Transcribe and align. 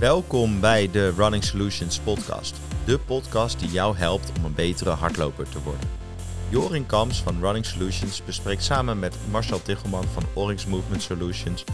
Welkom 0.00 0.60
bij 0.60 0.90
de 0.90 1.10
Running 1.10 1.44
Solutions 1.44 1.98
podcast. 1.98 2.56
De 2.84 2.98
podcast 2.98 3.58
die 3.60 3.68
jou 3.68 3.96
helpt 3.96 4.32
om 4.38 4.44
een 4.44 4.54
betere 4.54 4.90
hardloper 4.90 5.48
te 5.48 5.62
worden. 5.62 5.88
Jorin 6.48 6.86
Kams 6.86 7.22
van 7.22 7.40
Running 7.40 7.66
Solutions 7.66 8.24
bespreekt 8.24 8.62
samen 8.62 8.98
met 8.98 9.16
Marcel 9.30 9.62
Tichelman 9.62 10.04
van 10.04 10.22
Oryx 10.34 10.66
Movement 10.66 11.02
Solutions 11.02 11.64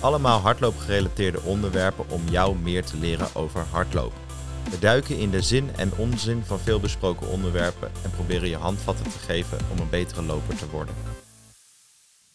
allemaal 0.00 0.38
hardloopgerelateerde 0.38 1.40
onderwerpen 1.40 2.10
om 2.10 2.22
jou 2.30 2.56
meer 2.56 2.84
te 2.84 2.96
leren 2.96 3.34
over 3.34 3.64
hardlopen. 3.70 4.18
We 4.70 4.78
duiken 4.78 5.18
in 5.18 5.30
de 5.30 5.42
zin 5.42 5.70
en 5.76 5.92
onzin 5.96 6.42
van 6.44 6.58
veel 6.58 6.80
besproken 6.80 7.28
onderwerpen 7.28 7.90
en 8.04 8.10
proberen 8.10 8.48
je 8.48 8.56
handvatten 8.56 9.04
te 9.04 9.18
geven 9.18 9.58
om 9.72 9.78
een 9.78 9.90
betere 9.90 10.22
loper 10.22 10.56
te 10.56 10.70
worden. 10.70 10.94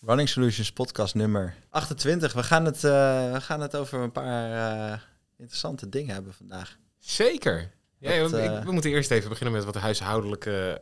Running 0.05 0.29
Solutions 0.29 0.71
podcast 0.71 1.15
nummer 1.15 1.55
28. 1.69 2.33
We 2.33 2.43
gaan 2.43 2.65
het, 2.65 2.75
uh, 2.75 3.31
we 3.31 3.41
gaan 3.41 3.61
het 3.61 3.75
over 3.75 3.99
een 3.99 4.11
paar 4.11 4.51
uh, 4.91 4.97
interessante 5.37 5.89
dingen 5.89 6.13
hebben 6.13 6.33
vandaag. 6.33 6.77
Zeker. 6.97 7.71
Ja, 7.97 8.21
Wat, 8.21 8.31
we, 8.31 8.61
we, 8.65 8.71
moeten 8.71 8.91
eerst 8.91 9.11
even 9.11 9.29
beginnen 9.29 9.55
met 9.55 9.65
wat 9.65 9.75
huishoudelijke 9.75 10.81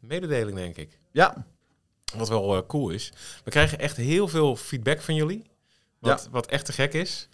mededeling, 0.00 0.56
denk 0.56 0.76
ik. 0.76 0.98
Ja. 1.12 1.46
Wat 2.16 2.28
wel 2.28 2.66
cool 2.66 2.90
is. 2.90 3.12
We 3.44 3.50
krijgen 3.50 3.78
echt 3.78 3.96
heel 3.96 4.28
veel 4.28 4.56
feedback 4.56 5.00
van 5.00 5.14
jullie. 5.14 5.44
Wat, 5.98 6.22
ja. 6.24 6.30
wat 6.30 6.46
echt 6.46 6.64
te 6.64 6.72
gek 6.72 6.92
is. 6.92 7.28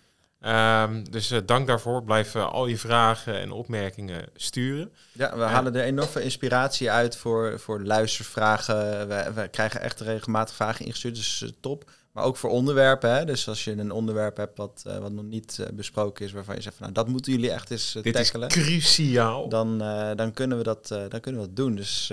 Um, 0.46 1.10
dus 1.10 1.32
uh, 1.32 1.38
dank 1.46 1.66
daarvoor. 1.66 2.04
Blijf 2.04 2.34
uh, 2.34 2.52
al 2.52 2.66
je 2.66 2.78
vragen 2.78 3.40
en 3.40 3.50
opmerkingen 3.50 4.28
sturen. 4.34 4.92
Ja, 5.12 5.36
we 5.36 5.42
halen 5.42 5.74
er 5.74 5.82
enorme 5.82 6.22
inspiratie 6.22 6.90
uit 6.90 7.16
voor, 7.16 7.60
voor 7.60 7.82
luistervragen. 7.82 9.08
We, 9.08 9.32
we 9.34 9.48
krijgen 9.48 9.80
echt 9.80 10.00
regelmatig 10.00 10.54
vragen 10.54 10.84
ingestuurd, 10.84 11.14
dus 11.14 11.52
top. 11.60 11.90
Maar 12.12 12.24
ook 12.24 12.36
voor 12.36 12.50
onderwerpen. 12.50 13.14
Hè? 13.14 13.24
Dus 13.24 13.48
als 13.48 13.64
je 13.64 13.70
een 13.70 13.90
onderwerp 13.90 14.36
hebt 14.36 14.56
wat, 14.56 14.82
wat 15.00 15.12
nog 15.12 15.24
niet 15.24 15.66
besproken 15.74 16.24
is, 16.24 16.32
waarvan 16.32 16.54
je 16.54 16.62
zegt 16.62 16.76
van 16.76 16.82
nou, 16.84 17.04
dat 17.04 17.08
moeten 17.12 17.32
jullie 17.32 17.50
echt 17.50 17.70
eens 17.70 17.98
Dit 18.02 18.14
tackelen. 18.14 18.48
Is 18.48 18.54
cruciaal. 18.54 19.48
Dan, 19.48 19.78
dan, 20.16 20.32
kunnen 20.32 20.56
we 20.56 20.62
dat, 20.62 20.88
dan 20.88 21.20
kunnen 21.20 21.40
we 21.40 21.46
dat 21.46 21.56
doen. 21.56 21.74
Dus 21.74 22.12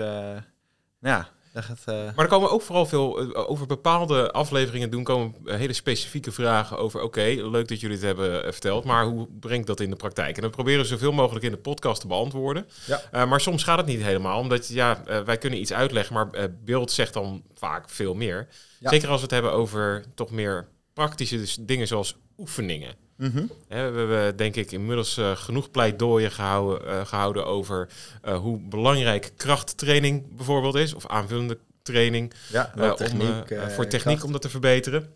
ja, 1.00 1.28
Gaat, 1.54 1.84
uh... 1.88 1.94
Maar 1.94 2.24
er 2.24 2.30
komen 2.30 2.50
ook 2.50 2.62
vooral 2.62 2.86
veel 2.86 3.22
uh, 3.22 3.50
over 3.50 3.66
bepaalde 3.66 4.30
afleveringen 4.30 4.90
doen 4.90 5.04
komen 5.04 5.34
hele 5.44 5.72
specifieke 5.72 6.32
vragen 6.32 6.78
over. 6.78 7.02
Oké, 7.02 7.20
okay, 7.20 7.50
leuk 7.50 7.68
dat 7.68 7.80
jullie 7.80 7.96
het 7.96 8.04
hebben 8.06 8.52
verteld, 8.52 8.84
maar 8.84 9.04
hoe 9.04 9.28
brengt 9.40 9.66
dat 9.66 9.80
in 9.80 9.90
de 9.90 9.96
praktijk? 9.96 10.36
En 10.36 10.42
dat 10.42 10.50
proberen 10.50 10.80
we 10.80 10.86
zoveel 10.86 11.12
mogelijk 11.12 11.44
in 11.44 11.50
de 11.50 11.56
podcast 11.56 12.00
te 12.00 12.06
beantwoorden. 12.06 12.66
Ja. 13.10 13.24
maar 13.24 13.40
soms 13.40 13.62
gaat 13.62 13.78
het 13.78 13.86
niet 13.86 14.02
helemaal, 14.02 14.40
omdat 14.40 14.68
ja, 14.68 15.02
wij 15.24 15.38
kunnen 15.38 15.60
iets 15.60 15.72
uitleggen, 15.72 16.14
maar 16.14 16.50
beeld 16.64 16.90
zegt 16.90 17.12
dan 17.12 17.42
vaak 17.54 17.90
veel 17.90 18.14
meer. 18.14 18.48
Ja. 18.78 18.90
Zeker 18.90 19.08
als 19.08 19.16
we 19.16 19.22
het 19.22 19.30
hebben 19.30 19.52
over 19.52 20.04
toch 20.14 20.30
meer 20.30 20.68
praktische 20.92 21.36
dus 21.36 21.58
dingen 21.60 21.86
zoals 21.86 22.16
oefeningen. 22.38 22.94
Mm 23.20 23.30
-hmm. 23.34 23.50
we 23.68 23.74
hebben 23.74 24.36
denk 24.36 24.56
ik 24.56 24.72
inmiddels 24.72 25.18
uh, 25.18 25.36
genoeg 25.36 25.70
pleidooien 25.70 26.30
gehouden, 26.30 26.88
uh, 26.88 27.06
gehouden 27.06 27.46
over 27.46 27.88
uh, 28.24 28.38
hoe 28.38 28.58
belangrijk 28.58 29.32
krachttraining 29.36 30.36
bijvoorbeeld 30.36 30.74
is, 30.74 30.94
of 30.94 31.06
aanvullende 31.06 31.58
training 31.82 32.32
ja, 32.52 32.94
techniek, 32.94 33.46
voor 33.68 33.86
techniek 33.86 34.02
kracht. 34.02 34.24
om 34.24 34.32
dat 34.32 34.42
te 34.42 34.48
verbeteren. 34.48 35.14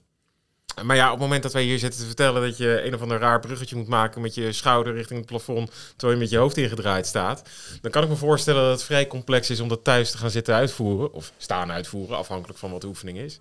Maar 0.82 0.97
ja, 0.97 1.05
op 1.05 1.12
het 1.12 1.20
moment 1.20 1.42
dat 1.42 1.52
wij 1.52 1.62
hier 1.62 1.78
zitten 1.78 2.00
te 2.00 2.06
vertellen 2.06 2.42
dat 2.42 2.56
je 2.56 2.84
een 2.84 2.94
of 2.94 3.00
ander 3.00 3.19
raar 3.19 3.41
bruggetje 3.41 3.77
moet 3.77 3.88
maken 3.88 4.20
met 4.20 4.34
je 4.34 4.52
schouder 4.52 4.94
richting 4.94 5.19
het 5.19 5.28
plafond, 5.28 5.70
terwijl 5.97 6.19
je 6.19 6.25
met 6.25 6.32
je 6.32 6.38
hoofd 6.38 6.56
ingedraaid 6.56 7.06
staat, 7.06 7.42
dan 7.80 7.91
kan 7.91 8.02
ik 8.02 8.08
me 8.08 8.16
voorstellen 8.16 8.62
dat 8.62 8.70
het 8.70 8.82
vrij 8.82 9.06
complex 9.06 9.50
is 9.50 9.60
om 9.60 9.69
dat 9.69 9.84
thuis 9.84 10.10
te 10.10 10.19
gaan 10.19 10.30
zitten 10.30 10.55
uitvoeren, 10.55 11.12
of 11.12 11.32
staan 11.36 11.72
uitvoeren, 11.72 12.16
afhankelijk 12.16 12.58
van 12.58 12.70
wat 12.70 12.80
de 12.80 12.86
oefening 12.86 13.19
is. 13.19 13.41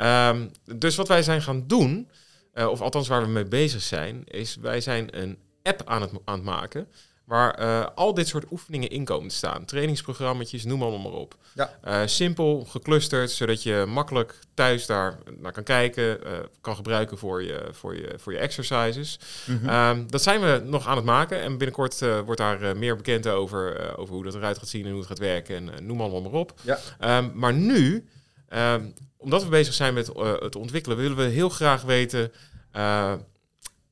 Um, 0.00 0.50
dus 0.76 0.96
wat 0.96 1.08
wij 1.08 1.22
zijn 1.22 1.42
gaan 1.42 1.64
doen, 1.66 2.08
uh, 2.54 2.68
of 2.68 2.80
althans 2.80 3.08
waar 3.08 3.22
we 3.22 3.28
mee 3.28 3.44
bezig 3.44 3.82
zijn, 3.82 4.22
is 4.24 4.56
wij 4.60 4.80
zijn 4.80 5.20
een 5.20 5.38
app 5.62 5.82
aan 5.84 6.02
het, 6.02 6.10
aan 6.24 6.34
het 6.34 6.44
maken. 6.44 6.88
Waar 7.24 7.60
uh, 7.60 7.86
al 7.94 8.14
dit 8.14 8.28
soort 8.28 8.50
oefeningen 8.50 8.88
in 8.88 9.04
komen 9.04 9.28
te 9.28 9.34
staan. 9.34 9.64
Trainingsprogrammetjes, 9.64 10.64
noem 10.64 10.82
allemaal 10.82 11.10
maar 11.10 11.20
op. 11.20 11.36
Ja. 11.54 11.78
Uh, 11.84 12.00
simpel, 12.04 12.64
geclusterd, 12.64 13.30
zodat 13.30 13.62
je 13.62 13.84
makkelijk 13.88 14.38
thuis 14.54 14.86
daar 14.86 15.18
naar 15.38 15.52
kan 15.52 15.62
kijken. 15.62 16.18
kan 16.60 16.76
gebruiken 16.76 17.18
voor 17.18 17.42
je, 17.42 17.68
voor 17.70 17.96
je, 17.96 18.14
voor 18.16 18.32
je 18.32 18.38
exercises. 18.38 19.18
Mm 19.46 19.60
-hmm. 19.62 20.06
dat 20.10 20.22
zijn 20.22 20.40
we 20.40 20.62
nog 20.64 20.86
aan 20.86 20.96
het 20.96 21.04
maken. 21.04 21.40
En 21.40 21.58
binnenkort 21.58 22.00
wordt 22.24 22.40
daar 22.40 22.76
meer 22.76 22.96
bekend 22.96 23.28
over, 23.28 23.96
over 23.96 24.14
hoe 24.14 24.24
dat 24.24 24.34
eruit 24.34 24.58
gaat 24.58 24.68
zien 24.68 24.84
en 24.84 24.90
hoe 24.90 24.98
het 24.98 25.08
gaat 25.08 25.18
werken. 25.18 25.56
En 25.56 25.86
noem 25.86 26.00
allemaal 26.00 26.22
maar 26.22 26.40
op. 26.40 26.54
Ja. 26.62 26.78
Um, 27.18 27.32
maar 27.34 27.54
nu 27.54 28.06
Um, 28.54 28.94
omdat 29.16 29.42
we 29.42 29.48
bezig 29.48 29.74
zijn 29.74 29.94
met 29.94 30.10
uh, 30.16 30.32
het 30.38 30.56
ontwikkelen, 30.56 30.96
willen 30.96 31.16
we 31.16 31.22
heel 31.22 31.48
graag 31.48 31.82
weten 31.82 32.32
uh, 32.76 33.14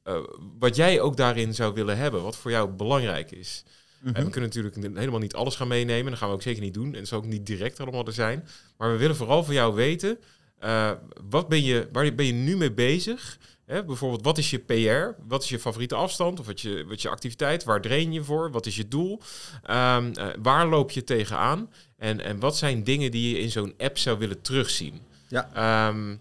uh, 0.05 0.19
wat 0.59 0.77
jij 0.77 1.01
ook 1.01 1.17
daarin 1.17 1.55
zou 1.55 1.75
willen 1.75 1.97
hebben, 1.97 2.23
wat 2.23 2.37
voor 2.37 2.51
jou 2.51 2.69
belangrijk 2.71 3.31
is. 3.31 3.65
Mm 4.01 4.15
-hmm. 4.15 4.25
we 4.25 4.31
kunnen 4.31 4.51
natuurlijk 4.55 4.97
helemaal 4.97 5.21
niet 5.21 5.35
alles 5.35 5.57
gaan 5.57 5.69
meenemen, 5.69 6.11
dat 6.11 6.19
gaan 6.19 6.29
we 6.29 6.35
ook 6.35 6.43
zeker 6.43 6.63
niet 6.63 6.75
doen. 6.75 6.93
En 6.93 6.99
het 6.99 7.09
zal 7.09 7.19
ook 7.19 7.27
niet 7.27 7.47
direct 7.47 7.81
allemaal 7.81 8.07
er 8.07 8.13
zijn. 8.13 8.49
Maar 8.77 8.91
we 8.91 8.97
willen 8.97 9.17
vooral 9.17 9.45
voor 9.45 9.55
jou 9.55 9.75
weten, 9.75 10.19
wat 11.31 11.49
ben 11.49 11.63
je, 11.63 11.89
waar 11.93 12.15
ben 12.15 12.27
je 12.27 12.33
nu 12.33 12.57
mee 12.57 12.73
bezig? 12.73 13.39
Hè, 13.71 13.85
bijvoorbeeld, 13.85 14.25
wat 14.25 14.39
is 14.39 14.51
je 14.51 14.59
PR? 14.59 15.23
Wat 15.27 15.43
is 15.43 15.49
je 15.49 15.59
favoriete 15.59 15.95
afstand? 15.95 16.41
Of 16.41 16.47
wat 16.47 16.61
je, 16.61 16.85
wat 16.89 17.03
je 17.03 17.09
activiteit? 17.09 17.65
Waar 17.65 17.81
train 17.81 18.13
je 18.13 18.25
voor? 18.25 18.51
Wat 18.51 18.67
is 18.67 18.77
je 18.77 18.89
doel? 18.89 19.21
Um, 19.71 20.13
waar 20.43 20.67
loop 20.67 20.91
je 20.91 21.05
tegenaan? 21.05 21.71
En, 21.97 22.21
en 22.21 22.41
wat 22.41 22.57
zijn 22.57 22.85
dingen 22.85 23.11
die 23.11 23.35
je 23.35 23.41
in 23.41 23.51
zo'n 23.51 23.75
app 23.79 23.99
zou 23.99 24.19
willen 24.19 24.43
terugzien? 24.43 25.01
Ja. 25.29 25.89
Um, 25.89 26.21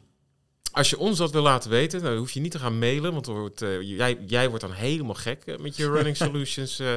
als 0.72 0.90
je 0.90 0.98
ons 0.98 1.18
dat 1.18 1.32
wil 1.32 1.42
laten 1.42 1.70
weten, 1.70 2.02
dan 2.02 2.18
hoef 2.18 2.32
je 2.32 2.40
niet 2.40 2.52
te 2.52 2.60
gaan 2.60 2.80
mailen, 2.80 3.14
want 3.14 3.26
wordt, 3.26 3.62
uh, 3.62 3.82
jij, 3.82 4.18
jij 4.28 4.50
wordt 4.50 4.64
dan 4.64 4.74
helemaal 4.74 5.16
gek 5.16 5.44
uh, 5.46 5.58
met 5.58 5.76
je 5.76 5.90
Running 5.92 6.18
Solutions 6.18 6.80
uh, 6.80 6.94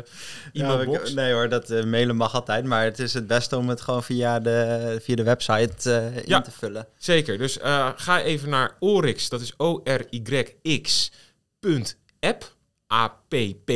e-mailbox. 0.53 1.09
Ja, 1.09 1.15
nee 1.15 1.33
hoor, 1.33 1.49
dat 1.49 1.69
mailen 1.69 2.17
mag 2.17 2.35
altijd, 2.35 2.65
maar 2.65 2.85
het 2.85 2.99
is 2.99 3.15
het 3.15 3.27
beste 3.27 3.57
om 3.57 3.69
het 3.69 3.81
gewoon 3.81 4.03
via 4.03 4.41
de, 4.41 4.99
via 5.03 5.17
de 5.17 5.23
website 5.23 6.13
in 6.15 6.23
ja, 6.25 6.41
te 6.41 6.51
vullen. 6.51 6.89
Zeker, 6.97 7.39
dus 7.39 7.59
ga 7.97 8.23
even 8.23 8.49
naar 8.49 8.77
Oryx, 8.79 9.29
dat 9.29 9.41
is 9.41 9.55
O-R-Y-X 9.57 11.11
app, 12.21 12.55
A-P-P, 12.93 13.71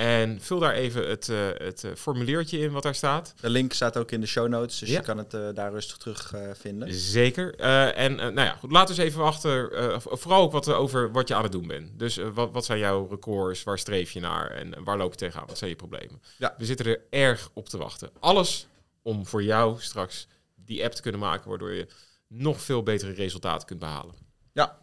en 0.00 0.40
vul 0.40 0.58
daar 0.58 0.72
even 0.72 1.08
het, 1.08 1.28
uh, 1.28 1.48
het 1.54 1.82
uh, 1.82 1.90
formuliertje 1.94 2.58
in 2.58 2.70
wat 2.72 2.82
daar 2.82 2.94
staat. 2.94 3.34
De 3.40 3.50
link 3.50 3.72
staat 3.72 3.96
ook 3.96 4.10
in 4.10 4.20
de 4.20 4.26
show 4.26 4.48
notes, 4.48 4.78
dus 4.78 4.88
ja. 4.88 4.98
je 4.98 5.04
kan 5.04 5.18
het 5.18 5.34
uh, 5.34 5.48
daar 5.54 5.72
rustig 5.72 5.96
terug 5.96 6.34
vinden. 6.52 6.94
Zeker. 6.94 7.54
en 7.94 8.16
nou 8.16 8.40
ja, 8.40 8.52
goed, 8.52 8.72
laten 8.72 8.94
we 8.94 9.02
eens 9.02 9.10
even 9.10 9.24
achter, 9.24 9.70
vooral 10.02 10.42
ook 10.42 10.52
wat 10.52 10.72
over 10.72 11.12
wat 11.12 11.28
je 11.28 11.34
aan 11.34 11.42
het 11.42 11.52
doen 11.52 11.66
bent. 11.66 11.98
Dus 11.98 12.16
wat, 12.34 12.52
wat 12.52 12.64
zijn 12.64 12.78
jouw 12.78 13.06
records, 13.10 13.62
waar 13.62 13.78
streef 13.78 14.10
je 14.10 14.20
naar 14.20 14.50
en 14.50 14.84
waar 14.84 14.96
loop 14.96 15.10
je 15.10 15.18
tegenaan? 15.18 15.46
Wat 15.46 15.58
zijn 15.58 15.70
je 15.70 15.76
problemen? 15.76 16.22
Ja. 16.38 16.54
We 16.58 16.64
zitten 16.64 16.86
er 16.86 17.00
erg 17.10 17.50
op 17.52 17.68
te 17.68 17.78
wachten. 17.78 18.10
Alles 18.20 18.66
om 19.02 19.26
voor 19.26 19.42
jou 19.42 19.80
straks 19.80 20.26
die 20.54 20.84
app 20.84 20.92
te 20.92 21.02
kunnen 21.02 21.20
maken, 21.20 21.48
waardoor 21.48 21.72
je 21.72 21.86
nog 22.26 22.60
veel 22.60 22.82
betere 22.82 23.12
resultaten 23.12 23.66
kunt 23.66 23.80
behalen. 23.80 24.14
Ja, 24.52 24.78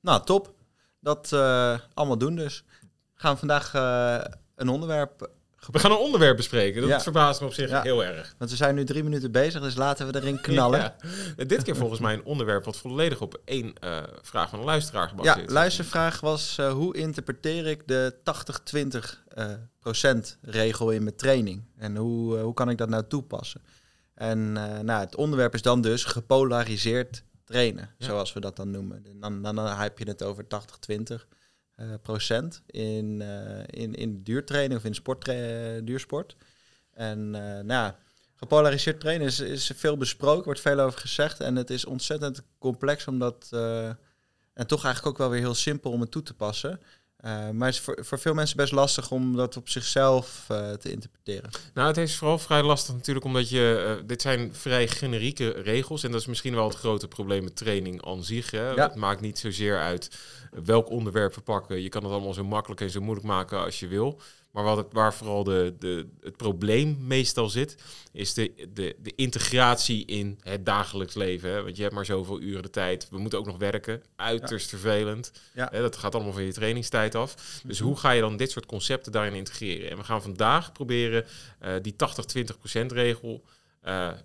nou 0.00 0.24
top. 0.24 0.54
Dat 1.00 1.32
allemaal 1.94 2.18
doen 2.18 2.36
dus. 2.36 2.64
Gaan 3.14 3.32
we 3.32 3.38
vandaag 3.38 3.72
een 4.56 4.68
onderwerp. 4.68 5.30
We 5.70 5.78
gaan 5.78 5.90
een 5.90 5.96
onderwerp 5.96 6.36
bespreken. 6.36 6.80
Dat 6.80 6.90
ja. 6.90 7.00
verbaast 7.00 7.40
me 7.40 7.46
op 7.46 7.52
zich 7.52 7.82
heel 7.82 8.04
erg. 8.04 8.34
Want 8.38 8.50
we 8.50 8.56
zijn 8.56 8.74
nu 8.74 8.84
drie 8.84 9.02
minuten 9.02 9.32
bezig, 9.32 9.62
dus 9.62 9.76
laten 9.76 10.06
we 10.06 10.20
erin 10.20 10.40
knallen. 10.40 10.94
Ja. 11.36 11.44
Dit 11.44 11.62
keer 11.62 11.76
volgens 11.76 12.00
mij 12.00 12.14
een 12.14 12.24
onderwerp 12.24 12.64
wat 12.64 12.76
volledig 12.76 13.20
op 13.20 13.40
één 13.44 13.72
uh, 13.84 14.02
vraag 14.22 14.48
van 14.50 14.58
een 14.58 14.64
luisteraar 14.64 15.08
gebaseerd 15.08 15.36
is. 15.36 15.44
Ja, 15.44 15.52
luistervraag 15.52 16.20
was 16.20 16.56
uh, 16.60 16.72
hoe 16.72 16.96
interpreteer 16.96 17.66
ik 17.66 17.88
de 17.88 18.14
80-20 18.74 18.86
uh, 19.38 19.50
procent 19.80 20.38
regel 20.42 20.90
in 20.90 21.02
mijn 21.02 21.16
training? 21.16 21.62
En 21.76 21.96
hoe, 21.96 22.38
hoe 22.38 22.54
kan 22.54 22.70
ik 22.70 22.78
dat 22.78 22.88
nou 22.88 23.04
toepassen? 23.08 23.62
En 24.14 24.52
nou, 24.52 25.00
het 25.00 25.16
onderwerp 25.16 25.54
is 25.54 25.62
dan 25.62 25.80
dus 25.80 26.04
gepolariseerd 26.04 27.22
trainen, 27.44 27.90
zoals 27.98 28.32
we 28.32 28.40
dat 28.40 28.56
dan 28.56 28.70
noemen. 28.70 29.04
Dan, 29.20 29.42
dan, 29.42 29.54
dan 29.54 29.66
heb 29.66 29.98
je 29.98 30.04
het 30.04 30.22
over 30.22 30.44
80-20. 30.44 31.26
Uh, 31.76 31.94
procent 32.02 32.62
in, 32.66 33.20
uh, 33.20 33.58
in, 33.66 33.94
in 33.94 34.22
duurtraining 34.22 34.78
of 34.80 34.84
in 34.84 34.94
sport, 34.94 35.24
duursport. 35.84 36.36
En 36.92 37.34
uh, 37.34 37.60
nou, 37.60 37.92
gepolariseerd 38.34 39.00
trainen 39.00 39.26
is, 39.26 39.40
is 39.40 39.72
veel 39.74 39.96
besproken, 39.96 40.44
wordt 40.44 40.60
veel 40.60 40.80
over 40.80 41.00
gezegd. 41.00 41.40
En 41.40 41.56
het 41.56 41.70
is 41.70 41.84
ontzettend 41.84 42.42
complex, 42.58 43.06
omdat. 43.06 43.48
en 44.52 44.66
toch 44.66 44.84
eigenlijk 44.84 45.06
ook 45.06 45.18
wel 45.18 45.30
weer 45.30 45.40
heel 45.40 45.54
simpel 45.54 45.90
om 45.90 46.00
het 46.00 46.10
toe 46.10 46.22
te 46.22 46.34
passen. 46.34 46.80
Uh, 47.26 47.50
maar 47.50 47.66
het 47.66 47.76
is 47.76 47.80
voor, 47.80 47.98
voor 48.00 48.18
veel 48.18 48.34
mensen 48.34 48.56
best 48.56 48.72
lastig 48.72 49.10
om 49.10 49.36
dat 49.36 49.56
op 49.56 49.68
zichzelf 49.68 50.46
uh, 50.50 50.72
te 50.72 50.90
interpreteren. 50.90 51.50
Nou, 51.74 51.88
het 51.88 51.96
is 51.96 52.16
vooral 52.16 52.38
vrij 52.38 52.62
lastig 52.62 52.94
natuurlijk 52.94 53.26
omdat 53.26 53.48
je... 53.48 53.96
Uh, 53.98 54.06
dit 54.06 54.22
zijn 54.22 54.54
vrij 54.54 54.88
generieke 54.88 55.48
regels 55.48 56.02
en 56.04 56.10
dat 56.10 56.20
is 56.20 56.26
misschien 56.26 56.54
wel 56.54 56.68
het 56.68 56.76
grote 56.76 57.08
probleem 57.08 57.44
met 57.44 57.56
training 57.56 58.04
aan 58.04 58.24
zich. 58.24 58.50
Hè? 58.50 58.70
Ja. 58.70 58.86
Het 58.86 58.94
maakt 58.94 59.20
niet 59.20 59.38
zozeer 59.38 59.80
uit 59.80 60.10
welk 60.64 60.90
onderwerp 60.90 61.34
we 61.34 61.40
pakken. 61.40 61.82
Je 61.82 61.88
kan 61.88 62.02
het 62.02 62.12
allemaal 62.12 62.34
zo 62.34 62.44
makkelijk 62.44 62.80
en 62.80 62.90
zo 62.90 63.00
moeilijk 63.00 63.26
maken 63.26 63.64
als 63.64 63.80
je 63.80 63.86
wil. 63.86 64.20
Maar 64.56 64.64
wat 64.64 64.76
het, 64.76 64.86
waar 64.92 65.14
vooral 65.14 65.44
de, 65.44 65.74
de, 65.78 66.06
het 66.20 66.36
probleem 66.36 66.96
meestal 67.00 67.48
zit, 67.48 67.76
is 68.12 68.34
de, 68.34 68.68
de, 68.72 68.96
de 69.02 69.12
integratie 69.16 70.04
in 70.04 70.38
het 70.42 70.66
dagelijks 70.66 71.14
leven. 71.14 71.50
Hè? 71.50 71.62
Want 71.62 71.76
je 71.76 71.82
hebt 71.82 71.94
maar 71.94 72.04
zoveel 72.04 72.40
uren 72.40 72.62
de 72.62 72.70
tijd. 72.70 73.08
We 73.10 73.18
moeten 73.18 73.38
ook 73.38 73.46
nog 73.46 73.56
werken. 73.56 74.02
Uiterst 74.16 74.68
vervelend. 74.68 75.32
Ja. 75.54 75.68
Hè, 75.72 75.80
dat 75.80 75.96
gaat 75.96 76.14
allemaal 76.14 76.32
van 76.32 76.42
je 76.42 76.52
trainingstijd 76.52 77.14
af. 77.14 77.60
Dus 77.64 77.78
Mhm. 77.78 77.88
hoe 77.88 77.96
ga 77.96 78.10
je 78.10 78.20
dan 78.20 78.36
dit 78.36 78.50
soort 78.50 78.66
concepten 78.66 79.12
daarin 79.12 79.34
integreren? 79.34 79.90
En 79.90 79.96
we 79.96 80.04
gaan 80.04 80.22
vandaag 80.22 80.72
proberen 80.72 81.24
eh, 81.58 81.74
die 81.82 81.96
80-20% 81.96 82.92
regel 82.92 83.44
eh, 83.80 84.08
eh, 84.08 84.16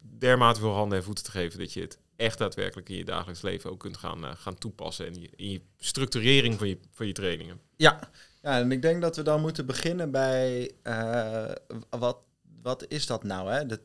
dermate 0.00 0.60
veel 0.60 0.74
handen 0.74 0.98
en 0.98 1.04
voeten 1.04 1.24
te 1.24 1.30
geven 1.30 1.58
dat 1.58 1.72
je 1.72 1.80
het 1.80 1.98
echt 2.16 2.38
daadwerkelijk 2.38 2.88
in 2.88 2.96
je 2.96 3.04
dagelijks 3.04 3.42
leven 3.42 3.70
ook 3.70 3.80
kunt 3.80 3.96
gaan, 3.96 4.36
gaan 4.36 4.58
toepassen. 4.58 5.06
En 5.06 5.20
je, 5.20 5.28
in 5.36 5.50
je 5.50 5.60
structurering 5.78 6.58
van 6.58 6.68
je, 6.68 6.78
van 6.92 7.06
je 7.06 7.12
trainingen. 7.12 7.60
Ja. 7.76 8.10
Ja, 8.48 8.58
en 8.58 8.72
ik 8.72 8.82
denk 8.82 9.02
dat 9.02 9.16
we 9.16 9.22
dan 9.22 9.40
moeten 9.40 9.66
beginnen 9.66 10.10
bij 10.10 10.70
eh, 10.82 11.50
wat, 11.90 12.18
wat 12.62 12.84
is 12.88 13.06
dat 13.06 13.24
nou? 13.24 13.52
Hè? 13.52 13.66
De 13.66 13.80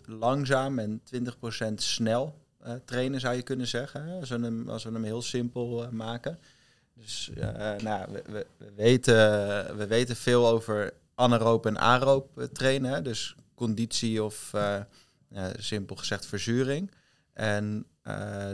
80% 0.00 0.06
langzaam 0.06 0.78
en 0.78 1.02
20% 1.70 1.74
snel 1.74 2.38
eh, 2.58 2.74
trainen 2.84 3.20
zou 3.20 3.34
je 3.34 3.42
kunnen 3.42 3.66
zeggen. 3.66 4.20
Als, 4.20 4.28
we 4.28 4.40
hem, 4.40 4.68
als 4.68 4.84
we 4.84 4.92
hem 4.92 5.04
heel 5.04 5.22
simpel 5.22 5.84
eh, 5.84 5.90
maken. 5.90 6.38
Dus 6.94 7.30
nou, 7.82 8.12
we, 8.12 8.22
we, 8.26 8.46
we, 8.56 8.72
weten, 8.74 9.16
we 9.76 9.86
weten 9.86 10.16
veel 10.16 10.48
over 10.48 10.92
anaeroop 11.14 11.66
en 11.66 11.78
aeroop 11.78 12.48
trainen. 12.52 12.92
Hè? 12.92 13.02
Dus 13.02 13.34
conditie 13.54 14.22
of 14.22 14.52
simpel 15.58 15.96
gezegd 15.96 16.26
verzuring. 16.26 16.90
En 17.32 17.86
eh, 18.06 18.50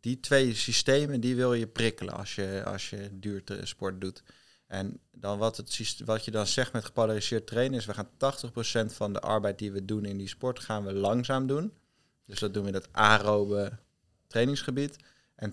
die 0.00 0.20
twee 0.20 0.54
systemen 0.54 1.20
die 1.20 1.36
wil 1.36 1.54
je 1.54 1.66
prikkelen 1.66 2.14
als 2.14 2.34
je, 2.34 2.62
als 2.66 2.90
je 2.90 3.08
duursport 3.12 4.00
doet. 4.00 4.22
En 4.66 5.00
dan 5.10 5.38
wat, 5.38 5.56
het, 5.56 6.00
wat 6.04 6.24
je 6.24 6.30
dan 6.30 6.46
zegt 6.46 6.72
met 6.72 6.84
gepolariseerd 6.84 7.46
trainen 7.46 7.78
is... 7.78 7.86
we 7.86 7.94
gaan 7.94 8.08
80% 8.90 8.94
van 8.94 9.12
de 9.12 9.20
arbeid 9.20 9.58
die 9.58 9.72
we 9.72 9.84
doen 9.84 10.04
in 10.04 10.16
die 10.16 10.28
sport 10.28 10.60
gaan 10.60 10.84
we 10.84 10.92
langzaam 10.92 11.46
doen. 11.46 11.72
Dus 12.26 12.38
dat 12.38 12.54
doen 12.54 12.62
we 12.62 12.68
in 12.68 12.74
het 12.74 12.88
aerobe 12.92 13.78
trainingsgebied. 14.26 14.96
En 15.34 15.52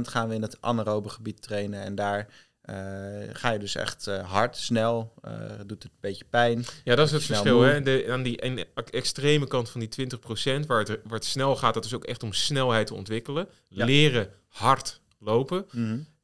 gaan 0.00 0.28
we 0.28 0.34
in 0.34 0.42
het 0.42 0.60
anaerobe 0.60 1.08
gebied 1.08 1.42
trainen. 1.42 1.82
En 1.82 1.94
daar 1.94 2.18
eh, 2.18 2.26
ga 3.32 3.50
je 3.50 3.58
dus 3.58 3.74
echt 3.74 4.06
eh, 4.06 4.30
hard, 4.30 4.56
snel, 4.56 5.12
eh, 5.22 5.32
doet 5.66 5.82
het 5.82 5.92
een 5.92 5.98
beetje 6.00 6.24
pijn. 6.30 6.64
Ja, 6.84 6.94
dat 6.94 7.06
is 7.06 7.12
het 7.12 7.22
verschil. 7.22 7.56
moe. 7.56 7.64
Hè? 7.64 7.82
De, 7.82 8.06
aan 8.10 8.22
die 8.22 8.66
extreme 8.90 9.46
kant 9.46 9.70
van 9.70 9.80
die 9.80 10.08
20%, 10.62 10.66
waar 10.66 10.78
het, 10.78 10.88
waar 10.88 11.18
het 11.18 11.24
snel 11.24 11.56
gaat, 11.56 11.74
dat 11.74 11.84
is 11.84 11.94
ook 11.94 12.04
echt 12.04 12.22
om 12.22 12.32
snelheid 12.32 12.86
te 12.86 12.94
ontwikkelen. 12.94 13.48
Ja. 13.68 13.84
Leren 13.84 14.28
hard 14.48 15.00
lopen. 15.18 15.66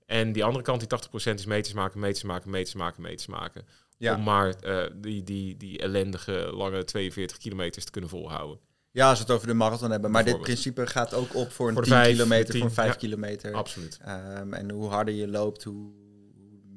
En 0.07 0.33
die 0.33 0.45
andere 0.45 0.65
kant, 0.65 0.81
die 0.81 0.99
80% 1.33 1.35
is 1.35 1.47
meters 1.47 1.75
maken, 1.75 2.01
meters 2.01 2.23
maken, 2.23 2.51
meters 2.51 2.75
maken, 2.75 3.03
meters 3.03 3.27
maken. 3.27 3.67
Ja. 3.97 4.15
Om 4.15 4.23
maar 4.23 4.55
eh, 4.55 4.83
die, 4.95 5.23
die, 5.23 5.57
die 5.57 5.79
ellendige 5.79 6.51
lange 6.53 6.85
42 6.85 7.37
kilometers 7.39 7.85
te 7.85 7.91
kunnen 7.91 8.11
volhouden. 8.11 8.59
Ja, 8.91 9.09
als 9.09 9.19
we 9.19 9.25
het 9.25 9.35
over 9.35 9.47
de 9.47 9.55
marathon 9.55 9.91
hebben. 9.91 10.11
Maar 10.11 10.25
dit 10.25 10.41
principe 10.41 10.87
gaat 10.87 11.15
ook 11.15 11.35
op 11.35 11.53
voor 11.53 11.69
een 11.69 11.75
Voor 11.75 11.83
de 11.83 11.89
10 11.89 11.99
vijf, 11.99 12.17
kilometer, 12.17 12.57
voor 12.57 12.67
een 12.67 12.73
5 12.73 12.89
ja. 12.89 12.95
kilometer. 12.95 13.55
Absoluut. 13.55 13.99
Ehm, 14.01 14.53
en 14.53 14.71
hoe 14.71 14.89
harder 14.89 15.15
je 15.15 15.29
loopt, 15.29 15.65
hoe 15.65 15.93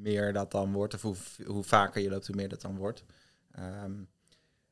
meer 0.01 0.33
dat 0.33 0.51
dan 0.51 0.71
wordt. 0.71 0.94
Of 0.94 1.01
hoe, 1.01 1.15
hoe 1.45 1.63
vaker 1.63 2.01
je 2.01 2.09
loopt, 2.09 2.27
hoe 2.27 2.36
meer 2.36 2.50
dat 2.50 2.62
dan 2.62 2.77
wordt. 2.77 3.03
Ehm, 3.51 3.92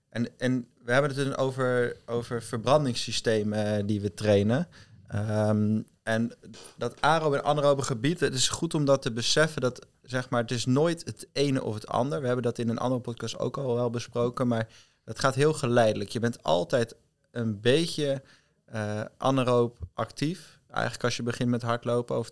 en, 0.09 0.39
en 0.39 0.67
we 0.83 0.91
hebben 0.91 1.15
het 1.15 1.37
over, 1.37 1.97
over 2.05 2.43
verbrandingssystemen 2.43 3.85
die 3.85 4.01
we 4.01 4.13
trainen. 4.13 4.67
Ehm, 5.07 5.81
en 6.03 6.31
dat 6.77 7.01
aerobe 7.01 7.37
en 7.37 7.43
anaerobe 7.43 7.81
gebied, 7.81 8.19
het 8.19 8.33
is 8.33 8.47
goed 8.47 8.73
om 8.73 8.85
dat 8.85 9.01
te 9.01 9.11
beseffen 9.11 9.61
dat 9.61 9.87
zeg 10.01 10.29
maar, 10.29 10.41
het 10.41 10.51
is 10.51 10.65
nooit 10.65 11.05
het 11.05 11.27
ene 11.33 11.63
of 11.63 11.73
het 11.73 11.87
ander. 11.87 12.19
We 12.19 12.25
hebben 12.25 12.43
dat 12.43 12.57
in 12.57 12.69
een 12.69 12.77
andere 12.77 13.01
podcast 13.01 13.39
ook 13.39 13.57
al 13.57 13.75
wel 13.75 13.89
besproken, 13.89 14.47
maar 14.47 14.67
dat 15.03 15.19
gaat 15.19 15.35
heel 15.35 15.53
geleidelijk. 15.53 16.09
Je 16.09 16.19
bent 16.19 16.43
altijd 16.43 16.95
een 17.31 17.61
beetje 17.61 18.21
anaeroop 19.17 19.79
actief. 19.93 20.59
Eigenlijk 20.67 21.03
als 21.03 21.17
je 21.17 21.23
begint 21.23 21.49
met 21.49 21.61
hardlopen, 21.61 22.17
of 22.17 22.31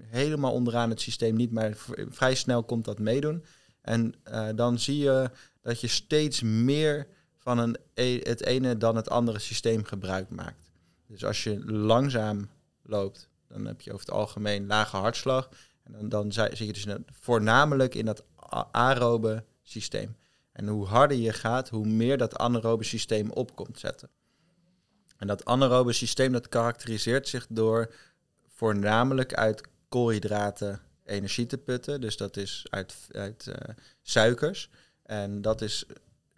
helemaal 0.00 0.52
onderaan 0.52 0.90
het 0.90 1.00
systeem 1.00 1.36
niet, 1.36 1.52
maar 1.52 1.72
vrij 2.08 2.34
snel 2.34 2.64
komt 2.64 2.84
dat 2.84 2.98
meedoen. 2.98 3.44
En 3.80 4.14
eh, 4.22 4.48
dan 4.54 4.78
zie 4.78 4.98
je 4.98 5.30
dat 5.60 5.80
je 5.80 5.86
steeds 5.86 6.42
meer 6.42 7.06
van 7.36 7.58
een, 7.58 7.76
e- 7.94 8.20
het 8.22 8.44
ene 8.44 8.76
dan 8.76 8.96
het 8.96 9.10
andere 9.10 9.38
systeem 9.38 9.84
gebruik 9.84 10.30
maakt. 10.30 10.70
Dus 11.06 11.24
als 11.24 11.44
je 11.44 11.64
langzaam 11.72 12.48
loopt, 12.82 13.28
dan 13.48 13.66
heb 13.66 13.80
je 13.80 13.92
over 13.92 14.06
het 14.06 14.14
algemeen 14.14 14.66
lage 14.66 14.96
hartslag. 14.96 15.48
En 15.82 15.92
dan, 15.92 16.08
dan 16.08 16.32
zi- 16.32 16.56
zit 16.56 16.66
je 16.66 16.72
dus 16.72 16.86
voornamelijk 17.10 17.94
in 17.94 18.04
dat 18.04 18.24
aerobe 18.70 19.44
systeem. 19.62 20.16
En 20.52 20.68
hoe 20.68 20.86
harder 20.86 21.16
je 21.16 21.32
gaat, 21.32 21.68
hoe 21.68 21.86
meer 21.86 22.18
dat 22.18 22.38
anaerobe 22.38 22.84
systeem 22.84 23.30
op 23.30 23.56
komt 23.56 23.78
zetten. 23.78 24.10
En 25.16 25.26
dat 25.26 25.44
anaerobe 25.44 25.92
systeem 25.92 26.32
dat 26.32 26.48
karakteriseert 26.48 27.28
zich 27.28 27.46
door 27.48 27.94
voornamelijk 28.46 29.34
uit 29.34 29.62
koolhydraten 29.92 30.80
energie 31.04 31.46
te 31.46 31.58
putten. 31.58 32.00
Dus 32.00 32.16
dat 32.16 32.36
is 32.36 32.66
uit, 32.70 32.94
uit 33.10 33.46
eh, 33.46 33.74
suikers. 34.02 34.68
En 35.02 35.42
dat 35.42 35.60
is 35.60 35.84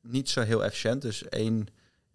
niet 0.03 0.31
zo 0.31 0.41
heel 0.41 0.65
efficiënt. 0.65 1.03
Dus 1.03 1.29
één, 1.29 1.67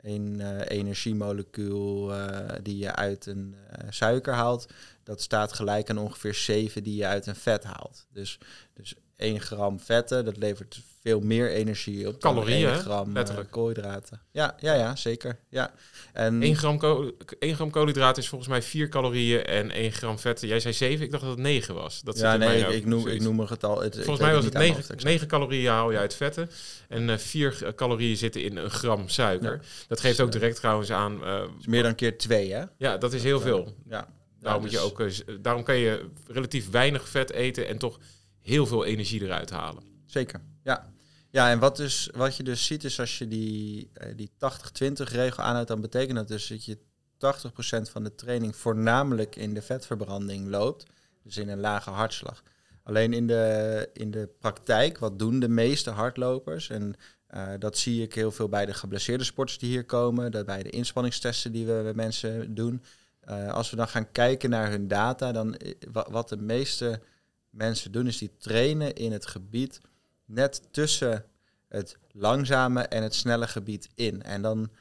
één 0.02 0.40
eh, 0.40 0.78
energiemolecuul 0.78 2.16
eh, 2.16 2.56
die 2.64 2.78
je 2.78 2.96
uit 2.96 3.26
een 3.26 3.56
suiker 3.90 4.34
haalt, 4.34 4.68
dat 5.04 5.22
staat 5.22 5.54
gelijk 5.54 5.90
aan 5.90 5.98
ongeveer 5.98 6.34
7 6.34 6.84
die 6.84 6.96
je 6.96 7.06
uit 7.06 7.28
een 7.28 7.36
vet 7.36 7.64
haalt. 7.64 8.08
Dus, 8.12 8.38
dus 8.74 8.96
1 9.20 9.42
gram 9.42 9.80
vetten, 9.80 10.26
dat 10.26 10.38
levert 10.38 10.80
veel 11.02 11.20
meer 11.20 11.50
energie 11.52 12.08
op 12.08 12.22
dan 12.22 12.34
Calorieën, 12.34 12.66
1 12.68 12.74
hè? 12.76 12.80
gram 12.80 13.08
eh, 13.08 13.14
Letterlijk. 13.14 13.52
koolhydraten. 13.52 14.22
Ja, 14.32 14.56
ja, 14.60 14.74
ja, 14.74 14.96
zeker. 14.96 15.40
Ja. 15.50 15.72
En 16.14 16.42
1 16.42 16.56
gram, 16.56 16.78
ko- 16.78 17.12
1 17.40 17.56
gram 17.56 17.70
koolhydraten 17.70 18.22
is 18.24 18.30
volgens 18.30 18.50
mij 18.50 18.62
4 18.62 18.90
calorieën 18.90 19.44
en 19.46 19.72
1 19.72 19.92
gram 19.92 20.20
vet. 20.20 20.42
Jij 20.42 20.60
zei 20.60 20.74
7, 20.74 21.06
ik 21.06 21.12
dacht 21.12 21.24
dat 21.24 21.32
het 21.32 21.42
9 21.42 21.76
was. 21.76 22.02
Dat 22.02 22.18
ja, 22.20 22.36
nee, 22.38 22.76
ik, 22.76 22.86
noem, 22.86 23.08
ik 23.08 23.22
noem 23.22 23.40
een 23.40 23.48
getal. 23.48 23.82
Het, 23.82 23.96
Volgens 23.96 24.20
mij 24.20 24.34
was 24.34 24.46
het 24.46 24.56
aan 24.56 24.62
9, 24.62 24.76
mijn 24.76 24.88
hoofd 24.88 24.90
exact. 24.90 25.04
9 25.04 25.28
calorieën 25.28 25.72
haal 25.72 25.92
je 25.92 25.98
uit 25.98 26.16
vetten. 26.16 26.50
En 26.90 27.20
4 27.20 27.74
calorieën 27.76 28.18
zitten 28.18 28.44
in 28.44 28.58
een 28.58 28.70
gram 28.70 29.10
suiker. 29.10 29.60
Dat 29.88 30.00
geeft 30.00 30.20
ook 30.20 30.28
eh, 30.28 30.34
direct 30.34 30.56
trouwens 30.56 30.92
aan... 30.92 31.24
eh, 31.24 31.44
is 31.60 31.68
meer 31.68 31.84
dan 31.84 31.96
keer 31.96 32.18
twee, 32.18 32.54
hè? 32.54 32.64
ja, 32.78 32.98
dat 32.98 33.14
is 33.14 33.24
heel 33.24 33.40
veel. 33.40 33.76
Ja. 33.90 34.08
Daarom, 34.40 34.62
Ja, 34.66 34.68
moet 34.68 34.72
je 34.72 35.00
dus- 35.00 35.22
ook, 35.26 35.30
eh, 35.30 35.36
daarom 35.44 35.64
kan 35.64 35.76
je 35.78 36.06
relatief 36.28 36.70
weinig 36.70 37.10
vet 37.10 37.32
eten 37.32 37.68
en 37.68 37.78
toch 37.78 38.00
heel 38.50 38.66
veel 38.66 38.86
energie 38.86 39.22
eruit 39.24 39.50
halen. 39.50 39.84
Zeker, 40.06 40.42
ja. 40.64 40.94
Ja, 41.32 41.50
en 41.52 41.60
wat, 41.60 41.78
dus, 41.78 42.10
wat 42.16 42.36
je 42.36 42.44
dus 42.44 42.66
ziet 42.66 42.84
is 42.84 43.00
als 43.00 43.18
je 43.18 43.28
die, 43.28 43.90
eh, 43.94 44.16
die 44.16 44.32
80-20 44.38 45.12
regel 45.12 45.44
aanhoudt, 45.44 45.68
dan 45.68 45.82
betekent 45.82 46.18
dat 46.18 46.28
dus 46.28 46.48
dat 46.48 46.66
je 46.66 46.78
80% 47.18 47.90
van 47.90 48.04
de 48.04 48.16
training 48.16 48.56
voornamelijk 48.56 49.36
in 49.36 49.54
de 49.54 49.62
vetverbranding 49.62 50.48
loopt. 50.50 50.86
Dus 51.24 51.38
in 51.38 51.50
een 51.50 51.60
lage 51.60 51.90
hartslag. 51.90 52.44
Alleen 52.84 53.14
in 53.14 53.28
de, 53.28 53.90
in 53.94 54.12
de 54.12 54.30
praktijk, 54.40 54.98
wat 54.98 55.20
doen 55.20 55.40
de 55.40 55.50
meeste 55.50 55.90
hardlopers? 55.90 56.70
En 56.70 56.96
eh, 57.28 57.48
dat 57.60 57.78
zie 57.78 58.02
ik 58.02 58.14
heel 58.14 58.32
veel 58.32 58.50
bij 58.50 58.66
de 58.66 58.74
geblesseerde 58.74 59.24
sporters 59.24 59.58
die 59.60 59.70
hier 59.70 59.86
komen, 59.86 60.32
dat 60.32 60.46
bij 60.46 60.64
de 60.64 60.70
inspanningstesten 60.70 61.52
die 61.52 61.66
we 61.66 61.80
bij 61.84 61.94
mensen 61.94 62.54
doen. 62.56 62.84
Eh, 63.20 63.50
als 63.54 63.70
we 63.70 63.76
dan 63.76 63.88
gaan 63.88 64.12
kijken 64.12 64.50
naar 64.50 64.70
hun 64.70 64.88
data, 64.88 65.32
dan 65.32 65.56
wa- 65.92 66.08
wat 66.12 66.30
de 66.30 66.38
meeste 66.38 67.02
mensen 67.50 67.92
doen, 67.92 68.08
is 68.08 68.18
die 68.18 68.38
trainen 68.38 68.96
in 68.96 69.12
het 69.12 69.26
gebied 69.26 69.82
net 70.26 70.62
tussen 70.72 71.26
het 71.68 71.98
langzame 72.12 72.82
en 72.82 73.04
het 73.04 73.16
snelle 73.16 73.48
gebied 73.48 73.90
in. 73.96 74.24
En 74.24 74.42
dan, 74.42 74.72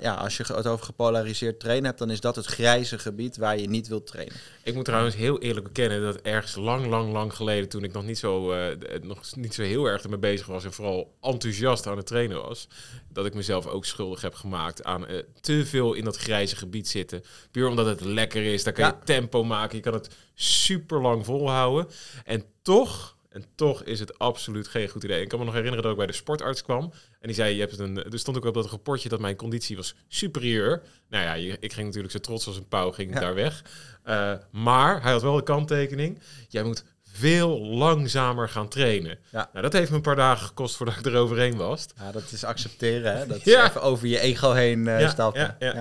ja, 0.00 0.14
als 0.14 0.36
je 0.36 0.44
het 0.54 0.66
over 0.66 0.84
gepolariseerd 0.84 1.60
trainen 1.60 1.84
hebt, 1.84 1.98
dan 1.98 2.10
is 2.10 2.20
dat 2.20 2.36
het 2.36 2.46
grijze 2.46 2.98
gebied 2.98 3.36
waar 3.36 3.58
je 3.58 3.68
niet 3.68 3.88
wilt 3.88 4.06
trainen. 4.06 4.34
Ik 4.62 4.74
moet 4.74 4.84
trouwens 4.84 5.14
heel 5.14 5.38
eerlijk 5.40 5.66
bekennen 5.66 6.02
dat 6.02 6.16
ergens 6.16 6.54
lang, 6.54 6.86
lang, 6.86 7.12
lang 7.12 7.34
geleden, 7.34 7.68
toen 7.68 7.84
ik 7.84 7.92
nog 7.92 8.04
niet 8.04 8.18
zo, 8.18 8.52
eh, 8.52 8.76
nog 9.02 9.20
niet 9.36 9.54
zo 9.54 9.62
heel 9.62 9.84
erg 9.86 10.02
ermee 10.02 10.18
bezig 10.18 10.46
was 10.46 10.64
en 10.64 10.72
vooral 10.72 11.14
enthousiast 11.20 11.86
aan 11.86 11.96
het 11.96 12.06
trainen 12.06 12.42
was, 12.42 12.68
dat 13.12 13.26
ik 13.26 13.34
mezelf 13.34 13.66
ook 13.66 13.84
schuldig 13.84 14.20
heb 14.20 14.34
gemaakt 14.34 14.84
aan 14.84 15.06
eh, 15.06 15.22
te 15.40 15.66
veel 15.66 15.92
in 15.94 16.04
dat 16.04 16.16
grijze 16.16 16.56
gebied 16.56 16.88
zitten. 16.88 17.22
Puur 17.50 17.68
omdat 17.68 17.86
het 17.86 18.00
lekker 18.00 18.42
is, 18.52 18.64
daar 18.64 18.72
kan 18.72 18.84
Ja. 18.84 18.96
je 18.98 19.04
tempo 19.04 19.44
maken, 19.44 19.76
je 19.76 19.82
kan 19.82 19.92
het 19.94 20.08
super 20.34 21.00
lang 21.00 21.24
volhouden. 21.24 21.88
En 22.24 22.44
toch, 22.62 23.15
en 23.36 23.44
toch 23.54 23.82
is 23.82 24.00
het 24.00 24.18
absoluut 24.18 24.68
geen 24.68 24.88
goed 24.88 25.04
idee. 25.04 25.20
Ik 25.22 25.28
kan 25.28 25.38
me 25.38 25.44
nog 25.44 25.54
herinneren 25.54 25.82
dat 25.84 25.92
ik 25.92 25.98
bij 25.98 26.06
de 26.06 26.12
sportarts 26.22 26.62
kwam 26.62 26.82
en 27.20 27.26
die 27.26 27.34
zei, 27.34 27.54
je 27.54 27.60
hebt 27.60 27.78
een, 27.78 28.04
er 28.12 28.18
stond 28.18 28.36
ook 28.36 28.44
op 28.44 28.54
dat 28.54 28.66
rapportje 28.70 29.08
dat 29.08 29.20
mijn 29.20 29.36
conditie 29.36 29.76
was 29.76 29.94
superieur. 30.08 30.82
Nou 31.08 31.24
ja, 31.24 31.56
ik 31.60 31.72
ging 31.72 31.86
natuurlijk 31.86 32.12
zo 32.12 32.18
trots 32.18 32.46
als 32.46 32.56
een 32.56 32.68
pauw, 32.68 32.92
ging 32.92 33.14
Ja. 33.14 33.20
daar 33.20 33.34
weg. 33.34 33.62
Eh, 34.02 34.32
maar 34.50 35.02
hij 35.02 35.12
had 35.12 35.22
wel 35.22 35.36
de 35.36 35.42
kanttekening. 35.42 36.18
Jij 36.48 36.62
moet 36.62 36.84
veel 37.12 37.58
langzamer 37.60 38.48
gaan 38.48 38.68
trainen. 38.68 39.18
Ja. 39.32 39.48
Nou, 39.52 39.62
dat 39.62 39.72
heeft 39.72 39.90
me 39.90 39.96
een 39.96 40.02
paar 40.02 40.16
dagen 40.16 40.46
gekost 40.46 40.76
voordat 40.76 40.96
ik 40.96 41.06
eroverheen 41.06 41.56
was. 41.56 41.86
Ja, 41.96 42.12
dat 42.12 42.32
is 42.32 42.44
accepteren, 42.44 43.16
hè? 43.16 43.26
Dat 43.26 43.36
is 43.36 43.44
Ja. 43.52 43.68
even 43.68 43.82
over 43.82 44.06
je 44.06 44.18
ego 44.20 44.52
heen 44.52 44.88
eh, 44.88 45.00
ja, 45.00 45.08
stappen. 45.08 45.56
ja, 45.58 45.74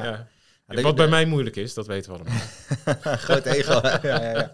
ja, 0.68 0.82
Wat 0.82 0.96
bij 0.96 1.08
mij 1.08 1.26
moeilijk 1.26 1.56
is, 1.56 1.74
dat 1.74 1.88
weten 1.88 2.12
we 2.12 2.18
allemaal. 2.18 3.18
Groot 3.26 3.46
ego. 3.46 3.80
ja, 3.84 4.00
ja, 4.02 4.32
ja. 4.32 4.54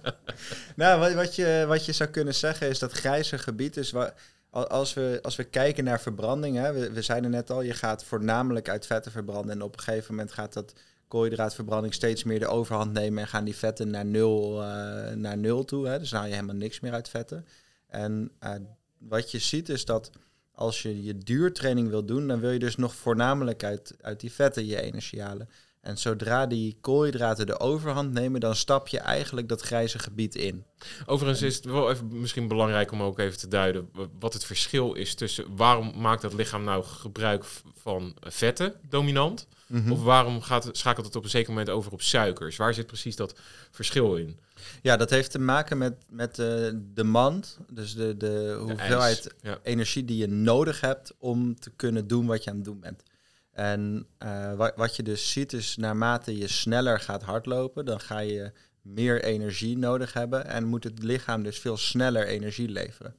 Nou, 0.82 1.00
wat, 1.00 1.14
wat, 1.14 1.36
je, 1.36 1.66
wat 1.68 1.86
je 1.86 1.92
zou 1.92 2.10
kunnen 2.10 2.36
zeggen 2.36 2.70
is 2.70 2.80
dat 2.80 2.92
grijze 2.92 3.38
gebied 3.38 3.78
is... 3.78 3.92
Wa 3.92 4.14
als 4.50 4.94
we, 4.94 5.20
als 5.22 5.36
we 5.36 5.44
kijken 5.44 5.84
naar 5.84 6.02
verbranding, 6.02 6.58
hè, 6.58 6.74
we, 6.74 6.92
we 6.92 7.02
zeiden 7.02 7.32
net 7.32 7.50
al, 7.50 7.62
je 7.62 7.74
gaat 7.74 8.04
voornamelijk 8.04 8.70
uit 8.70 8.86
vetten 8.86 9.12
verbranden. 9.12 9.52
En 9.52 9.62
op 9.62 9.74
een 9.74 9.84
gegeven 9.84 10.16
moment 10.16 10.32
gaat 10.32 10.54
dat 10.54 10.74
koolhydraatverbranding 11.08 11.94
steeds 11.94 12.24
meer 12.24 12.40
de 12.40 12.48
overhand 12.48 12.94
nemen 12.94 13.24
en 13.24 13.28
gaan 13.28 13.44
die 13.44 13.56
vetten 13.56 13.90
naar 13.90 14.06
nul, 14.06 14.62
uh, 14.62 15.12
naar 15.12 15.38
nul 15.38 15.66
toe. 15.66 15.88
Hè. 15.88 16.00
Dus 16.00 16.12
haal 16.12 16.26
je 16.26 16.34
helemaal 16.34 16.56
niks 16.56 16.80
meer 16.80 16.94
uit 16.94 17.10
vetten. 17.10 17.46
En 17.88 18.32
uh, 18.44 18.52
wat 18.98 19.32
je 19.32 19.40
ziet 19.40 19.70
is 19.70 19.86
dat 19.86 20.12
als 20.52 20.82
je 20.82 21.04
je 21.04 21.18
duurtraining 21.18 21.90
wil 21.90 22.06
doen, 22.06 22.28
dan 22.28 22.40
wil 22.40 22.52
je 22.52 22.60
dus 22.60 22.76
nog 22.76 22.96
voornamelijk 22.96 23.64
uit, 23.64 23.96
uit 24.02 24.20
die 24.20 24.32
vetten 24.32 24.66
je 24.66 24.82
energie 24.82 25.22
halen. 25.22 25.50
En 25.82 25.98
zodra 25.98 26.46
die 26.46 26.78
koolhydraten 26.82 27.46
de 27.46 27.60
overhand 27.60 28.12
nemen, 28.14 28.40
dan 28.40 28.56
stap 28.56 28.88
je 28.88 29.00
eigenlijk 29.00 29.50
dat 29.50 29.62
grijze 29.62 30.00
gebied 30.00 30.36
in. 30.36 30.66
Overigens 31.06 31.42
is 31.42 31.56
het 31.56 31.66
wel 31.66 31.92
even 31.92 32.20
misschien 32.20 32.48
belangrijk 32.48 32.92
om 32.92 33.02
ook 33.02 33.20
even 33.20 33.38
te 33.38 33.48
duiden 33.48 33.90
wat 34.20 34.34
het 34.34 34.46
verschil 34.46 34.94
is 34.94 35.16
tussen 35.16 35.56
waarom 35.56 35.94
maakt 35.98 36.22
dat 36.22 36.34
lichaam 36.34 36.64
nou 36.64 36.84
gebruik 36.84 37.44
van 37.76 38.16
vetten 38.20 38.74
dominant? 38.90 39.48
Mhm. 39.68 39.92
Of 39.92 40.04
waarom 40.04 40.42
gaat, 40.42 40.70
schakelt 40.72 41.06
het 41.06 41.16
op 41.16 41.24
een 41.24 41.30
zeker 41.30 41.50
moment 41.50 41.70
over 41.70 41.92
op 41.92 42.02
suikers? 42.02 42.58
Waar 42.58 42.74
zit 42.74 42.88
precies 42.88 43.16
dat 43.16 43.40
verschil 43.72 44.16
in? 44.16 44.40
Ja, 44.82 44.98
dat 44.98 45.10
heeft 45.10 45.32
te 45.32 45.40
maken 45.40 45.78
met, 45.78 45.94
met 46.10 46.36
de 46.36 46.82
demand, 46.94 47.58
dus 47.70 47.96
de, 47.96 48.18
de 48.18 48.58
hoeveelheid 48.60 49.34
energie 49.64 50.06
die 50.06 50.18
je 50.18 50.28
nodig 50.28 50.82
hebt 50.82 51.14
om 51.18 51.60
te 51.60 51.72
kunnen 51.76 52.08
doen 52.08 52.26
wat 52.26 52.44
je 52.44 52.50
aan 52.50 52.56
het 52.56 52.66
doen 52.66 52.80
bent. 52.80 53.04
En 53.52 54.08
uh, 54.24 54.54
wat, 54.54 54.74
wat 54.76 54.96
je 54.96 55.04
dus 55.04 55.32
ziet 55.32 55.54
is, 55.54 55.76
naarmate 55.76 56.38
je 56.38 56.48
sneller 56.48 57.00
gaat 57.00 57.24
hardlopen, 57.24 57.86
dan 57.86 58.00
ga 58.00 58.20
je 58.20 58.52
meer 58.82 59.24
energie 59.24 59.78
nodig 59.78 60.14
hebben 60.14 60.46
en 60.46 60.66
moet 60.66 60.84
het 60.84 61.04
lichaam 61.04 61.44
dus 61.44 61.60
veel 61.60 61.78
sneller 61.78 62.28
energie 62.28 62.70
leveren. 62.70 63.16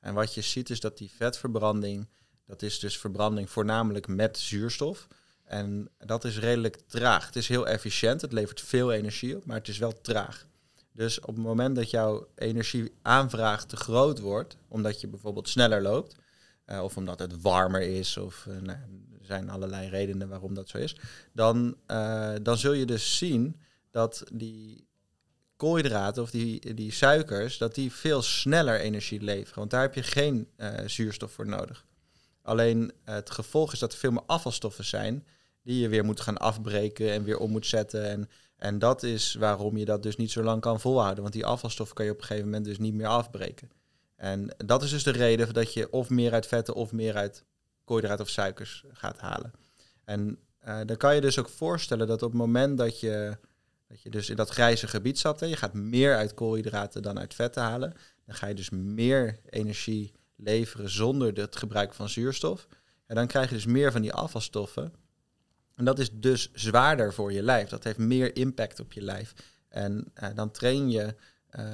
En 0.00 0.14
wat 0.14 0.34
je 0.34 0.40
ziet 0.40 0.70
is 0.70 0.80
dat 0.80 0.98
die 0.98 1.10
vetverbranding, 1.16 2.08
dat 2.46 2.62
is 2.62 2.78
dus 2.78 2.98
verbranding 2.98 3.50
voornamelijk 3.50 4.06
met 4.06 4.38
zuurstof. 4.38 5.08
En 5.44 5.88
dat 5.98 6.24
is 6.24 6.38
redelijk 6.38 6.76
traag. 6.86 7.26
Het 7.26 7.36
is 7.36 7.48
heel 7.48 7.66
efficiënt, 7.66 8.20
het 8.20 8.32
levert 8.32 8.60
veel 8.60 8.92
energie 8.92 9.36
op, 9.36 9.44
maar 9.44 9.56
het 9.56 9.68
is 9.68 9.78
wel 9.78 10.00
traag. 10.00 10.46
Dus 10.92 11.20
op 11.20 11.34
het 11.34 11.44
moment 11.44 11.76
dat 11.76 11.90
jouw 11.90 12.28
energieaanvraag 12.34 13.64
te 13.66 13.76
groot 13.76 14.20
wordt, 14.20 14.56
omdat 14.68 15.00
je 15.00 15.08
bijvoorbeeld 15.08 15.48
sneller 15.48 15.82
loopt, 15.82 16.16
uh, 16.66 16.82
of 16.82 16.96
omdat 16.96 17.18
het 17.18 17.42
warmer 17.42 17.82
is, 17.82 18.16
of 18.16 18.46
uh, 18.48 18.56
nou, 18.56 18.78
zijn 19.26 19.50
allerlei 19.50 19.88
redenen 19.88 20.28
waarom 20.28 20.54
dat 20.54 20.68
zo 20.68 20.78
is, 20.78 20.96
dan, 21.32 21.76
uh, 21.90 22.34
dan 22.42 22.58
zul 22.58 22.72
je 22.72 22.86
dus 22.86 23.16
zien 23.18 23.60
dat 23.90 24.24
die 24.32 24.86
koolhydraten 25.56 26.22
of 26.22 26.30
die, 26.30 26.74
die 26.74 26.92
suikers, 26.92 27.58
dat 27.58 27.74
die 27.74 27.92
veel 27.92 28.22
sneller 28.22 28.80
energie 28.80 29.20
leveren. 29.20 29.58
Want 29.58 29.70
daar 29.70 29.82
heb 29.82 29.94
je 29.94 30.02
geen 30.02 30.48
zuurstof 30.86 31.32
voor 31.32 31.46
nodig. 31.46 31.84
Alleen 32.42 32.92
het 33.04 33.30
gevolg 33.30 33.72
is 33.72 33.78
dat 33.78 33.92
er 33.92 33.98
veel 33.98 34.10
meer 34.10 34.22
afvalstoffen 34.26 34.84
zijn 34.84 35.26
die 35.62 35.80
je 35.80 35.88
weer 35.88 36.04
moet 36.04 36.20
gaan 36.20 36.38
afbreken 36.38 37.12
en 37.12 37.24
weer 37.24 37.38
om 37.38 37.50
moet 37.50 37.66
zetten. 37.66 38.08
En, 38.08 38.28
en 38.56 38.78
dat 38.78 39.02
is 39.02 39.34
waarom 39.34 39.76
je 39.76 39.84
dat 39.84 40.02
dus 40.02 40.16
niet 40.16 40.30
zo 40.30 40.42
lang 40.42 40.60
kan 40.60 40.80
volhouden. 40.80 41.22
Want 41.22 41.34
die 41.34 41.46
afvalstof 41.46 41.92
kan 41.92 42.04
je 42.04 42.10
op 42.10 42.18
een 42.18 42.24
gegeven 42.24 42.48
moment 42.48 42.64
dus 42.64 42.78
niet 42.78 42.94
meer 42.94 43.06
afbreken. 43.06 43.70
En 44.16 44.54
dat 44.56 44.82
is 44.82 44.90
dus 44.90 45.02
de 45.02 45.10
reden 45.10 45.52
dat 45.52 45.72
je 45.72 45.92
of 45.92 46.10
meer 46.10 46.32
uit 46.32 46.46
vetten 46.46 46.74
of 46.74 46.92
meer 46.92 47.14
uit 47.14 47.44
koolhydraten 47.84 48.24
of 48.24 48.30
suikers 48.30 48.84
gaat 48.92 49.18
halen. 49.18 49.52
En 50.04 50.38
uh, 50.66 50.80
dan 50.86 50.96
kan 50.96 51.14
je 51.14 51.20
dus 51.20 51.38
ook 51.38 51.48
voorstellen 51.48 52.06
dat 52.06 52.22
op 52.22 52.30
het 52.30 52.38
moment 52.38 52.78
dat 52.78 53.00
je, 53.00 53.36
dat 53.88 54.02
je 54.02 54.10
dus 54.10 54.30
in 54.30 54.36
dat 54.36 54.50
grijze 54.50 54.88
gebied 54.88 55.18
zat, 55.18 55.42
en 55.42 55.48
je 55.48 55.56
gaat 55.56 55.74
meer 55.74 56.16
uit 56.16 56.34
koolhydraten 56.34 57.02
dan 57.02 57.18
uit 57.18 57.34
vetten 57.34 57.62
halen, 57.62 57.94
dan 58.26 58.34
ga 58.34 58.46
je 58.46 58.54
dus 58.54 58.70
meer 58.70 59.38
energie 59.50 60.12
leveren 60.36 60.90
zonder 60.90 61.32
het 61.40 61.56
gebruik 61.56 61.94
van 61.94 62.08
zuurstof. 62.08 62.68
En 63.06 63.14
dan 63.14 63.26
krijg 63.26 63.48
je 63.48 63.54
dus 63.54 63.66
meer 63.66 63.92
van 63.92 64.02
die 64.02 64.12
afvalstoffen. 64.12 64.92
En 65.74 65.84
dat 65.84 65.98
is 65.98 66.10
dus 66.12 66.50
zwaarder 66.52 67.14
voor 67.14 67.32
je 67.32 67.42
lijf. 67.42 67.68
Dat 67.68 67.84
heeft 67.84 67.98
meer 67.98 68.36
impact 68.36 68.80
op 68.80 68.92
je 68.92 69.02
lijf. 69.02 69.34
En 69.68 70.12
uh, 70.22 70.28
dan 70.34 70.50
train 70.50 70.90
je 70.90 71.02
uh, 71.04 71.64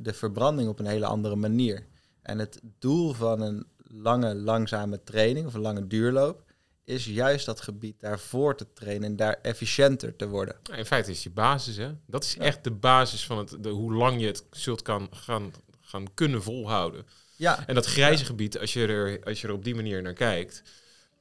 de 0.00 0.12
verbranding 0.12 0.68
op 0.68 0.78
een 0.78 0.86
hele 0.86 1.06
andere 1.06 1.36
manier. 1.36 1.86
En 2.22 2.38
het 2.38 2.60
doel 2.78 3.12
van 3.12 3.40
een 3.40 3.66
lange, 3.92 4.34
langzame 4.34 5.02
training 5.02 5.46
of 5.46 5.54
een 5.54 5.60
lange 5.60 5.86
duurloop 5.86 6.42
is 6.84 7.04
juist 7.04 7.46
dat 7.46 7.60
gebied 7.60 8.00
daarvoor 8.00 8.56
te 8.56 8.66
trainen 8.72 9.08
en 9.08 9.16
daar 9.16 9.38
efficiënter 9.42 10.16
te 10.16 10.28
worden. 10.28 10.56
in 10.76 10.86
feite 10.86 11.10
is 11.10 11.22
je 11.22 11.30
basis, 11.30 11.76
hè? 11.76 11.90
Dat 12.06 12.24
is 12.24 12.36
echt 12.36 12.64
de 12.64 12.70
basis 12.70 13.26
van 13.26 13.38
het, 13.38 13.56
de, 13.60 13.68
hoe 13.68 13.94
lang 13.94 14.20
je 14.20 14.26
het 14.26 14.44
zult 14.50 14.82
kan 14.82 15.08
gaan, 15.10 15.52
gaan 15.80 16.14
kunnen 16.14 16.42
volhouden. 16.42 17.06
Ja. 17.36 17.66
En 17.66 17.74
dat 17.74 17.86
grijze 17.86 18.24
gebied, 18.24 18.58
als 18.58 18.72
je, 18.72 18.86
er, 18.86 19.24
als 19.24 19.40
je 19.40 19.46
er 19.46 19.54
op 19.54 19.64
die 19.64 19.74
manier 19.74 20.02
naar 20.02 20.12
kijkt, 20.12 20.62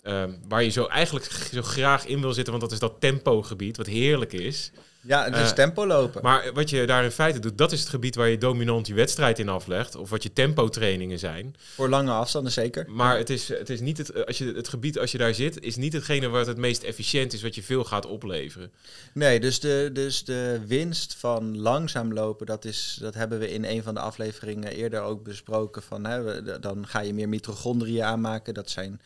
um, 0.04 0.40
waar 0.48 0.64
je 0.64 0.70
zo 0.70 0.86
eigenlijk 0.86 1.26
zo 1.54 1.62
graag 1.62 2.06
in 2.06 2.22
wil 2.22 2.34
zitten, 2.34 2.54
want 2.54 2.64
dat 2.64 2.74
is 2.74 2.80
dat 2.80 2.96
tempo-gebied, 3.00 3.78
wat 3.78 3.88
heerlijk 3.88 4.34
is. 4.34 4.72
Ja, 5.02 5.24
het 5.24 5.36
is 5.36 5.50
uh, 5.50 5.56
tempo 5.56 5.88
lopen. 5.88 6.22
Maar 6.22 6.54
wat 6.54 6.70
je 6.70 6.86
daar 6.86 7.04
in 7.04 7.12
feite 7.12 7.40
doet, 7.40 7.58
dat 7.58 7.72
is 7.72 7.80
het 7.80 7.90
gebied 7.90 8.16
waar 8.16 8.30
je 8.30 8.38
dominant 8.38 8.88
je 8.88 8.94
wedstrijd 8.94 9.40
in 9.40 9.50
aflegt. 9.50 9.96
Of 9.96 10.10
wat 10.10 10.24
je 10.24 10.34
tempo-trainingen 10.34 11.20
zijn. 11.20 11.56
Voor 11.58 11.90
lange 11.90 12.12
afstanden 12.12 12.52
zeker. 12.52 12.86
Maar 12.90 13.18
het 13.18 13.30
is, 13.30 13.48
het 13.48 13.70
is 13.70 13.80
niet 13.80 13.98
het, 13.98 14.26
als 14.26 14.38
je, 14.38 14.54
het 14.56 14.68
gebied, 14.68 15.00
als 15.00 15.12
je 15.12 15.18
daar 15.18 15.34
zit, 15.34 15.62
is 15.62 15.76
niet 15.76 15.94
hetgene 15.94 16.28
wat 16.28 16.48
het 16.48 16.58
meest 16.58 16.84
efficiënt 16.84 17.34
is, 17.34 17.42
wat 17.42 17.56
je 17.56 17.64
veel 17.64 17.84
gaat 17.84 18.06
opleveren. 18.06 18.72
Nee, 19.14 19.40
dus 19.40 19.60
de, 19.60 19.90
dus 19.94 20.24
de 20.24 20.62
winst 20.68 21.16
van 21.16 21.58
langzaam 21.58 22.14
lopen, 22.14 22.46
dat, 22.46 22.66
is, 22.66 22.98
dat 23.02 23.14
hebben 23.14 23.40
we 23.40 23.52
in 23.52 23.66
een 23.66 23.84
van 23.84 23.94
de 23.94 24.00
afleveringen 24.00 24.72
eerder 24.72 25.02
ook 25.02 25.24
besproken. 25.24 25.82
Van, 25.82 26.06
hè, 26.06 26.60
dan 26.60 26.88
ga 26.88 27.00
je 27.00 27.14
meer 27.14 27.30
mitochondriën 27.30 28.04
aanmaken. 28.04 28.54
Dat 28.54 28.70
zijn 28.70 29.02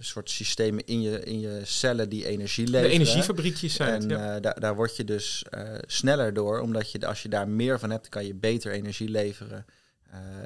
soort 0.00 0.30
systemen 0.30 0.86
in 0.86 1.02
je, 1.02 1.24
in 1.24 1.40
je 1.40 1.60
cellen 1.64 2.08
die 2.08 2.26
energie 2.26 2.66
leveren. 2.66 2.88
De 2.88 2.94
energiefabriekjes 2.94 3.74
zijn 3.74 4.02
En 4.02 4.08
ja. 4.08 4.36
uh, 4.36 4.42
daar, 4.42 4.60
daar 4.60 4.74
word 4.74 4.96
je 4.96 5.04
dus 5.04 5.44
uh, 5.54 5.74
sneller 5.86 6.34
door, 6.34 6.60
omdat 6.60 6.90
je 6.90 7.06
als 7.06 7.22
je 7.22 7.28
daar 7.28 7.48
meer 7.48 7.78
van 7.78 7.90
hebt, 7.90 8.08
kan 8.08 8.26
je 8.26 8.34
beter 8.34 8.72
energie 8.72 9.08
leveren. 9.08 9.66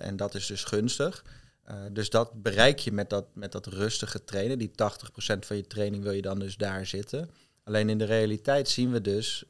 En 0.01 0.17
dat 0.17 0.35
is 0.35 0.47
dus 0.47 0.65
gunstig. 0.65 1.25
dus 1.93 2.11
dat 2.11 2.43
bereik 2.43 2.79
je 2.79 2.93
met 2.93 3.11
dat, 3.11 3.27
met 3.35 3.53
dat 3.53 3.67
rustige 3.67 4.25
trainen. 4.25 4.59
Die 4.59 4.71
80% 4.71 4.75
van 5.39 5.57
je 5.57 5.67
training 5.67 6.03
wil 6.03 6.13
je 6.13 6.23
dan 6.23 6.39
dus 6.39 6.57
daar 6.57 6.87
zitten. 6.87 7.31
Alleen 7.65 7.89
in 7.89 7.99
de 7.99 8.05
realiteit 8.05 8.69
zien 8.69 8.93
we 8.93 9.01
dus 9.01 9.45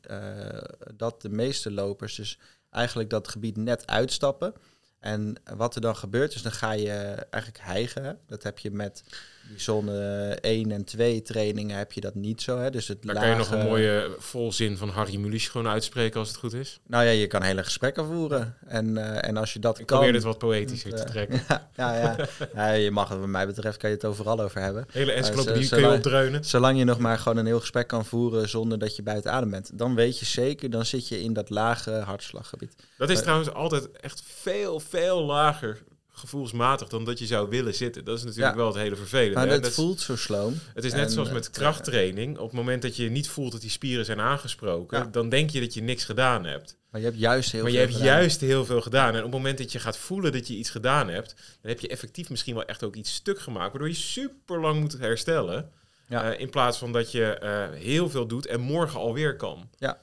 dat 0.96 1.22
de 1.22 1.28
meeste 1.28 1.70
lopers 1.70 2.14
dus 2.14 2.38
eigenlijk 2.70 3.10
dat 3.10 3.28
gebied 3.28 3.56
net 3.56 3.87
uitstappen. 3.87 4.54
En 4.98 5.34
wat 5.56 5.75
er 5.75 5.80
dan 5.80 5.96
gebeurt, 5.96 6.34
is 6.34 6.42
dan 6.42 6.52
ga 6.52 6.72
je 6.72 6.92
eigenlijk 7.30 7.64
hijgen. 7.64 8.18
Dat 8.26 8.42
heb 8.42 8.58
je 8.58 8.70
met 8.70 9.02
die 9.49 9.61
zone 9.61 9.93
1 10.40 10.71
en 10.71 10.85
2 10.85 11.23
trainingen 11.23 11.76
heb 11.76 11.93
je 11.93 12.00
dat 12.00 12.14
niet 12.14 12.43
zo. 12.43 12.59
Hè? 12.59 12.71
Dus 12.71 12.88
het 12.88 13.02
Daar 13.02 13.14
kan 13.14 13.28
je 13.28 13.35
nog 13.35 13.50
een 13.50 13.67
mooie 13.67 14.17
volzin 14.19 14.76
van 14.76 14.88
Harry 14.88 15.17
Mulisch 15.17 15.49
gewoon 15.49 15.69
uitspreken 15.69 16.19
als 16.21 16.28
het 16.28 16.37
goed 16.37 16.52
is. 16.52 16.81
Nou 16.87 17.05
ja, 17.05 17.11
je 17.11 17.26
kan 17.26 17.43
hele 17.43 17.64
gesprekken 17.64 18.07
voeren. 18.07 18.57
En, 18.67 18.88
uh, 18.88 19.25
en 19.25 19.37
als 19.37 19.52
je 19.52 19.59
dat 19.59 19.78
Ik 19.78 19.87
kan... 19.87 19.97
probeer 19.97 20.14
dit 20.14 20.23
wat 20.23 20.38
poëtischer 20.38 20.95
te 20.95 21.05
trekken. 21.05 21.43
ja, 21.49 21.67
ja, 21.76 22.17
ja. 22.55 22.73
je 22.73 22.90
mag 22.90 23.09
het 23.09 23.19
wat 23.19 23.28
mij 23.28 23.47
betreft, 23.47 23.76
kan 23.76 23.90
je 23.90 23.97
het 23.97 24.05
overal 24.05 24.40
over 24.40 24.61
hebben. 24.61 24.87
Hele 24.90 25.12
encyclopedie 25.12 25.69
kun 25.69 25.81
je 25.81 25.93
opdreunen. 25.93 26.45
Zolang 26.45 26.78
je 26.78 26.85
nog 26.85 26.99
maar 26.99 27.19
gewoon 27.19 27.38
een 27.38 27.47
heel 27.47 27.61
gesprek 27.61 27.87
kan 27.88 28.05
voeren 28.05 28.49
zonder 28.49 28.78
dat 28.78 28.97
je 28.97 29.02
buiten 29.02 29.33
adem 29.33 29.50
bent. 29.50 29.78
Dan 29.78 29.95
weet 29.95 30.19
je 30.19 30.25
zeker, 30.25 30.71
dan 30.71 30.85
zit 30.85 31.09
je 31.09 31.23
in 31.23 31.33
dat 31.33 31.50
lage 31.50 31.90
hartslaggebied. 31.90 32.75
Dat 32.99 33.11
is 33.11 33.21
trouwens 33.21 33.52
altijd 33.52 33.90
echt 33.90 34.23
veel, 34.26 34.81
veel 34.81 35.25
lager 35.25 35.83
gevoelsmatig 36.18 36.88
dan 36.88 37.04
dat 37.04 37.18
je 37.18 37.26
zou 37.26 37.48
willen 37.48 37.75
zitten. 37.75 38.04
Dat 38.04 38.18
is 38.18 38.25
natuurlijk 38.25 38.54
ja. 38.54 38.56
wel 38.56 38.66
het 38.66 38.76
hele 38.76 38.96
vervelende. 38.96 39.34
Maar 39.34 39.48
het 39.48 39.62
dat 39.62 39.72
voelt 39.72 40.00
zo 40.00 40.16
sloom. 40.16 40.54
Het 40.75 40.84
is 40.84 40.92
net 40.92 41.06
en, 41.06 41.10
zoals 41.10 41.30
met 41.30 41.50
krachttraining. 41.50 42.38
Op 42.38 42.46
het 42.46 42.56
moment 42.56 42.82
dat 42.82 42.96
je 42.96 43.10
niet 43.10 43.28
voelt 43.28 43.52
dat 43.52 43.60
die 43.60 43.70
spieren 43.70 44.04
zijn 44.04 44.20
aangesproken, 44.20 44.98
ja. 44.98 45.04
dan 45.04 45.28
denk 45.28 45.50
je 45.50 45.60
dat 45.60 45.75
je 45.75 45.82
niks 45.82 46.04
gedaan 46.04 46.44
hebt. 46.44 46.76
Maar 46.90 47.00
je 47.00 47.06
hebt 47.06 47.18
juist 47.18 47.52
heel 47.52 47.62
maar 47.62 47.70
veel 47.70 47.80
je 47.80 47.87
hebt 47.87 48.02
juist 48.02 48.40
heel 48.40 48.64
veel 48.64 48.80
gedaan. 48.80 49.12
En 49.12 49.16
op 49.16 49.22
het 49.22 49.32
moment 49.32 49.58
dat 49.58 49.72
je 49.72 49.78
gaat 49.78 49.96
voelen 49.96 50.32
dat 50.32 50.46
je 50.46 50.54
iets 50.54 50.70
gedaan 50.70 51.08
hebt, 51.08 51.34
dan 51.60 51.70
heb 51.70 51.80
je 51.80 51.88
effectief 51.88 52.30
misschien 52.30 52.54
wel 52.54 52.64
echt 52.64 52.82
ook 52.82 52.94
iets 52.94 53.14
stuk 53.14 53.40
gemaakt, 53.40 53.70
waardoor 53.70 53.88
je 53.88 53.94
super 53.94 54.60
lang 54.60 54.80
moet 54.80 54.98
herstellen. 54.98 55.70
Ja. 56.08 56.32
Uh, 56.32 56.40
in 56.40 56.50
plaats 56.50 56.78
van 56.78 56.92
dat 56.92 57.12
je 57.12 57.40
uh, 57.42 57.80
heel 57.80 58.10
veel 58.10 58.26
doet 58.26 58.46
en 58.46 58.60
morgen 58.60 59.00
alweer 59.00 59.37
kan. 59.37 59.68
Ja, 59.76 59.98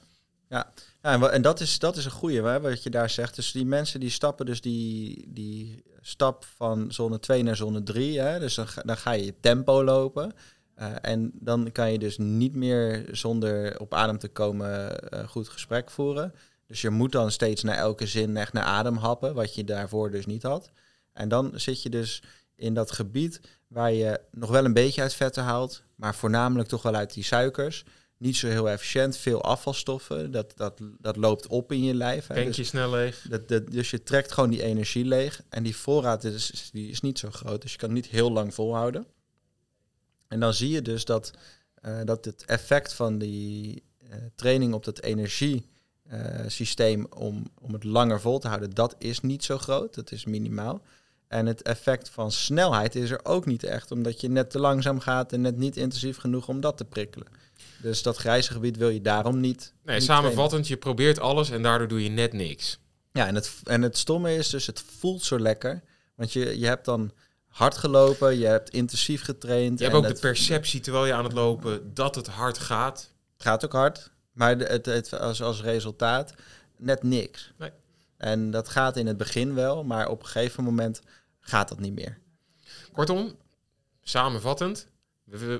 ja. 0.48 0.72
ja 1.02 1.12
en, 1.12 1.32
en 1.32 1.42
dat, 1.42 1.60
is, 1.60 1.78
dat 1.78 1.96
is 1.96 2.04
een 2.04 2.10
goede, 2.10 2.42
hè, 2.42 2.60
wat 2.60 2.82
je 2.82 2.90
daar 2.90 3.10
zegt. 3.10 3.36
Dus 3.36 3.52
die 3.52 3.66
mensen 3.66 4.00
die 4.00 4.10
stappen 4.10 4.46
dus 4.46 4.60
die, 4.60 5.24
die 5.28 5.82
stap 6.06 6.44
van 6.44 6.92
zone 6.92 7.18
2 7.18 7.42
naar 7.42 7.56
zone 7.56 7.82
3. 7.82 8.20
Hè, 8.20 8.38
dus 8.38 8.54
dan, 8.54 8.96
ga 8.96 9.12
je 9.12 9.34
tempo 9.40 9.84
lopen. 9.84 10.32
Uh, 10.78 10.92
en 11.00 11.30
dan 11.34 11.72
kan 11.72 11.92
je 11.92 11.98
dus 11.98 12.18
niet 12.18 12.54
meer 12.54 13.08
zonder 13.10 13.80
op 13.80 13.94
adem 13.94 14.18
te 14.18 14.28
komen 14.28 15.00
uh, 15.14 15.28
goed 15.28 15.48
gesprek 15.48 15.90
voeren. 15.90 16.34
Dus 16.66 16.80
je 16.80 16.90
moet 16.90 17.12
dan 17.12 17.30
steeds 17.30 17.62
naar 17.62 17.76
elke 17.76 18.06
zin 18.06 18.36
echt 18.36 18.52
naar 18.52 18.64
adem 18.64 18.96
happen, 18.96 19.34
wat 19.34 19.54
je 19.54 19.64
daarvoor 19.64 20.10
dus 20.10 20.26
niet 20.26 20.42
had. 20.42 20.70
En 21.12 21.28
dan 21.28 21.52
zit 21.54 21.82
je 21.82 21.90
dus 21.90 22.22
in 22.54 22.74
dat 22.74 22.90
gebied 22.90 23.40
waar 23.66 23.92
je 23.92 24.20
nog 24.30 24.50
wel 24.50 24.64
een 24.64 24.72
beetje 24.72 25.02
uit 25.02 25.14
vetten 25.14 25.42
haalt, 25.42 25.82
maar 25.94 26.14
voornamelijk 26.14 26.68
toch 26.68 26.82
wel 26.82 26.94
uit 26.94 27.14
die 27.14 27.24
suikers. 27.24 27.84
Niet 28.18 28.36
zo 28.36 28.48
heel 28.48 28.70
efficiënt. 28.70 29.16
Veel 29.16 29.42
afvalstoffen, 29.42 30.30
dat, 30.30 30.52
dat, 30.56 30.80
dat 30.98 31.16
loopt 31.16 31.46
op 31.46 31.72
in 31.72 31.84
je 31.84 31.94
lijf. 31.94 32.26
Hè. 32.26 32.34
Denk 32.34 32.46
Dus, 32.46 32.56
je 32.56 32.64
snel 32.64 32.90
leeg? 32.90 33.26
dat, 33.28 33.48
dat, 33.48 33.70
dus 33.70 33.90
je 33.90 34.02
trekt 34.02 34.32
gewoon 34.32 34.50
die 34.50 34.62
energie 34.62 35.04
leeg. 35.04 35.42
En 35.48 35.62
die 35.62 35.76
voorraad 35.76 36.24
is, 36.24 36.70
die 36.72 36.90
is 36.90 37.00
niet 37.00 37.18
zo 37.18 37.30
groot, 37.30 37.62
dus 37.62 37.72
je 37.72 37.78
kan 37.78 37.92
niet 37.92 38.06
heel 38.06 38.32
lang 38.32 38.54
volhouden. 38.54 39.06
En 40.28 40.40
dan 40.40 40.54
zie 40.54 40.70
je 40.70 40.82
dus 40.82 41.04
dat, 41.04 41.30
eh, 41.74 42.00
dat 42.04 42.24
het 42.24 42.44
effect 42.44 42.92
van 42.92 43.18
die 43.18 43.82
eh, 43.98 44.16
training 44.34 44.74
op 44.74 44.84
dat 44.84 45.00
energiesysteem 45.00 47.06
om, 47.16 47.46
om 47.60 47.72
het 47.72 47.84
langer 47.84 48.20
vol 48.20 48.38
te 48.38 48.48
houden, 48.48 48.70
dat 48.70 48.94
is 48.98 49.20
niet 49.20 49.44
zo 49.44 49.58
groot. 49.58 49.94
Dat 49.94 50.12
is 50.12 50.24
minimaal. 50.24 50.82
En 51.28 51.46
het 51.46 51.62
effect 51.62 52.08
van 52.08 52.32
snelheid 52.32 52.94
is 52.94 53.10
er 53.10 53.20
ook 53.22 53.46
niet 53.46 53.64
echt, 53.64 53.90
omdat 53.90 54.20
je 54.20 54.28
net 54.28 54.50
te 54.50 54.58
langzaam 54.58 55.00
gaat 55.00 55.32
en 55.32 55.40
net 55.40 55.56
niet 55.56 55.76
intensief 55.76 56.16
genoeg 56.16 56.48
om 56.48 56.60
dat 56.60 56.76
te 56.76 56.84
prikkelen. 56.84 57.26
Dus 57.82 58.02
dat 58.02 58.16
grijze 58.16 58.52
gebied 58.52 58.76
wil 58.76 58.88
je 58.88 59.00
daarom 59.00 59.40
niet. 59.40 59.72
Nee, 59.84 59.96
niet 59.96 60.04
samenvattend, 60.04 60.68
je 60.68 60.76
probeert 60.76 61.18
alles 61.18 61.50
en 61.50 61.62
daardoor 61.62 61.88
doe 61.88 62.02
je 62.02 62.08
net 62.08 62.32
niks. 62.32 62.78
ja, 63.12 63.26
en 63.26 63.34
het, 63.34 63.52
en 63.64 63.82
het 63.82 63.98
stomme 63.98 64.34
is 64.34 64.50
dus, 64.50 64.66
het 64.66 64.84
voelt 64.98 65.22
zo 65.22 65.38
lekker. 65.38 65.82
Want 66.14 66.32
je, 66.32 66.58
je 66.58 66.66
hebt 66.66 66.84
dan 66.84 67.12
hard 67.48 67.76
gelopen, 67.76 68.38
je 68.38 68.46
hebt 68.46 68.70
intensief 68.70 69.22
getraind. 69.22 69.78
Je 69.78 69.84
hebt 69.84 69.96
ook 69.96 70.02
de 70.02 70.08
het 70.08 70.20
perceptie 70.20 70.80
terwijl 70.80 71.06
je 71.06 71.12
aan 71.12 71.24
het 71.24 71.32
lopen 71.32 71.94
dat 71.94 72.14
het 72.14 72.26
hard 72.26 72.58
gaat. 72.58 73.12
gaat 73.36 73.64
ook 73.64 73.72
hard, 73.72 74.10
maar 74.32 74.58
het, 74.58 74.86
het, 74.86 75.18
als, 75.18 75.42
als 75.42 75.62
resultaat 75.62 76.34
net 76.76 77.02
niks. 77.02 77.52
Nee. 77.58 77.70
En 78.16 78.50
dat 78.50 78.68
gaat 78.68 78.96
in 78.96 79.06
het 79.06 79.16
begin 79.16 79.54
wel, 79.54 79.84
maar 79.84 80.08
op 80.08 80.20
een 80.20 80.26
gegeven 80.28 80.64
moment 80.64 81.00
gaat 81.40 81.68
dat 81.68 81.78
niet 81.80 81.94
meer. 81.94 82.18
Kortom, 82.92 83.36
samenvattend, 84.02 84.88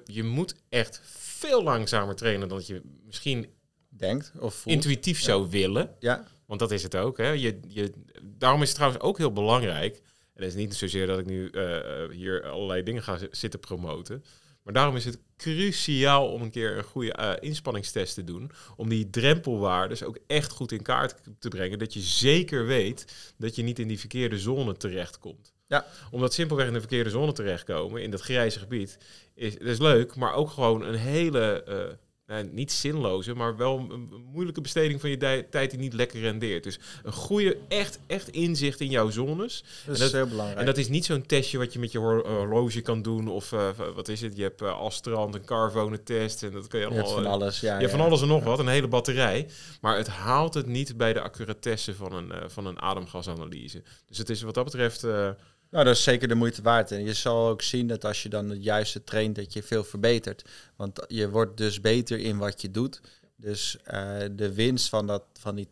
je 0.05 0.23
moet 0.23 0.55
echt 0.69 1.01
veel 1.05 1.63
langzamer 1.63 2.15
trainen 2.17 2.49
dan 2.49 2.63
je 2.67 2.83
misschien 3.05 3.47
Denkt 3.89 4.33
of 4.39 4.55
voelt. 4.55 4.75
intuïtief 4.77 5.21
zou 5.21 5.51
willen. 5.51 5.95
Ja, 5.99 6.25
Want 6.47 6.61
dat 6.61 6.71
is 6.71 6.83
het 6.83 6.97
ook. 6.97 7.17
Hè? 7.19 7.29
Je, 7.29 7.61
je, 7.69 7.93
daarom 8.23 8.63
is 8.63 8.67
het 8.69 8.77
trouwens 8.77 9.03
ook 9.05 9.19
heel 9.19 9.33
belangrijk. 9.33 9.97
En 10.35 10.43
het 10.43 10.51
is 10.53 10.55
niet 10.55 10.75
zozeer 10.75 11.07
dat 11.07 11.19
ik 11.19 11.27
nu 11.27 11.49
eh, 11.51 12.11
hier 12.11 12.51
allerlei 12.51 12.83
dingen 12.83 13.03
ga 13.03 13.17
zi- 13.19 13.29
zitten 13.31 13.61
promoten. 13.61 14.25
Maar 14.67 14.75
daarom 14.75 14.97
is 14.97 15.05
het 15.05 15.19
cruciaal 15.37 16.33
om 16.33 16.43
een 16.43 16.51
keer 16.51 16.77
een 16.77 16.85
goede 16.85 17.13
eh, 17.13 17.33
inspanningstest 17.41 18.15
te 18.15 18.25
doen. 18.25 18.51
Om 18.77 18.89
die 18.89 19.11
drempelwaardes 19.11 20.03
ook 20.03 20.19
echt 20.27 20.51
goed 20.51 20.73
in 20.73 20.83
kaart 20.83 21.15
te 21.39 21.49
brengen. 21.49 21.79
Dat 21.79 21.95
je 21.95 22.01
zeker 22.01 22.67
weet 22.67 23.33
dat 23.37 23.57
je 23.57 23.63
niet 23.63 23.79
in 23.79 23.89
die 23.89 23.99
verkeerde 23.99 24.39
zone 24.39 24.77
terechtkomt. 24.77 25.53
Ja. 25.67 25.87
Omdat 26.11 26.35
simpelweg 26.35 26.67
in 26.67 26.73
de 26.73 26.81
verkeerde 26.81 27.11
zone 27.11 27.33
terechtkomen, 27.33 28.03
in 28.03 28.11
dat 28.11 28.21
grijze 28.21 28.59
gebied, 28.59 28.99
is, 29.35 29.59
dat 29.59 29.69
is 29.69 29.79
leuk. 29.79 30.15
Maar 30.17 30.35
ook 30.35 30.51
gewoon 30.51 30.83
een 30.83 30.95
hele, 30.95 31.63
eh, 31.63 31.97
nou, 32.27 32.49
niet 32.53 32.73
zinloze, 32.73 33.35
maar 33.35 33.57
wel 33.57 33.79
een, 33.91 34.11
moeilijke 34.33 34.61
besteding 34.61 35.01
van 35.01 35.11
je 35.11 35.47
tijd 35.51 35.71
die 35.71 35.79
niet 35.79 35.93
lekker 35.93 36.21
rendeert. 36.21 36.63
Dus 36.65 36.79
een 37.03 37.13
goede, 37.13 37.57
echt, 37.69 37.99
echt 38.07 38.29
inzicht 38.29 38.81
in 38.81 38.91
jouw 38.91 39.11
zones. 39.11 39.65
dat 39.87 39.95
is 39.95 40.01
dat- 40.01 40.13
heel 40.13 40.27
belangrijk. 40.27 40.59
En 40.61 40.67
dat 40.67 40.77
is 40.77 40.89
niet 40.89 41.05
zo'n 41.05 41.27
testje 41.27 41.59
wat 41.59 41.73
je 41.73 41.79
met 41.79 41.93
je 41.93 41.99
hor- 41.99 42.29
horloge 42.29 42.81
kan 42.81 43.03
doen. 43.03 43.29
Of 43.29 43.53
eh, 43.53 43.69
wat 43.95 44.09
is 44.09 44.21
het? 44.21 44.37
Je 44.37 44.43
hebt 44.43 44.63
uh, 44.63 44.79
Astrand, 44.79 45.35
een 45.35 45.45
Carvone 45.45 46.03
test. 46.03 46.43
En 46.43 46.51
dat 46.53 46.67
kan 46.67 46.81
je 46.81 46.87
je 46.87 46.93
hebt 46.93 47.07
allemaal. 47.07 47.23
van 47.25 47.33
eh, 47.33 47.41
alles. 47.41 47.61
Ja, 47.61 47.75
je 47.75 47.81
hebt 47.81 47.91
ja. 47.93 47.97
van 47.97 48.07
alles 48.07 48.21
en 48.23 48.29
nog 48.29 48.45
wat, 48.45 48.59
een 48.59 48.69
hele 48.69 48.89
batterij. 48.89 49.47
Maar 49.81 49.97
het 49.97 50.09
haalt 50.09 50.55
het 50.55 50.67
niet 50.67 50.97
bij 50.97 51.13
de 51.13 51.21
accuratesse 51.21 51.95
van 51.95 52.13
een, 52.13 52.33
eh, 52.33 52.43
van 52.49 52.67
een 52.67 52.81
ademgasanalyse. 52.81 53.83
Dus 54.07 54.19
het 54.19 54.31
is 54.31 54.43
wat 54.43 54.55
dat 54.55 54.65
betreft. 54.65 55.05
eh, 55.05 55.29
Nou, 55.71 55.85
dat 55.85 55.97
is 55.97 56.03
zeker 56.03 56.29
de 56.29 56.35
moeite 56.35 56.63
waard. 56.63 56.91
En 56.91 57.05
je 57.05 57.15
zal 57.15 57.49
ook 57.49 57.63
zien 57.63 57.87
dat 57.87 58.05
als 58.05 58.23
je 58.23 58.29
dan 58.29 58.51
het 58.51 58.65
juiste 58.65 59.05
traint, 59.05 59.37
dat 59.37 59.53
je 59.53 59.63
veel 59.63 59.85
verbetert. 59.85 60.45
Want 60.77 61.05
je 61.09 61.31
wordt 61.31 61.57
dus 61.57 61.81
beter 61.81 62.19
in 62.19 62.39
wat 62.39 62.61
je 62.61 62.71
doet. 62.71 63.01
Dus 63.37 63.77
eh, 63.85 64.17
de 64.33 64.55
winst 64.55 64.89
van, 64.89 65.07
dat, 65.07 65.25
van 65.41 65.55
die 65.55 65.69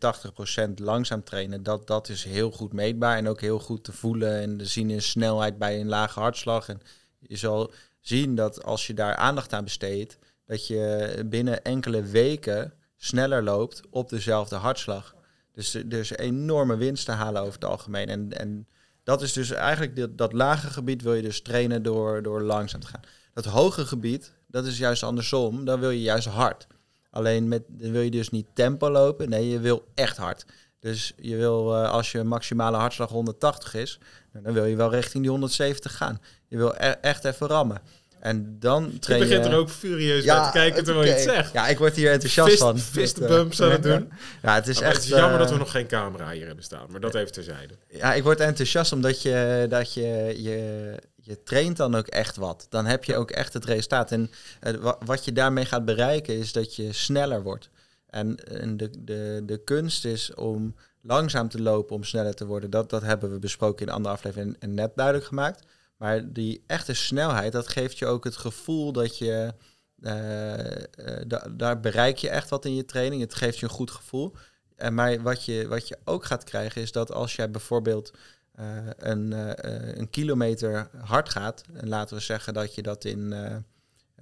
80% 0.66 0.74
langzaam 0.74 1.24
trainen, 1.24 1.62
dat, 1.62 1.86
dat 1.86 2.08
is 2.08 2.24
heel 2.24 2.50
goed 2.50 2.72
meetbaar. 2.72 3.16
En 3.16 3.28
ook 3.28 3.40
heel 3.40 3.58
goed 3.58 3.84
te 3.84 3.92
voelen 3.92 4.40
en 4.40 4.56
te 4.56 4.66
zien 4.66 4.90
in 4.90 5.02
snelheid 5.02 5.58
bij 5.58 5.80
een 5.80 5.88
lage 5.88 6.20
hartslag. 6.20 6.68
En 6.68 6.80
je 7.20 7.36
zal 7.36 7.72
zien 8.00 8.34
dat 8.34 8.64
als 8.64 8.86
je 8.86 8.94
daar 8.94 9.16
aandacht 9.16 9.52
aan 9.52 9.64
besteedt, 9.64 10.18
dat 10.46 10.66
je 10.66 11.22
binnen 11.26 11.62
enkele 11.62 12.02
weken 12.02 12.72
sneller 12.96 13.42
loopt 13.42 13.82
op 13.90 14.08
dezelfde 14.08 14.56
hartslag. 14.56 15.14
Dus 15.52 15.74
er 15.74 15.92
is 15.92 16.10
een 16.10 16.16
enorme 16.16 16.76
winst 16.76 17.04
te 17.04 17.12
halen 17.12 17.42
over 17.42 17.54
het 17.54 17.64
algemeen. 17.64 18.08
En, 18.08 18.38
en 18.38 18.66
dat 19.04 19.22
is 19.22 19.32
dus 19.32 19.50
eigenlijk 19.50 19.96
dat, 19.96 20.18
dat 20.18 20.32
lage 20.32 20.70
gebied 20.70 21.02
wil 21.02 21.14
je 21.14 21.22
dus 21.22 21.42
trainen 21.42 21.82
door, 21.82 22.22
door 22.22 22.42
langzaam 22.42 22.80
te 22.80 22.86
gaan. 22.86 23.00
Dat 23.32 23.44
hoge 23.44 23.86
gebied, 23.86 24.32
dat 24.46 24.66
is 24.66 24.78
juist 24.78 25.02
andersom. 25.02 25.64
Dan 25.64 25.80
wil 25.80 25.90
je 25.90 26.02
juist 26.02 26.26
hard. 26.26 26.66
Alleen 27.10 27.48
met, 27.48 27.62
dan 27.68 27.92
wil 27.92 28.02
je 28.02 28.10
dus 28.10 28.30
niet 28.30 28.46
tempo 28.52 28.90
lopen. 28.90 29.28
Nee, 29.28 29.48
je 29.48 29.58
wil 29.58 29.84
echt 29.94 30.16
hard. 30.16 30.46
Dus 30.80 31.12
je 31.16 31.36
wil, 31.36 31.74
eh, 31.74 31.90
als 31.90 32.12
je 32.12 32.24
maximale 32.24 32.76
hartslag 32.76 33.08
180 33.08 33.74
is, 33.74 33.98
nou, 34.32 34.44
dan 34.44 34.54
wil 34.54 34.64
je 34.64 34.76
wel 34.76 34.90
richting 34.90 35.22
die 35.22 35.30
170 35.30 35.96
gaan. 35.96 36.20
Je 36.48 36.56
wil 36.56 36.74
e- 36.74 36.96
echt 37.00 37.24
even 37.24 37.46
rammen. 37.46 37.80
En 38.24 38.56
dan 38.58 38.98
train 38.98 39.20
je... 39.20 39.26
begint 39.28 39.46
er 39.46 39.54
ook 39.54 39.70
furieus 39.70 40.24
bij 40.24 40.44
te 40.44 40.50
kijken 40.52 40.84
terwijl 40.84 41.06
je 41.06 41.12
het 41.12 41.22
zegt. 41.22 41.52
Ja, 41.52 41.66
ik 41.66 41.78
word 41.78 41.96
hier 41.96 42.10
enthousiast 42.10 42.48
Fist, 42.48 42.62
van. 42.62 42.78
fist 42.78 43.14
Dat, 43.20 43.30
eh, 43.30 43.36
bumps 43.36 43.62
aan 43.62 43.70
het 43.70 43.82
doen. 43.82 44.12
Ja, 44.42 44.54
het 44.54 44.68
is 44.68 44.78
Maar 44.80 44.88
echt... 44.88 44.96
het 44.96 45.04
is 45.04 45.10
jammer 45.10 45.32
eh, 45.32 45.38
dat 45.38 45.50
we 45.50 45.56
nog 45.56 45.70
geen 45.70 45.86
camera 45.86 46.30
hier 46.30 46.46
hebben 46.46 46.64
staan. 46.64 46.86
Maar 46.90 47.00
dat 47.00 47.14
even 47.14 47.32
terzijde. 47.32 47.74
Ja, 47.88 48.14
ik 48.14 48.22
word 48.22 48.40
enthousiast 48.40 48.92
omdat 48.92 49.22
je, 49.22 49.66
dat 49.68 49.94
je, 49.94 50.34
je, 50.36 50.94
je 51.16 51.42
traint 51.42 51.76
dan 51.76 51.94
ook 51.94 52.06
echt 52.06 52.36
wat. 52.36 52.66
Dan 52.68 52.86
heb 52.86 53.04
je 53.04 53.16
ook 53.16 53.30
echt 53.30 53.52
het 53.52 53.64
resultaat. 53.64 54.12
En 54.12 54.30
eh, 54.60 54.74
wa- 54.74 54.98
wat 55.04 55.24
je 55.24 55.32
daarmee 55.32 55.64
gaat 55.64 55.84
bereiken 55.84 56.38
is 56.38 56.52
dat 56.52 56.76
je 56.76 56.92
sneller 56.92 57.42
wordt. 57.42 57.70
En, 58.10 58.36
en 58.36 58.76
de, 58.76 58.90
de, 59.04 59.42
de 59.46 59.64
kunst 59.64 60.04
is 60.04 60.34
om 60.34 60.74
langzaam 61.02 61.48
te 61.48 61.62
lopen 61.62 61.96
om 61.96 62.04
sneller 62.04 62.34
te 62.34 62.46
worden. 62.46 62.70
Dat, 62.70 62.90
dat 62.90 63.02
hebben 63.02 63.32
we 63.32 63.38
besproken 63.38 63.80
in 63.80 63.86
de 63.86 63.92
andere 63.92 64.14
aflevering 64.14 64.54
en, 64.54 64.56
en 64.60 64.74
net 64.74 64.90
duidelijk 64.94 65.26
gemaakt. 65.26 65.62
Maar 66.04 66.32
die 66.32 66.62
echte 66.66 66.94
snelheid, 66.94 67.52
dat 67.52 67.68
geeft 67.68 67.98
je 67.98 68.06
ook 68.06 68.24
het 68.24 68.36
gevoel 68.36 68.92
dat 68.92 69.18
je... 69.18 69.54
eh, 70.00 70.82
eh, 70.82 70.84
da- 71.26 71.48
daar 71.56 71.80
bereik 71.80 72.16
je 72.18 72.28
echt 72.28 72.48
wat 72.50 72.64
in 72.64 72.74
je 72.74 72.84
training. 72.84 73.20
Het 73.22 73.34
geeft 73.34 73.58
je 73.58 73.64
een 73.64 73.72
goed 73.72 73.90
gevoel. 73.90 74.34
En 74.76 74.94
maar 74.94 75.22
wat 75.22 75.44
je, 75.44 75.68
wat 75.68 75.88
je 75.88 75.98
ook 76.04 76.24
gaat 76.24 76.44
krijgen 76.44 76.82
is 76.82 76.92
dat 76.92 77.12
als 77.12 77.36
jij 77.36 77.50
bijvoorbeeld 77.50 78.12
eh, 78.54 78.66
een, 78.96 79.32
eh, 79.32 79.50
eh, 79.90 79.96
een 79.96 80.10
kilometer 80.10 80.88
hard 81.04 81.28
gaat, 81.28 81.62
en 81.72 81.88
laten 81.88 82.16
we 82.16 82.22
zeggen 82.22 82.54
dat 82.54 82.74
je 82.74 82.82
dat 82.82 83.04
in 83.04 83.32
eh, 83.32 83.56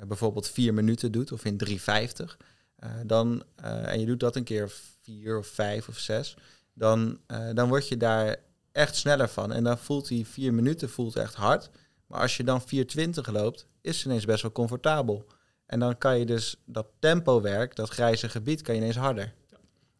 bijvoorbeeld 0.06 0.48
vier 0.48 0.74
minuten 0.74 1.12
doet 1.12 1.32
of 1.32 1.44
in 1.44 1.56
3,50, 1.56 2.36
eh, 2.76 2.90
dan, 3.06 3.42
eh, 3.56 3.86
en 3.92 4.00
je 4.00 4.06
doet 4.06 4.20
dat 4.20 4.36
een 4.36 4.44
keer 4.44 4.70
vier 5.02 5.38
of 5.38 5.46
vijf 5.46 5.88
of 5.88 5.98
zes, 5.98 6.36
dan, 6.74 7.18
eh, 7.26 7.48
dan 7.54 7.68
word 7.68 7.88
je 7.88 7.96
daar 7.96 8.36
echt 8.72 8.96
sneller 8.96 9.28
van. 9.28 9.52
En 9.52 9.64
dan 9.64 9.78
voelt 9.78 10.08
die 10.08 10.26
vier 10.26 10.54
minuten 10.54 10.90
voelt 10.90 11.16
echt 11.16 11.34
hard. 11.34 11.70
Maar 12.06 12.20
als 12.20 12.36
je 12.36 12.44
dan 12.44 12.62
4,20 12.62 13.32
loopt, 13.32 13.66
is 13.80 13.96
het 13.96 14.04
ineens 14.04 14.24
best 14.24 14.42
wel 14.42 14.52
comfortabel. 14.52 15.26
En 15.66 15.78
dan 15.78 15.98
kan 15.98 16.18
je 16.18 16.26
dus 16.26 16.56
dat 16.64 16.86
tempowerk, 16.98 17.76
dat 17.76 17.88
grijze 17.88 18.28
gebied, 18.28 18.62
kan 18.62 18.74
je 18.74 18.80
ineens 18.80 18.96
harder. 18.96 19.32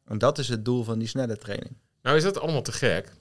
En 0.05 0.19
dat 0.19 0.39
is 0.39 0.49
het 0.49 0.65
doel 0.65 0.85
van 0.85 0.99
die 0.99 1.09
snelle 1.09 1.37
training. 1.37 1.77
Nou 2.03 2.17
is 2.17 2.23
dat 2.23 2.41
allemaal 2.41 2.63
te 2.63 2.73
gek, 2.73 3.13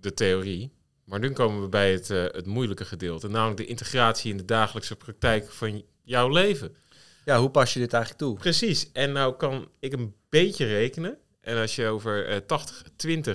de 0.00 0.14
theorie. 0.14 0.72
Maar 1.04 1.18
nu 1.18 1.32
komen 1.32 1.62
we 1.62 1.68
bij 1.68 1.92
het, 1.92 2.10
eh, 2.10 2.22
het 2.22 2.46
moeilijke 2.46 2.84
gedeelte. 2.84 3.28
Namelijk 3.28 3.56
de 3.56 3.66
integratie 3.66 4.30
in 4.30 4.36
de 4.36 4.44
dagelijkse 4.44 4.96
praktijk 4.96 5.50
van 5.50 5.82
jouw 6.02 6.28
leven. 6.28 6.76
Ja, 7.24 7.38
hoe 7.38 7.50
pas 7.50 7.72
je 7.72 7.78
dit 7.78 7.92
eigenlijk 7.92 8.22
toe? 8.22 8.38
Precies. 8.38 8.92
En 8.92 9.12
nou 9.12 9.36
kan 9.36 9.68
ik 9.78 9.92
een 9.92 10.14
beetje 10.28 10.66
rekenen. 10.66 11.18
En 11.42 11.56
als 11.60 11.74
je 11.74 11.86
over 11.86 12.26
eh 12.26 12.40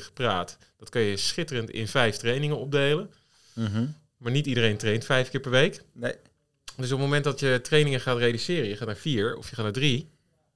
80-20 0.01 0.13
praat, 0.13 0.57
dat 0.77 0.89
kan 0.89 1.01
je 1.01 1.17
schitterend 1.17 1.69
in 1.69 1.87
vijf 1.87 2.17
trainingen 2.17 2.57
opdelen. 2.57 3.11
Maar 4.17 4.31
niet 4.31 4.45
iedereen 4.45 4.77
traint 4.77 5.05
vijf 5.05 5.29
keer 5.29 5.39
per 5.39 5.51
week. 5.51 5.81
Nee. 5.93 6.15
Dus 6.75 6.91
op 6.91 6.99
het 6.99 7.07
moment 7.07 7.23
dat 7.23 7.39
je 7.39 7.59
trainingen 7.63 8.01
gaat 8.01 8.17
reduceren, 8.17 8.69
je 8.69 8.77
gaat 8.77 8.87
naar 8.87 8.95
vier, 8.95 9.35
of 9.35 9.49
je 9.49 9.55
gaat 9.55 9.63
naar 9.63 9.73
drie, 9.73 10.09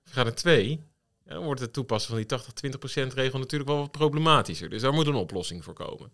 of 0.04 0.10
je 0.10 0.14
gaat 0.14 0.26
naar 0.26 0.36
twee, 0.36 0.84
dan 1.26 1.44
wordt 1.44 1.62
het 1.62 1.74
toepassen 1.74 2.12
van 2.12 2.26
die 2.28 3.10
80-20% 3.12 3.14
regel 3.14 3.40
natuurlijk 3.40 3.70
wel 3.70 3.80
wat 3.80 3.92
problematischer. 3.92 4.70
Dus 4.70 4.82
daar 4.82 4.94
moet 4.94 5.08
een 5.08 5.14
oplossing 5.16 5.64
voor 5.64 5.74
komen. 5.74 6.12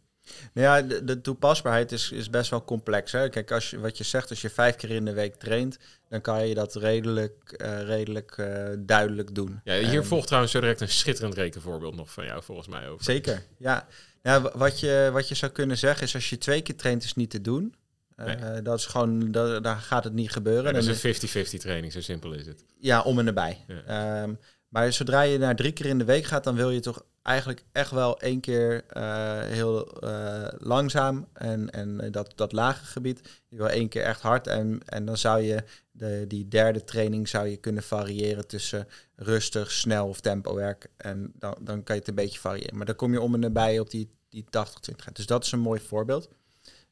Nou 0.54 0.68
ja, 0.68 0.88
de, 0.88 1.04
de 1.04 1.22
toepasbaarheid 1.22 1.92
is, 1.92 2.12
is 2.12 2.30
best 2.30 2.50
wel 2.50 2.63
complex. 2.63 3.12
Hè? 3.12 3.30
Kijk, 3.30 3.52
als 3.52 3.70
je, 3.70 3.80
wat 3.80 3.98
je 3.98 4.04
zegt, 4.04 4.30
als 4.30 4.42
je 4.42 4.50
vijf 4.50 4.76
keer 4.76 4.90
in 4.92 5.06
de 5.06 5.13
week 5.13 5.36
traint, 5.36 5.78
dan 6.10 6.22
kan 6.22 6.48
je 6.48 6.54
dat 6.56 6.76
redelijk, 6.76 7.52
eh, 7.58 7.82
redelijk 7.82 8.32
eh, 8.38 8.66
duidelijk 8.80 9.36
doen. 9.36 9.60
Ja, 9.63 9.74
hier 9.78 10.00
En- 10.00 10.06
volgt 10.06 10.26
trouwens 10.26 10.54
zo 10.54 10.60
direct 10.60 10.82
een 10.82 10.90
schitterend 10.90 11.34
rekenvoorbeeld 11.36 11.96
nog 11.96 12.12
van 12.12 12.26
jou, 12.26 12.44
volgens 12.44 12.68
mij 12.68 12.88
over. 12.90 13.04
Zeker, 13.06 13.44
ja. 13.58 13.88
wa- 14.22 14.52
wat, 14.56 14.80
je, 14.80 15.10
wat 15.13 15.28
je 15.28 15.36
zou 15.36 15.52
kunnen 15.52 15.78
zeggen 15.78 16.04
is, 16.04 16.13
als 16.16 16.30
je 16.30 16.38
twee 16.38 16.62
keer 16.62 16.76
traint, 16.76 17.04
is 17.04 17.13
niet 17.13 17.30
te 17.30 17.42
doen. 17.42 17.76
Eh, 18.16 18.26
Nee. 18.26 18.62
Dat 18.62 18.80
is 18.80 18.86
gewoon, 18.86 19.32
daar 19.32 19.78
gaat 19.78 20.04
het 20.04 20.13
niet 20.13 20.32
gebeuren. 20.32 20.63
Ja, 20.63 20.72
dat 20.72 20.84
is 20.84 21.04
een 21.04 21.16
50-50 21.56 21.60
training, 21.62 21.94
zo 21.94 22.02
simpel 22.02 22.34
is 22.34 22.46
het. 22.46 22.63
Ja, 22.80 23.02
om 23.02 23.20
en 23.20 23.26
nabij. 23.26 23.63
Ja. 23.68 24.22
Ehm, 24.22 24.34
Maar 24.68 24.94
zodra 24.94 25.22
je 25.22 25.38
naar 25.38 25.56
drie 25.56 25.72
keer 25.72 25.86
in 25.86 25.98
de 25.98 26.06
week 26.06 26.26
gaat, 26.26 26.44
dan 26.44 26.56
wil 26.56 26.70
je 26.70 26.80
toch 26.80 27.04
eigenlijk 27.22 27.64
echt 27.72 27.92
wel 27.92 28.20
één 28.20 28.40
keer 28.40 28.84
uh, 28.98 29.40
heel 29.40 30.04
uh, 30.04 30.48
langzaam 30.58 31.28
en, 31.34 31.70
en 31.70 32.12
dat, 32.12 32.34
dat 32.36 32.52
lage 32.52 32.86
gebied. 32.86 33.42
Je 33.48 33.58
wil 33.58 33.70
één 33.70 33.90
keer 33.90 34.04
echt 34.04 34.22
hard 34.22 34.48
en, 34.48 34.80
en 34.86 35.06
dan 35.06 35.18
zou 35.18 35.42
je 35.42 35.64
de, 35.92 36.26
die 36.28 36.48
derde 36.48 36.84
training 36.84 37.28
zou 37.28 37.48
je 37.48 37.58
kunnen 37.58 37.84
variëren 37.84 38.48
tussen 38.48 38.88
rustig, 39.16 39.72
snel 39.72 40.08
of 40.08 40.20
tempo 40.20 40.56
werk. 40.56 40.88
En 40.98 41.34
dan, 41.36 41.56
dan 41.62 41.84
kan 41.84 41.96
je 41.96 42.02
het 42.02 42.10
een 42.10 42.16
beetje 42.16 42.40
variëren. 42.40 42.78
Maar 42.78 42.86
dan 42.86 42.96
kom 42.96 43.12
je 43.12 43.22
om 43.22 43.34
en 43.34 43.40
nabij 43.40 43.80
op 43.80 43.90
die, 43.90 44.10
die 44.30 44.46
80-20. 44.46 45.12
Dus 45.14 45.26
dat 45.26 45.44
is 45.44 45.52
een 45.52 45.60
mooi 45.60 45.80
voorbeeld. 45.80 46.30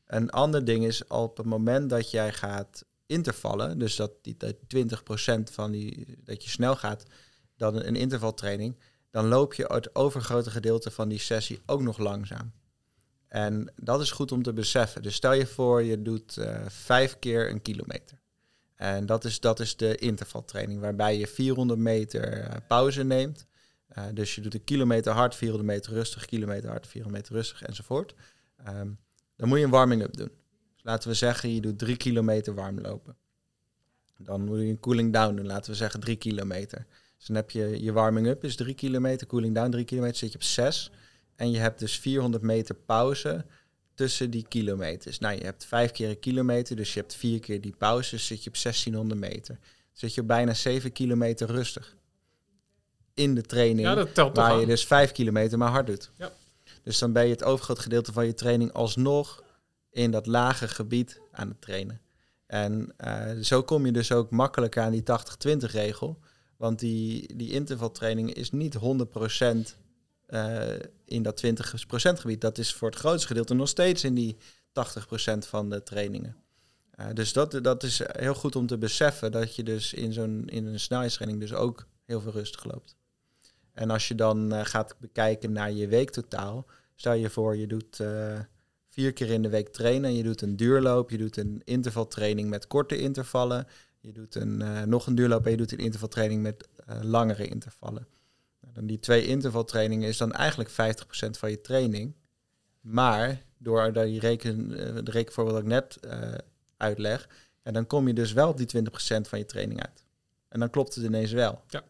Een 0.05 0.29
ander 0.29 0.65
ding 0.65 0.85
is 0.85 1.07
op 1.07 1.37
het 1.37 1.45
moment 1.45 1.89
dat 1.89 2.11
jij 2.11 2.33
gaat 2.33 2.85
intervallen, 3.05 3.79
dus 3.79 3.95
dat 3.95 4.11
die, 4.21 4.35
dat 4.37 4.55
20% 4.75 5.53
van 5.53 5.71
die 5.71 6.17
dat 6.23 6.43
je 6.43 6.49
snel 6.49 6.75
gaat, 6.75 7.05
dan 7.57 7.83
een 7.83 7.95
intervaltraining, 7.95 8.79
dan 9.11 9.27
loop 9.27 9.53
je 9.53 9.65
het 9.65 9.95
overgrote 9.95 10.51
gedeelte 10.51 10.91
van 10.91 11.09
die 11.09 11.19
sessie 11.19 11.61
ook 11.65 11.81
nog 11.81 11.97
langzaam. 11.97 12.53
En 13.27 13.71
dat 13.75 14.01
is 14.01 14.11
goed 14.11 14.31
om 14.31 14.43
te 14.43 14.53
beseffen. 14.53 15.01
Dus 15.01 15.15
stel 15.15 15.33
je 15.33 15.45
voor, 15.47 15.83
je 15.83 16.01
doet 16.01 16.37
uh, 16.37 16.65
vijf 16.67 17.19
keer 17.19 17.49
een 17.49 17.61
kilometer. 17.61 18.19
En 18.75 19.05
dat 19.05 19.25
is, 19.25 19.39
dat 19.39 19.59
is 19.59 19.77
de 19.77 19.95
intervaltraining, 19.95 20.79
waarbij 20.79 21.17
je 21.17 21.27
400 21.27 21.79
meter 21.79 22.37
uh, 22.37 22.55
pauze 22.67 23.03
neemt. 23.03 23.45
Uh, 23.97 24.03
dus 24.13 24.35
je 24.35 24.41
doet 24.41 24.53
een 24.53 24.63
kilometer 24.63 25.13
hard, 25.13 25.35
400 25.35 25.69
meter 25.69 25.93
rustig, 25.93 26.25
kilometer 26.25 26.69
hard, 26.69 26.87
400 26.87 27.23
meter 27.23 27.35
rustig 27.35 27.61
enzovoort. 27.61 28.15
Um, 28.67 28.99
dan 29.35 29.47
moet 29.47 29.57
je 29.57 29.63
een 29.63 29.69
warming-up 29.69 30.17
doen. 30.17 30.31
Dus 30.73 30.83
laten 30.83 31.09
we 31.09 31.15
zeggen, 31.15 31.53
je 31.53 31.61
doet 31.61 31.79
drie 31.79 31.97
kilometer 31.97 32.55
warm 32.55 32.79
lopen. 32.79 33.17
Dan 34.17 34.45
moet 34.45 34.59
je 34.59 34.65
een 34.65 34.79
cooling 34.79 35.13
down 35.13 35.35
doen, 35.35 35.45
laten 35.45 35.71
we 35.71 35.77
zeggen 35.77 35.99
drie 35.99 36.15
kilometer. 36.15 36.85
Dus 37.17 37.27
dan 37.27 37.35
heb 37.35 37.51
je 37.51 37.83
je 37.83 37.91
warming 37.91 38.27
up 38.27 38.43
is 38.43 38.55
3 38.55 38.73
kilometer, 38.73 39.27
cooling 39.27 39.55
down 39.55 39.69
3 39.69 39.85
kilometer, 39.85 40.17
zit 40.17 40.31
je 40.31 40.37
op 40.37 40.43
6. 40.43 40.91
En 41.35 41.51
je 41.51 41.57
hebt 41.57 41.79
dus 41.79 41.99
400 41.99 42.43
meter 42.43 42.75
pauze 42.75 43.45
tussen 43.93 44.29
die 44.29 44.45
kilometers. 44.47 45.19
Nou, 45.19 45.35
je 45.37 45.43
hebt 45.43 45.65
vijf 45.65 45.91
keer 45.91 46.09
een 46.09 46.19
kilometer, 46.19 46.75
dus 46.75 46.93
je 46.93 46.99
hebt 46.99 47.15
vier 47.15 47.39
keer 47.39 47.61
die 47.61 47.75
pauze, 47.77 48.09
dus 48.09 48.25
zit 48.25 48.43
je 48.43 48.49
op 48.49 48.61
1600 48.61 49.19
meter. 49.19 49.59
Zit 49.91 50.13
je 50.13 50.21
op 50.21 50.27
bijna 50.27 50.53
7 50.53 50.91
kilometer 50.91 51.47
rustig. 51.47 51.95
In 53.13 53.35
de 53.35 53.41
training, 53.41 53.87
ja, 53.87 53.95
dat 53.95 54.13
telt 54.13 54.35
waar 54.35 54.51
aan. 54.51 54.59
je 54.59 54.65
dus 54.65 54.85
5 54.85 55.11
kilometer 55.11 55.57
maar 55.57 55.69
hard 55.69 55.87
doet. 55.87 56.11
Ja. 56.17 56.31
Dus 56.83 56.99
dan 56.99 57.11
ben 57.11 57.23
je 57.23 57.31
het 57.31 57.43
overgrote 57.43 57.81
gedeelte 57.81 58.13
van 58.13 58.25
je 58.25 58.33
training 58.33 58.73
alsnog 58.73 59.43
in 59.89 60.11
dat 60.11 60.25
lage 60.25 60.67
gebied 60.67 61.19
aan 61.31 61.47
het 61.47 61.61
trainen. 61.61 62.01
En 62.47 62.93
uh, 63.05 63.31
zo 63.41 63.63
kom 63.63 63.85
je 63.85 63.91
dus 63.91 64.11
ook 64.11 64.29
makkelijker 64.31 64.83
aan 64.83 64.91
die 64.91 65.03
80-20 65.47 65.57
regel. 65.57 66.19
Want 66.57 66.79
die, 66.79 67.35
die 67.35 67.51
intervaltraining 67.51 68.33
is 68.33 68.51
niet 68.51 68.77
100% 68.77 68.79
uh, 70.29 70.73
in 71.05 71.23
dat 71.23 71.45
20% 71.45 71.49
gebied. 71.93 72.41
Dat 72.41 72.57
is 72.57 72.73
voor 72.73 72.89
het 72.89 72.99
grootste 72.99 73.27
gedeelte 73.27 73.53
nog 73.53 73.67
steeds 73.67 74.03
in 74.03 74.13
die 74.13 74.37
80% 74.37 75.37
van 75.37 75.69
de 75.69 75.83
trainingen. 75.83 76.35
Uh, 76.99 77.05
dus 77.13 77.33
dat, 77.33 77.59
dat 77.63 77.83
is 77.83 78.01
heel 78.05 78.33
goed 78.33 78.55
om 78.55 78.67
te 78.67 78.77
beseffen 78.77 79.31
dat 79.31 79.55
je 79.55 79.63
dus 79.63 79.93
in 79.93 80.13
zo'n 80.13 80.47
in 80.47 80.65
een 80.65 80.79
snelheidstraining 80.79 81.41
dus 81.41 81.53
ook 81.53 81.87
heel 82.05 82.21
veel 82.21 82.31
rustig 82.31 82.63
loopt. 82.63 82.95
En 83.73 83.89
als 83.89 84.07
je 84.07 84.15
dan 84.15 84.53
uh, 84.53 84.65
gaat 84.65 84.95
bekijken 84.99 85.51
naar 85.51 85.71
je 85.71 85.87
weektotaal, 85.87 86.65
stel 86.95 87.13
je 87.13 87.29
voor 87.29 87.55
je 87.57 87.67
doet 87.67 88.01
vier 88.95 89.13
keer 89.13 89.29
in 89.29 89.41
de 89.41 89.49
week 89.49 89.69
trainen, 89.69 90.13
je 90.13 90.23
doet 90.23 90.41
een 90.41 90.55
duurloop, 90.55 91.09
je 91.09 91.17
doet 91.17 91.37
een 91.37 91.61
intervaltraining 91.63 92.49
met 92.49 92.67
korte 92.67 92.97
intervallen, 92.97 93.67
je 94.05 94.11
doet 94.11 94.35
een, 94.35 94.61
uh, 94.61 94.81
nog 94.81 95.07
een 95.07 95.15
duurloop 95.15 95.45
en 95.45 95.51
je 95.51 95.57
doet 95.57 95.71
een 95.71 95.77
intervaltraining 95.77 96.41
met 96.41 96.67
uh, 96.89 96.95
langere 97.01 97.47
intervallen. 97.47 98.07
Nou, 98.61 98.73
dan 98.73 98.85
die 98.85 98.99
twee 98.99 99.25
intervaltrainingen 99.25 100.07
is 100.07 100.17
dan 100.17 100.31
eigenlijk 100.31 100.69
50% 100.69 100.73
van 101.29 101.49
je 101.49 101.61
training. 101.61 102.15
Maar 102.81 103.41
door 103.57 103.93
die 103.93 104.19
reken, 104.19 104.71
uh, 104.71 104.77
de 105.03 105.11
rekenvoorbeeld 105.11 105.55
dat 105.55 105.65
ik 105.65 105.69
net 105.69 105.99
uitleg, 106.77 107.29
ja, 107.63 107.71
dan 107.71 107.87
kom 107.87 108.07
je 108.07 108.13
dus 108.13 108.33
wel 108.33 108.49
op 108.49 108.57
die 108.57 108.67
20% 108.67 109.27
van 109.27 109.39
je 109.39 109.45
training 109.45 109.81
uit. 109.81 110.03
En 110.47 110.59
dan 110.59 110.69
klopt 110.69 110.95
het 110.95 111.03
ineens 111.03 111.31
wel. 111.31 111.61
Ja. 111.67 111.83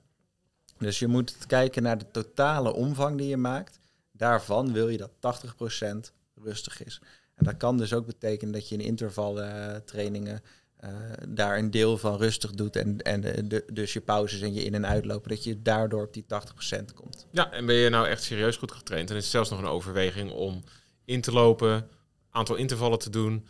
Dus 0.77 0.99
je 0.99 1.07
moet 1.07 1.45
kijken 1.45 1.83
naar 1.83 1.97
de 1.97 2.11
totale 2.11 2.73
omvang 2.73 3.17
die 3.17 3.27
je 3.27 3.37
maakt. 3.37 3.79
Daarvan 4.11 4.73
wil 4.73 4.89
je 4.89 4.97
dat 4.97 5.11
80% 6.09 6.13
rustig 6.35 6.83
is. 6.83 7.01
En 7.33 7.45
dat 7.45 7.57
kan 7.57 7.77
dus 7.77 7.93
ook 7.93 8.05
betekenen 8.05 8.53
dat 8.53 8.69
je 8.69 8.75
in 8.75 8.81
intervaltrainingen 8.81 10.41
uh, 10.85 10.91
daar 11.27 11.57
een 11.57 11.71
deel 11.71 11.97
van 11.97 12.17
rustig 12.17 12.51
doet 12.51 12.75
en, 12.75 13.01
en 13.01 13.21
de, 13.47 13.63
dus 13.73 13.93
je 13.93 14.01
pauzes 14.01 14.41
en 14.41 14.53
je 14.53 14.63
in- 14.63 14.73
en 14.73 14.85
uitlopen, 14.85 15.29
dat 15.29 15.43
je 15.43 15.61
daardoor 15.61 16.03
op 16.03 16.13
die 16.13 16.25
80% 16.27 16.93
komt. 16.95 17.27
Ja, 17.31 17.51
en 17.51 17.65
ben 17.65 17.75
je 17.75 17.89
nou 17.89 18.07
echt 18.07 18.23
serieus 18.23 18.57
goed 18.57 18.71
getraind, 18.71 19.07
dan 19.07 19.17
is 19.17 19.23
het 19.23 19.31
zelfs 19.31 19.49
nog 19.49 19.59
een 19.59 19.65
overweging 19.65 20.31
om 20.31 20.63
in 21.05 21.21
te 21.21 21.31
lopen, 21.31 21.87
aantal 22.29 22.55
intervallen 22.55 22.99
te 22.99 23.09
doen, 23.09 23.45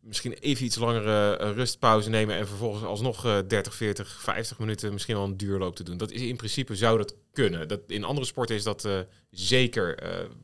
misschien 0.00 0.32
even 0.32 0.64
iets 0.64 0.76
langere 0.76 1.40
uh, 1.40 1.50
rustpauze 1.50 2.10
nemen 2.10 2.36
en 2.36 2.46
vervolgens 2.46 2.84
alsnog 2.84 3.26
uh, 3.26 3.38
30, 3.48 3.74
40, 3.74 4.20
50 4.22 4.58
minuten 4.58 4.92
misschien 4.92 5.14
wel 5.14 5.24
een 5.24 5.36
duurloop 5.36 5.76
te 5.76 5.82
doen. 5.82 5.96
Dat 5.96 6.10
is 6.10 6.20
in 6.20 6.36
principe 6.36 6.76
zou 6.76 6.98
dat 6.98 7.14
kunnen. 7.32 7.68
Dat, 7.68 7.80
in 7.86 8.04
andere 8.04 8.26
sporten 8.26 8.56
is 8.56 8.62
dat 8.62 8.84
uh, 8.84 8.98
zeker 9.30 9.98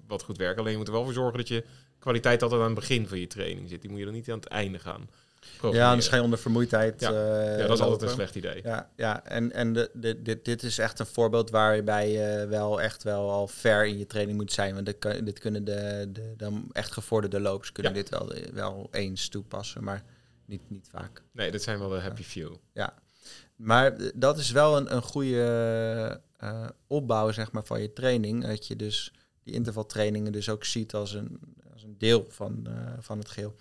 wat 0.07 0.23
goed 0.23 0.37
werkt. 0.37 0.59
Alleen 0.59 0.73
je 0.73 0.79
moet 0.79 0.87
er 0.87 0.93
wel 0.93 1.05
voor 1.05 1.12
zorgen 1.12 1.38
dat 1.38 1.49
je 1.49 1.64
kwaliteit 1.99 2.43
altijd 2.43 2.61
aan 2.61 2.66
het 2.66 2.79
begin 2.79 3.09
van 3.09 3.19
je 3.19 3.27
training 3.27 3.69
zit. 3.69 3.81
Die 3.81 3.90
moet 3.90 3.99
je 3.99 4.05
dan 4.05 4.14
niet 4.14 4.31
aan 4.31 4.38
het 4.38 4.49
einde 4.49 4.79
gaan. 4.79 5.09
Ja, 5.72 5.88
anders 5.88 6.09
ga 6.09 6.16
je 6.16 6.22
onder 6.22 6.38
vermoeidheid. 6.38 7.00
Ja, 7.00 7.11
uh, 7.11 7.59
ja 7.59 7.66
dat 7.66 7.76
is 7.76 7.85
altijd 7.85 8.03
een 8.03 8.16
slecht 8.16 8.35
idee. 8.35 8.62
Ja, 8.62 8.90
ja. 8.96 9.24
en, 9.24 9.53
en 9.53 9.72
de, 9.72 9.90
de, 9.94 10.22
dit, 10.22 10.44
dit 10.44 10.62
is 10.62 10.79
echt 10.79 10.98
een 10.98 11.07
voorbeeld 11.07 11.50
waarbij 11.50 12.11
je 12.11 12.46
wel 12.48 12.81
echt 12.81 13.03
wel 13.03 13.31
al 13.31 13.46
ver 13.46 13.87
in 13.87 13.98
je 13.98 14.07
training 14.07 14.38
moet 14.38 14.53
zijn. 14.53 14.74
Want 14.74 14.87
dit, 14.87 15.24
dit 15.24 15.38
kunnen 15.38 15.64
de, 15.64 16.09
de, 16.12 16.35
de 16.37 16.62
echt 16.72 16.92
gevorderde 16.92 17.40
lopers 17.40 17.72
kunnen 17.72 17.94
ja. 17.94 17.98
dit 17.98 18.09
wel, 18.09 18.33
wel 18.53 18.88
eens 18.90 19.29
toepassen, 19.29 19.85
maar 19.85 20.03
niet, 20.44 20.70
niet 20.70 20.88
vaak. 20.90 21.22
Nee, 21.33 21.50
dat 21.50 21.62
zijn 21.62 21.79
wel 21.79 21.88
de 21.88 22.00
happy 22.00 22.22
few. 22.22 22.55
Ja, 22.72 22.94
maar 23.57 23.96
dat 24.14 24.38
is 24.38 24.50
wel 24.50 24.76
een, 24.76 24.94
een 24.94 25.03
goede 25.03 26.20
uh, 26.42 26.68
opbouw 26.87 27.31
zeg 27.31 27.53
maar, 27.53 27.64
van 27.64 27.81
je 27.81 27.92
training. 27.92 28.46
Dat 28.46 28.66
je 28.66 28.76
dus 28.76 29.12
die 29.42 29.55
intervaltrainingen 29.55 30.33
dus 30.33 30.48
ook 30.48 30.64
ziet 30.64 30.94
als 30.94 31.12
een, 31.12 31.38
als 31.72 31.83
een 31.83 31.98
deel 31.98 32.26
van, 32.29 32.64
uh, 32.68 32.92
van 32.98 33.18
het 33.18 33.29
geheel 33.29 33.55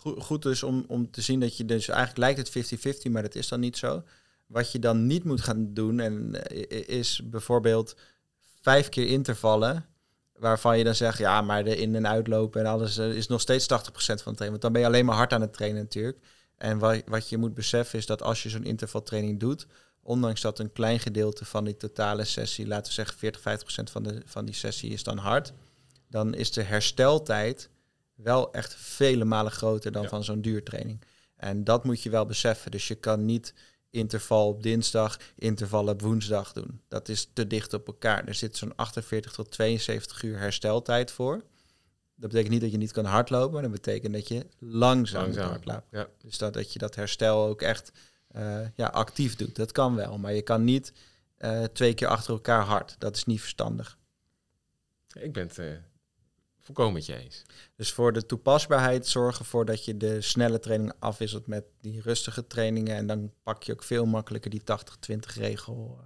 goed, 0.00 0.42
dus 0.42 0.62
om, 0.62 0.84
om 0.88 1.10
te 1.10 1.20
zien 1.20 1.40
dat 1.40 1.56
je 1.56 1.64
dus 1.64 1.88
eigenlijk 1.88 2.18
lijkt 2.18 2.54
het 2.54 3.06
50-50, 3.06 3.10
maar 3.10 3.22
dat 3.22 3.34
is 3.34 3.48
dan 3.48 3.60
niet 3.60 3.76
zo. 3.76 4.02
Wat 4.46 4.72
je 4.72 4.78
dan 4.78 5.06
niet 5.06 5.24
moet 5.24 5.40
gaan 5.40 5.74
doen 5.74 6.00
en, 6.00 6.32
is 6.88 7.20
bijvoorbeeld 7.24 7.96
vijf 8.60 8.88
keer 8.88 9.06
intervallen, 9.06 9.86
waarvan 10.32 10.78
je 10.78 10.84
dan 10.84 10.94
zegt, 10.94 11.18
ja, 11.18 11.42
maar 11.42 11.64
de 11.64 11.76
in- 11.76 11.94
en 11.94 12.08
uitlopen 12.08 12.60
en 12.60 12.66
alles 12.66 12.96
is 12.96 13.26
nog 13.26 13.40
steeds 13.40 13.66
80% 13.66 14.22
van 14.22 14.32
het 14.32 14.36
trainen. 14.36 14.48
Want 14.50 14.62
dan 14.62 14.72
ben 14.72 14.80
je 14.80 14.86
alleen 14.86 15.04
maar 15.04 15.16
hard 15.16 15.32
aan 15.32 15.40
het 15.40 15.52
trainen 15.52 15.82
natuurlijk. 15.82 16.18
En 16.56 16.78
wat, 16.78 17.02
wat 17.06 17.28
je 17.28 17.36
moet 17.36 17.54
beseffen 17.54 17.98
is 17.98 18.06
dat 18.06 18.22
als 18.22 18.42
je 18.42 18.48
zo'n 18.48 18.64
intervaltraining 18.64 19.40
doet, 19.40 19.66
ondanks 20.02 20.40
dat 20.40 20.58
een 20.58 20.72
klein 20.72 21.00
gedeelte 21.00 21.44
van 21.44 21.64
die 21.64 21.76
totale 21.76 22.24
sessie, 22.24 22.66
laten 22.66 22.86
we 22.86 22.92
zeggen 22.92 23.18
40, 23.18 23.40
50% 23.40 23.90
van, 23.90 24.02
de, 24.02 24.22
van 24.24 24.44
die 24.44 24.54
sessie 24.54 24.90
is 24.90 25.02
dan 25.02 25.18
hard, 25.18 25.52
dan 26.08 26.34
is 26.34 26.52
de 26.52 26.62
hersteltijd 26.62 27.70
wel 28.22 28.52
echt 28.52 28.74
vele 28.74 29.24
malen 29.24 29.52
groter 29.52 29.92
dan 29.92 30.02
ja. 30.02 30.08
van 30.08 30.24
zo'n 30.24 30.40
duurtraining. 30.40 31.04
En 31.36 31.64
dat 31.64 31.84
moet 31.84 32.02
je 32.02 32.10
wel 32.10 32.26
beseffen. 32.26 32.70
Dus 32.70 32.88
je 32.88 32.94
kan 32.94 33.24
niet 33.24 33.54
interval 33.90 34.48
op 34.48 34.62
dinsdag, 34.62 35.18
interval 35.36 35.88
op 35.88 36.00
woensdag 36.00 36.52
doen. 36.52 36.80
Dat 36.88 37.08
is 37.08 37.30
te 37.32 37.46
dicht 37.46 37.72
op 37.72 37.86
elkaar. 37.86 38.26
Er 38.26 38.34
zit 38.34 38.56
zo'n 38.56 38.76
48 38.76 39.32
tot 39.32 39.50
72 39.50 40.22
uur 40.22 40.38
hersteltijd 40.38 41.10
voor. 41.10 41.42
Dat 42.14 42.30
betekent 42.30 42.52
niet 42.52 42.60
dat 42.60 42.70
je 42.70 42.76
niet 42.76 42.92
kan 42.92 43.04
hardlopen, 43.04 43.52
maar 43.52 43.62
dat 43.62 43.70
betekent 43.70 44.12
dat 44.12 44.28
je 44.28 44.46
langzaam, 44.58 45.22
langzaam. 45.22 45.44
moet 45.44 45.52
hardlopen. 45.52 45.98
Ja. 45.98 46.08
Dus 46.18 46.38
dat, 46.38 46.52
dat 46.52 46.72
je 46.72 46.78
dat 46.78 46.94
herstel 46.94 47.46
ook 47.46 47.62
echt 47.62 47.92
uh, 48.36 48.60
ja, 48.74 48.86
actief 48.86 49.36
doet. 49.36 49.56
Dat 49.56 49.72
kan 49.72 49.94
wel, 49.94 50.18
maar 50.18 50.32
je 50.34 50.42
kan 50.42 50.64
niet 50.64 50.92
uh, 51.38 51.64
twee 51.64 51.94
keer 51.94 52.08
achter 52.08 52.32
elkaar 52.32 52.64
hard. 52.64 52.96
Dat 52.98 53.16
is 53.16 53.24
niet 53.24 53.40
verstandig. 53.40 53.98
Ik 55.12 55.32
ben 55.32 55.46
het 55.46 55.58
uh, 55.58 55.72
volkomen 56.60 56.92
met 56.92 57.06
je 57.06 57.16
eens. 57.16 57.42
Dus 57.76 57.92
voor 57.92 58.12
de 58.12 58.26
toepasbaarheid 58.26 59.06
zorgen 59.06 59.40
ervoor 59.40 59.64
dat 59.64 59.84
je 59.84 59.96
de 59.96 60.20
snelle 60.20 60.58
training 60.58 60.92
afwisselt 60.98 61.46
met 61.46 61.64
die 61.80 62.00
rustige 62.00 62.46
trainingen. 62.46 62.96
En 62.96 63.06
dan 63.06 63.32
pak 63.42 63.62
je 63.62 63.72
ook 63.72 63.82
veel 63.82 64.06
makkelijker 64.06 64.50
die 64.50 64.62
80-20 65.12 65.14
regel 65.34 66.00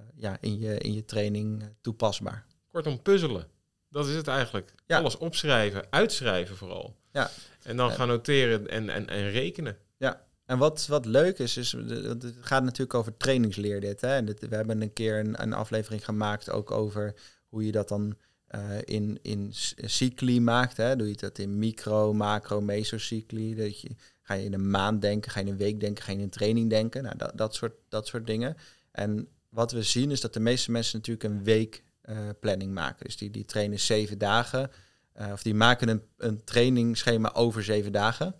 uh, 0.00 0.06
ja, 0.14 0.36
in, 0.40 0.58
je, 0.58 0.78
in 0.78 0.94
je 0.94 1.04
training 1.04 1.74
toepasbaar. 1.80 2.46
Kortom, 2.70 3.02
puzzelen. 3.02 3.46
Dat 3.88 4.06
is 4.06 4.14
het 4.14 4.28
eigenlijk. 4.28 4.74
Ja. 4.86 4.98
Alles 4.98 5.16
opschrijven, 5.16 5.86
uitschrijven 5.90 6.56
vooral. 6.56 6.96
Ja. 7.12 7.30
En 7.62 7.76
dan 7.76 7.90
gaan 7.90 8.08
noteren 8.08 8.68
en, 8.68 8.88
en, 8.88 9.08
en 9.08 9.30
rekenen. 9.30 9.78
Ja, 9.96 10.24
en 10.44 10.58
wat, 10.58 10.86
wat 10.86 11.06
leuk 11.06 11.38
is, 11.38 11.56
is 11.56 11.72
het 11.72 12.34
gaat 12.40 12.62
natuurlijk 12.62 12.94
over 12.94 13.16
trainingsleer 13.16 13.80
dit. 13.80 14.00
Hè? 14.00 14.24
we 14.24 14.56
hebben 14.56 14.82
een 14.82 14.92
keer 14.92 15.18
een, 15.18 15.42
een 15.42 15.52
aflevering 15.52 16.04
gemaakt 16.04 16.50
ook 16.50 16.70
over 16.70 17.14
hoe 17.48 17.66
je 17.66 17.72
dat 17.72 17.88
dan 17.88 18.16
uh, 18.54 18.60
in, 18.84 19.18
in 19.22 19.48
cycli 19.76 20.40
maakt. 20.40 20.76
Hè? 20.76 20.96
Doe 20.96 21.08
je 21.08 21.16
dat 21.16 21.38
in 21.38 21.58
micro, 21.58 22.12
macro, 22.12 22.60
mesocycli. 22.60 23.54
Dat 23.54 23.80
je, 23.80 23.90
ga 24.22 24.34
je 24.34 24.44
in 24.44 24.52
een 24.52 24.70
maand 24.70 25.00
denken, 25.02 25.30
ga 25.30 25.40
je 25.40 25.46
in 25.46 25.52
een 25.52 25.58
week 25.58 25.80
denken, 25.80 26.04
ga 26.04 26.12
je 26.12 26.18
in 26.18 26.24
een 26.24 26.30
training 26.30 26.70
denken. 26.70 27.02
Nou, 27.02 27.16
dat, 27.16 27.32
dat, 27.34 27.54
soort, 27.54 27.74
dat 27.88 28.06
soort 28.06 28.26
dingen. 28.26 28.56
En 28.90 29.28
wat 29.48 29.72
we 29.72 29.82
zien 29.82 30.10
is 30.10 30.20
dat 30.20 30.34
de 30.34 30.40
meeste 30.40 30.70
mensen 30.70 30.96
natuurlijk 30.98 31.34
een 31.34 31.44
week 31.44 31.84
eh, 32.00 32.16
planning 32.40 32.72
maken. 32.72 33.04
Dus 33.04 33.16
die, 33.16 33.30
die 33.30 33.44
trainen 33.44 33.80
zeven 33.80 34.18
dagen. 34.18 34.70
eh, 35.12 35.32
of 35.32 35.42
die 35.42 35.54
maken 35.54 35.88
een, 35.88 36.02
een 36.16 36.44
trainingsschema 36.44 37.34
over 37.34 37.64
zeven 37.64 37.92
dagen. 37.92 38.34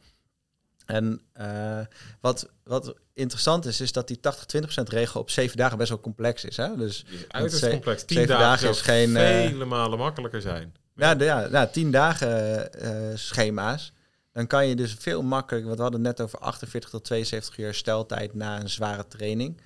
En 0.93 1.21
eh, 1.33 1.81
wat, 2.21 2.49
wat 2.65 2.95
interessant 3.15 3.67
is, 3.67 3.81
is 3.81 3.93
dat 3.93 4.09
die 4.09 4.19
80-20% 4.19 4.83
regel 4.83 5.21
op 5.21 5.31
zeven 5.31 5.57
dagen 5.57 5.79
best 5.79 5.89
wel 5.89 6.01
complex 6.01 6.45
is. 6.45 6.57
Hè? 6.57 6.77
Dus 6.77 7.05
Die 7.05 7.19
is 7.19 7.25
uiterst 7.29 7.69
complex. 7.69 8.05
Tien 8.05 8.27
dagen, 8.27 8.69
is 8.69 8.81
geen, 8.81 9.17
eh, 9.17 9.25
vele 9.25 9.65
malen 9.65 9.99
makkelijker 9.99 10.41
zijn. 10.41 10.75
ja, 10.97 11.15
de, 11.15 11.25
ja, 11.25 11.49
ja, 11.51 11.67
tien 11.67 11.91
dagen 11.91 12.73
eh, 12.73 13.17
schema's. 13.17 13.93
Dan 14.33 14.47
kan 14.47 14.67
je 14.67 14.77
dus 14.77 14.97
veel 14.99 15.23
makkelijker, 15.23 15.67
want 15.67 15.77
we 15.77 15.83
hadden 15.83 16.05
het 16.05 16.19
net 16.19 16.27
over 16.27 16.39
48 16.39 16.91
tot 16.91 17.05
72 17.05 17.59
uur 17.59 17.65
hersteltijd 17.65 18.35
na 18.35 18.61
een 18.61 18.71
zware 18.71 19.07
training. 19.07 19.61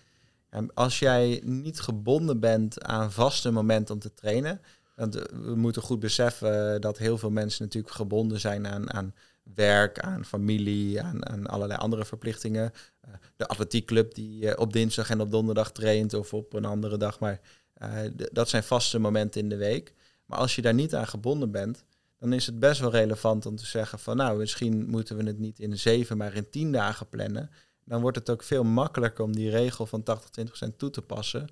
En 0.51 0.75
als 0.75 0.99
jij 0.99 1.41
niet 1.45 1.81
gebonden 1.81 2.41
bent 2.41 2.83
aan 2.83 3.13
vaste 3.13 3.51
momenten 3.51 3.95
om 3.95 4.01
te 4.01 4.15
trainen, 4.15 4.61
want 4.95 5.15
we 5.15 5.55
moeten 5.55 5.83
goed 5.83 6.01
beseffen 6.01 6.81
dat 6.81 6.99
heel 6.99 7.19
veel 7.19 7.31
mensen 7.31 7.65
natuurlijk 7.65 7.95
gebonden 7.95 8.41
zijn 8.41 8.67
aan, 8.67 8.93
aan 8.93 9.15
werk, 9.55 9.99
aan 9.99 10.25
familie, 10.25 11.03
aan, 11.03 11.29
aan 11.29 11.47
allerlei 11.47 11.79
andere 11.79 12.05
verplichtingen. 12.05 12.73
Eh, 13.01 13.11
de 13.37 13.47
atletiekclub 13.47 14.15
die 14.15 14.51
eh, 14.51 14.61
op 14.61 14.73
dinsdag 14.73 15.11
en 15.11 15.21
op 15.21 15.31
donderdag 15.31 15.73
traint 15.73 16.15
of 16.15 16.35
op 16.35 16.53
een 16.53 16.65
andere 16.65 16.97
dag, 16.97 17.21
maar 17.21 17.41
eh, 17.75 17.99
dat 18.33 18.49
zijn 18.49 18.63
vaste 18.63 18.99
momenten 18.99 19.41
in 19.41 19.49
de 19.49 19.57
week. 19.57 19.95
Maar 20.27 20.39
als 20.39 20.55
je 20.55 20.63
daar 20.63 20.75
niet 20.75 20.95
aan 20.95 21.07
gebonden 21.07 21.51
bent, 21.51 21.85
dan 22.19 22.33
is 22.33 22.47
het 22.47 22.59
best 22.59 22.81
wel 22.81 22.91
relevant 22.91 23.47
om 23.47 23.57
te 23.57 23.67
zeggen 23.67 23.99
van 23.99 24.17
nou, 24.17 24.39
misschien 24.39 24.91
moeten 24.91 25.17
we 25.17 25.23
het 25.25 25.39
niet 25.39 25.59
in 25.59 25.79
zeven, 25.79 26.17
maar 26.17 26.35
in 26.35 26.51
tien 26.51 26.73
dagen 26.73 27.09
plannen. 27.09 27.51
Dan 27.85 28.01
wordt 28.01 28.17
het 28.17 28.31
ook 28.31 28.43
veel 28.43 28.65
makkelijker 28.65 29.25
om 29.25 29.37
die 29.37 29.51
regel 29.51 29.87
van 29.87 30.03
80-20% 30.71 30.77
toe 30.77 30.91
te 30.91 31.03
passen. 31.03 31.49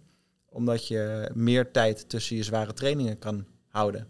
Omdat 0.48 0.88
je 0.88 1.30
meer 1.34 1.70
tijd 1.70 2.08
tussen 2.08 2.36
je 2.36 2.42
zware 2.42 2.72
trainingen 2.72 3.18
kan 3.18 3.46
houden. 3.68 4.08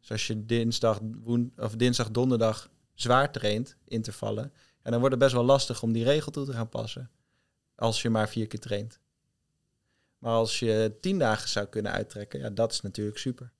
Dus 0.00 0.10
als 0.10 0.26
je 0.26 0.46
dinsdag, 0.46 1.00
woen, 1.22 1.52
of 1.56 1.76
dinsdag 1.76 2.10
donderdag 2.10 2.70
zwaar 2.96 3.32
traint, 3.32 3.76
intervallen, 3.84 4.52
en 4.82 4.90
dan 4.90 5.00
wordt 5.00 5.14
het 5.14 5.24
best 5.24 5.34
wel 5.34 5.44
lastig 5.44 5.82
om 5.82 5.92
die 5.92 6.04
regel 6.04 6.32
toe 6.32 6.44
te 6.44 6.52
gaan 6.52 6.68
passen. 6.68 7.10
Als 7.74 8.02
je 8.02 8.10
maar 8.10 8.28
vier 8.28 8.46
keer 8.46 8.60
traint. 8.60 9.00
Maar 10.18 10.32
als 10.32 10.58
je 10.58 10.96
tien 11.00 11.18
dagen 11.18 11.48
zou 11.48 11.66
kunnen 11.66 11.92
uittrekken, 11.92 12.40
ja, 12.40 12.50
dat 12.50 12.72
is 12.72 12.80
natuurlijk 12.80 13.18
super. 13.18 13.52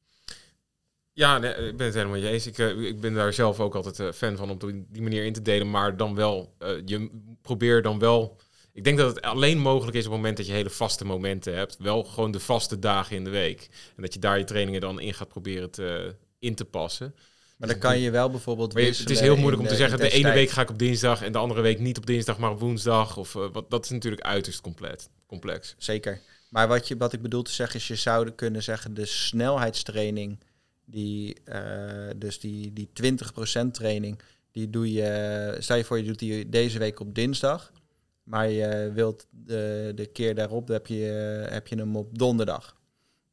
Ja, 1.17 1.39
nee, 1.39 1.55
ik 1.55 1.77
ben 1.77 1.87
het 1.87 1.95
helemaal 1.95 2.17
je 2.17 2.29
eens. 2.29 2.47
Ik, 2.47 2.59
eh, 2.59 2.81
ik 2.81 3.01
ben 3.01 3.15
daar 3.15 3.33
zelf 3.33 3.61
ook 3.61 3.75
altijd 3.75 4.01
eh, 4.01 4.13
fan 4.13 4.37
van 4.37 4.51
om 4.51 4.87
die 4.89 5.03
manier 5.03 5.25
in 5.25 5.33
te 5.33 5.43
delen. 5.43 5.71
Maar 5.71 5.97
dan 5.97 6.15
wel, 6.15 6.55
eh, 6.59 6.71
je 6.85 7.11
probeer 7.43 7.83
dan 7.83 7.99
wel... 7.99 8.37
Ik 8.73 8.85
denk 8.85 8.99
dat 8.99 9.15
het 9.15 9.25
alleen 9.25 9.59
mogelijk 9.59 9.97
is 9.97 10.05
op 10.05 10.11
het 10.11 10.21
moment 10.21 10.37
dat 10.37 10.47
je 10.47 10.53
hele 10.53 10.71
vaste 10.71 11.05
momenten 11.05 11.55
hebt. 11.55 11.77
Wel 11.79 12.05
gewoon 12.05 12.31
de 12.31 12.41
vaste 12.41 12.79
dagen 12.79 13.17
in 13.17 13.25
de 13.25 13.31
week. 13.31 13.69
En 13.97 14.03
dat 14.03 14.15
je 14.15 14.19
daar 14.19 14.39
je 14.39 14.45
trainingen 14.45 14.81
dan 14.81 15.01
in 15.01 15.15
gaat 15.15 15.29
proberen 15.29 15.71
te, 15.71 16.17
in 16.39 16.55
te 16.55 16.65
passen. 16.65 17.15
Maar 17.57 17.69
dan 17.69 17.79
kan 17.79 17.99
je 17.99 18.11
wel 18.11 18.31
bijvoorbeeld. 18.31 18.73
Je- 18.73 18.81
het 18.81 19.11
is 19.11 19.21
heel 19.21 19.37
moeilijk 19.37 19.63
om 19.63 19.69
te 19.69 19.75
zeggen, 19.77 19.99
de 19.99 20.11
ene 20.11 20.33
week 20.33 20.51
ga 20.51 20.63
ik 20.63 20.71
op 20.71 20.79
dinsdag 20.79 21.23
en 21.23 21.33
de 21.33 21.39
andere 21.39 21.61
week 21.61 21.79
niet 21.79 21.97
op 21.97 22.07
dinsdag, 22.07 22.39
maar 22.39 22.51
op 22.51 22.61
woensdag. 22.61 23.17
Of, 23.17 23.35
eh, 23.35 23.47
wat, 23.53 23.71
dat 23.71 23.85
is 23.85 23.91
natuurlijk 23.91 24.23
uiterst 24.23 24.61
compleet, 24.61 25.09
complex. 25.27 25.75
Zeker. 25.79 26.21
Maar 26.51 26.69
wat, 26.69 26.89
je, 26.89 26.97
wat 26.97 27.13
ik 27.13 27.23
bedoel 27.23 27.43
te 27.43 27.53
zeggen 27.53 27.81
is, 27.81 27.89
je 27.89 27.95
zou 27.95 28.31
kunnen 28.31 28.63
zeggen, 28.63 28.95
de 28.95 29.05
snelheidstraining, 29.07 30.39
die, 30.85 31.37
eh, 31.45 32.11
dus 32.17 32.41
die, 32.41 32.73
die 32.73 32.89
20% 32.93 33.75
training, 33.75 34.19
die 34.53 34.71
doe 34.71 34.93
je, 34.93 35.57
stel 35.59 35.77
je 35.77 35.85
voor 35.85 35.99
je 35.99 36.05
doet 36.05 36.19
die 36.19 36.49
deze 36.49 36.79
week 36.79 37.01
op 37.01 37.15
dinsdag, 37.15 37.73
maar 38.23 38.49
je 38.49 38.91
wilt 38.95 39.27
de, 39.31 39.93
de 39.95 40.07
keer 40.07 40.35
daarop, 40.35 40.69
heb 40.69 40.87
je, 40.87 41.05
heb 41.51 41.67
je 41.67 41.77
hem 41.77 41.97
op 41.97 42.19
donderdag. 42.19 42.77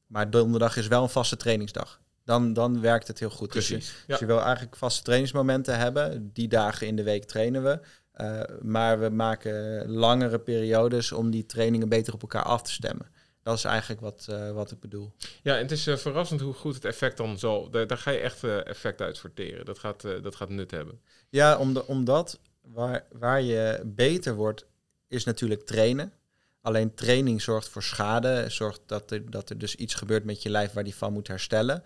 Maar 0.07 0.29
donderdag 0.29 0.77
is 0.77 0.87
wel 0.87 1.03
een 1.03 1.09
vaste 1.09 1.37
trainingsdag. 1.37 2.01
Dan, 2.23 2.53
dan 2.53 2.81
werkt 2.81 3.07
het 3.07 3.19
heel 3.19 3.29
goed. 3.29 3.53
Dus 3.53 3.67
je, 3.67 3.77
dus 4.07 4.19
je 4.19 4.25
wil 4.25 4.41
eigenlijk 4.41 4.75
vaste 4.75 5.03
trainingsmomenten 5.03 5.77
hebben. 5.77 6.29
Die 6.33 6.47
dagen 6.47 6.87
in 6.87 6.95
de 6.95 7.03
week 7.03 7.25
trainen 7.25 7.63
we. 7.63 7.79
Eh, 8.13 8.41
maar 8.61 8.99
we 8.99 9.09
maken 9.09 9.89
langere 9.89 10.39
periodes 10.39 11.11
om 11.11 11.31
die 11.31 11.45
trainingen 11.45 11.89
beter 11.89 12.13
op 12.13 12.21
elkaar 12.21 12.43
af 12.43 12.61
te 12.61 12.71
stemmen. 12.71 13.11
Dat 13.43 13.57
is 13.57 13.63
eigenlijk 13.63 14.01
wat, 14.01 14.27
eh, 14.29 14.51
wat 14.51 14.71
ik 14.71 14.79
bedoel. 14.79 15.13
Ja, 15.41 15.55
en 15.55 15.61
het 15.61 15.71
is 15.71 15.87
eh, 15.87 15.95
verrassend 15.95 16.41
hoe 16.41 16.53
goed 16.53 16.75
het 16.75 16.85
effect 16.85 17.17
dan 17.17 17.39
zal. 17.39 17.69
Daar, 17.69 17.87
daar 17.87 17.97
ga 17.97 18.11
je 18.11 18.19
echt 18.19 18.43
effect 18.43 19.01
uit 19.01 19.17
sorteren. 19.17 19.65
Dat 19.65 19.79
gaat, 19.79 20.01
dat 20.01 20.35
gaat 20.35 20.49
nut 20.49 20.71
hebben. 20.71 21.01
Ja, 21.29 21.57
om 21.57 21.73
de, 21.73 21.87
omdat 21.87 22.39
waar, 22.61 23.05
waar 23.11 23.41
je 23.41 23.81
beter 23.85 24.35
wordt, 24.35 24.65
is 25.07 25.23
natuurlijk 25.23 25.65
trainen. 25.65 26.13
Alleen 26.61 26.93
training 26.93 27.41
zorgt 27.41 27.69
voor 27.69 27.83
schade. 27.83 28.45
Zorgt 28.47 28.81
dat 28.85 29.11
er, 29.11 29.29
dat 29.29 29.49
er 29.49 29.57
dus 29.57 29.75
iets 29.75 29.93
gebeurt 29.93 30.23
met 30.23 30.43
je 30.43 30.49
lijf 30.49 30.71
waar 30.73 30.83
die 30.83 30.95
van 30.95 31.13
moet 31.13 31.27
herstellen. 31.27 31.83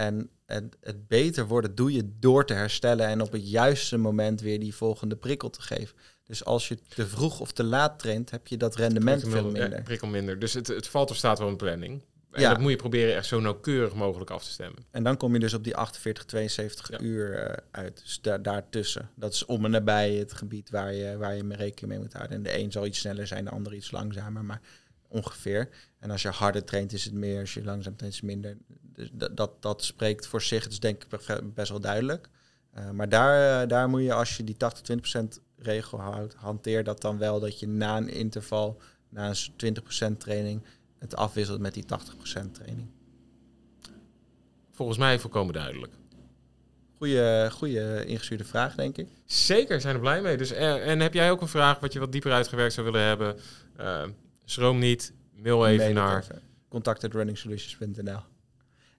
En 0.00 0.30
het, 0.46 0.76
het 0.80 1.08
beter 1.08 1.46
worden 1.46 1.74
doe 1.74 1.92
je 1.92 2.10
door 2.18 2.46
te 2.46 2.54
herstellen 2.54 3.06
en 3.06 3.20
op 3.20 3.32
het 3.32 3.50
juiste 3.50 3.96
moment 3.96 4.40
weer 4.40 4.60
die 4.60 4.74
volgende 4.74 5.16
prikkel 5.16 5.50
te 5.50 5.62
geven. 5.62 5.96
Dus 6.24 6.44
als 6.44 6.68
je 6.68 6.78
te 6.88 7.06
vroeg 7.06 7.40
of 7.40 7.52
te 7.52 7.64
laat 7.64 7.98
traint, 7.98 8.30
heb 8.30 8.46
je 8.46 8.56
dat 8.56 8.76
rendement 8.76 9.22
veel 9.28 9.46
ja, 9.46 9.60
minder. 9.62 9.82
prikkel 9.82 10.08
minder. 10.08 10.38
Dus 10.38 10.52
het, 10.52 10.66
het 10.66 10.86
valt 10.88 11.10
of 11.10 11.16
staat 11.16 11.38
wel 11.38 11.48
een 11.48 11.56
planning. 11.56 12.02
En 12.30 12.40
Ja. 12.40 12.50
dat 12.50 12.60
moet 12.60 12.70
je 12.70 12.76
proberen 12.76 13.14
echt 13.14 13.26
zo 13.26 13.40
nauwkeurig 13.40 13.94
mogelijk 13.94 14.30
af 14.30 14.44
te 14.44 14.50
stemmen. 14.50 14.84
En 14.90 15.02
dan 15.02 15.16
kom 15.16 15.32
je 15.32 15.38
dus 15.40 15.54
op 15.54 15.64
die 15.64 15.76
48, 15.76 16.24
72 16.24 16.90
Ja. 16.90 17.00
uur 17.00 17.34
eh, 17.34 17.56
uit. 17.70 18.00
Dus 18.04 18.20
daar, 18.20 18.42
daartussen. 18.42 19.10
Dat 19.16 19.32
is 19.32 19.44
om 19.44 19.64
en 19.64 19.70
nabij 19.70 20.12
het 20.14 20.32
gebied 20.32 20.70
waar 20.70 20.94
je, 20.94 21.16
waar 21.16 21.34
je 21.36 21.44
mee 21.44 21.56
rekening 21.56 21.92
mee 21.92 21.98
moet 22.02 22.12
houden. 22.12 22.36
En 22.36 22.42
de 22.42 22.58
een 22.58 22.72
zal 22.72 22.86
iets 22.86 22.98
sneller 22.98 23.26
zijn, 23.26 23.44
de 23.44 23.50
ander 23.50 23.74
iets 23.74 23.90
langzamer, 23.90 24.44
maar 24.44 24.60
ongeveer. 25.10 25.68
En 25.98 26.10
als 26.10 26.22
je 26.22 26.28
harder 26.28 26.64
traint 26.64 26.92
is 26.92 27.04
het 27.04 27.14
meer, 27.14 27.40
als 27.40 27.54
je 27.54 27.64
langzaam 27.64 27.96
traint 27.96 28.14
is 28.14 28.20
het 28.20 28.30
minder. 28.30 28.56
Dus 28.82 29.10
dat, 29.12 29.36
dat, 29.36 29.62
dat 29.62 29.84
spreekt 29.84 30.26
voor 30.26 30.42
zich, 30.42 30.66
is 30.68 30.80
denk 30.80 31.02
ik 31.04 31.08
be- 31.26 31.50
best 31.54 31.70
wel 31.70 31.80
duidelijk. 31.80 32.28
Eh, 32.72 32.90
maar 32.90 33.08
daar, 33.08 33.62
eh, 33.62 33.68
daar 33.68 33.88
moet 33.88 34.02
je, 34.02 34.12
als 34.12 34.36
je 34.36 34.44
die 34.44 34.56
80-20% 34.56 35.40
regel 35.56 36.00
houdt, 36.00 36.34
hanteer 36.34 36.84
dat 36.84 37.00
dan 37.00 37.18
wel 37.18 37.40
dat 37.40 37.60
je 37.60 37.68
na 37.68 37.96
een 37.96 38.08
interval, 38.08 38.80
na 39.08 39.28
een 39.28 39.36
s- 39.36 39.52
20% 39.56 40.20
training, 40.20 40.62
het 40.98 41.16
afwisselt 41.16 41.60
met 41.60 41.74
die 41.74 41.84
80% 41.84 42.54
training. 42.54 42.88
Volgens 44.70 44.98
mij 44.98 45.18
volkomen 45.18 45.54
duidelijk. 45.54 45.92
Goeie, 46.96 47.50
goeie 47.50 48.04
ingestuurde 48.06 48.44
vraag, 48.44 48.74
denk 48.74 48.96
ik. 48.96 49.08
Zeker, 49.24 49.80
zijn 49.80 49.94
er 49.94 50.00
blij 50.00 50.20
mee. 50.22 50.36
Dus, 50.36 50.50
eh, 50.50 50.88
en 50.90 51.00
heb 51.00 51.14
jij 51.14 51.30
ook 51.30 51.40
een 51.40 51.48
vraag 51.48 51.78
wat 51.80 51.92
je 51.92 51.98
wat 51.98 52.12
dieper 52.12 52.32
uitgewerkt 52.32 52.72
zou 52.74 52.86
willen 52.90 53.06
hebben? 53.06 53.36
Eh, 53.76 54.02
schroom 54.50 54.78
niet, 54.78 55.12
mail 55.36 55.66
even 55.66 55.78
Mail 55.92 56.06
naar... 56.06 56.22
even. 56.22 56.42
contact@runningsolutions.nl. 56.68 58.20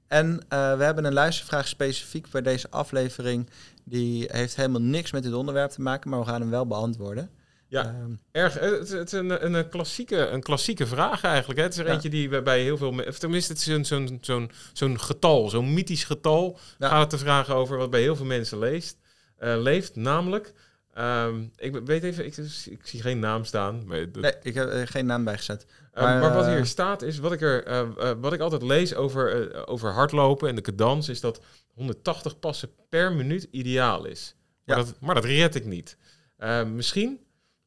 En 0.07 0.39
eh, 0.49 0.77
we 0.77 0.83
hebben 0.83 1.05
een 1.05 1.13
luistervraag 1.13 1.67
specifiek 1.67 2.29
bij 2.29 2.41
deze 2.41 2.69
aflevering. 2.69 3.49
Die 3.85 4.25
heeft 4.31 4.55
helemaal 4.55 4.81
niks 4.81 5.11
met 5.11 5.23
dit 5.23 5.33
onderwerp 5.33 5.69
te 5.71 5.81
maken, 5.81 6.09
maar 6.09 6.19
we 6.19 6.25
gaan 6.25 6.41
hem 6.41 6.49
wel 6.49 6.67
beantwoorden. 6.67 7.29
Ja. 7.67 7.85
Ehm, 7.85 8.11
Erg, 8.31 8.57
eh, 8.57 8.69
het, 8.71 8.89
het 8.89 9.13
is 9.13 9.19
een, 9.19 9.55
een, 9.55 9.69
klassieke, 9.69 10.27
een 10.27 10.41
klassieke 10.41 10.87
vraag 10.87 11.23
eigenlijk. 11.23 11.59
Hè? 11.59 11.65
Het 11.65 11.73
is 11.73 11.79
er 11.79 11.85
Ja. 11.87 11.91
eentje 11.93 12.09
die 12.09 12.29
bij- 12.29 12.43
bij 12.43 12.61
heel 12.61 12.77
veel... 12.77 12.89
Of 13.07 13.19
tenminste, 13.19 13.53
het 13.53 13.61
is 13.67 13.87
zo'n 13.87 14.17
zo'n 14.21 14.51
zo'n 14.73 14.99
getal, 14.99 15.49
zo'n 15.49 15.73
mythisch 15.73 16.03
getal. 16.03 16.59
Ja. 16.79 16.87
Gaat 16.87 16.99
het 17.01 17.09
te 17.09 17.17
vragen 17.17 17.55
over 17.55 17.77
wat 17.77 17.89
bij 17.89 18.01
heel 18.01 18.15
veel 18.15 18.25
mensen 18.25 18.59
leest, 18.59 18.97
eh, 19.37 19.61
leeft. 19.61 19.95
Namelijk, 19.95 20.53
ehm, 20.93 21.43
ik 21.57 21.79
weet 21.85 22.03
even, 22.03 22.25
ik, 22.25 22.37
ik 22.65 22.79
zie 22.87 23.01
geen 23.01 23.19
naam 23.19 23.43
staan. 23.45 23.83
Maar, 23.85 24.11
dat- 24.11 24.21
nee, 24.21 24.33
ik 24.43 24.53
heb 24.53 24.69
er 24.69 24.87
geen 24.87 25.05
naam 25.05 25.23
bij 25.23 25.37
gezet. 25.37 25.65
Eh, 25.93 26.03
Maar, 26.03 26.19
maar, 26.19 26.33
wat 26.33 26.45
eh, 26.45 26.53
hier 26.53 26.65
staat 26.65 27.01
is, 27.01 27.17
wat 27.19 27.31
ik, 27.31 27.41
er, 27.41 27.63
eh, 27.63 27.79
eh, 27.79 28.17
wat 28.19 28.33
ik 28.33 28.39
altijd 28.39 28.61
lees 28.61 28.95
over, 28.95 29.53
over 29.67 29.91
hardlopen 29.91 30.49
en 30.49 30.55
de 30.55 30.61
cadans, 30.61 31.09
is 31.09 31.19
dat 31.21 31.41
180 31.73 32.39
passen 32.39 32.69
per 32.89 33.13
minuut 33.13 33.47
ideaal 33.51 34.05
is. 34.05 34.35
Maar, 34.65 34.77
Ja. 34.77 34.83
dat, 34.83 34.93
maar 34.99 35.15
dat 35.15 35.25
red 35.25 35.55
ik 35.55 35.65
niet. 35.65 35.97
Eh, 36.37 36.63
misschien 36.63 37.19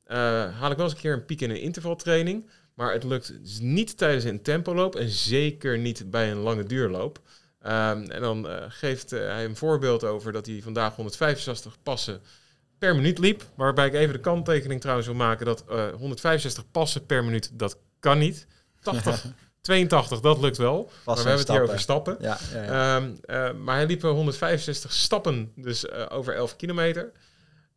haal 0.04 0.70
ik 0.70 0.76
wel 0.76 0.84
eens 0.86 0.94
een 0.94 1.00
keer 1.00 1.12
een 1.12 1.24
piek 1.24 1.40
in 1.40 1.50
een 1.50 1.60
intervaltraining, 1.60 2.50
maar 2.74 2.92
het 2.92 3.04
lukt 3.04 3.32
niet 3.60 3.96
tijdens 3.98 4.24
een 4.24 4.42
tempoloop 4.42 4.96
en 4.96 5.08
zeker 5.08 5.78
niet 5.78 6.10
bij 6.10 6.30
een 6.30 6.38
lange 6.38 6.64
duurloop. 6.64 7.20
Ehm, 7.60 8.02
en 8.10 8.20
dan 8.20 8.46
geeft 8.68 9.10
hij 9.10 9.44
een 9.44 9.56
voorbeeld 9.56 10.04
over 10.04 10.32
dat 10.32 10.46
hij 10.46 10.60
vandaag 10.62 10.94
165 10.96 11.76
passen 11.82 12.20
per 12.84 12.94
minuut 12.94 13.18
liep. 13.18 13.44
Waarbij 13.54 13.86
ik 13.86 13.94
even 13.94 14.12
de 14.12 14.20
kanttekening 14.20 14.80
trouwens 14.80 15.06
wil 15.06 15.16
maken 15.16 15.46
dat 15.46 15.64
eh, 15.68 15.92
165 15.92 16.70
passen 16.70 17.06
per 17.06 17.24
minuut, 17.24 17.50
dat 17.52 17.78
kan 18.00 18.18
niet. 18.18 18.46
80, 18.82 19.26
82, 19.60 20.20
dat 20.30 20.38
lukt 20.40 20.56
wel. 20.56 20.90
maar 21.04 21.14
we 21.14 21.20
hebben 21.20 21.38
het 21.38 21.48
hier 21.48 21.62
over 21.62 21.80
stappen. 21.80 22.16
Ja, 22.20 22.38
ja, 22.52 22.62
ja. 22.62 22.96
Ehm, 22.96 23.10
eh, 23.22 23.52
maar 23.52 23.74
hij 23.76 23.86
liep 23.86 24.00
wel 24.00 24.14
165 24.14 24.92
stappen, 24.92 25.52
dus 25.56 25.86
eh, 25.86 26.06
over 26.08 26.34
11 26.34 26.56
kilometer. 26.56 27.12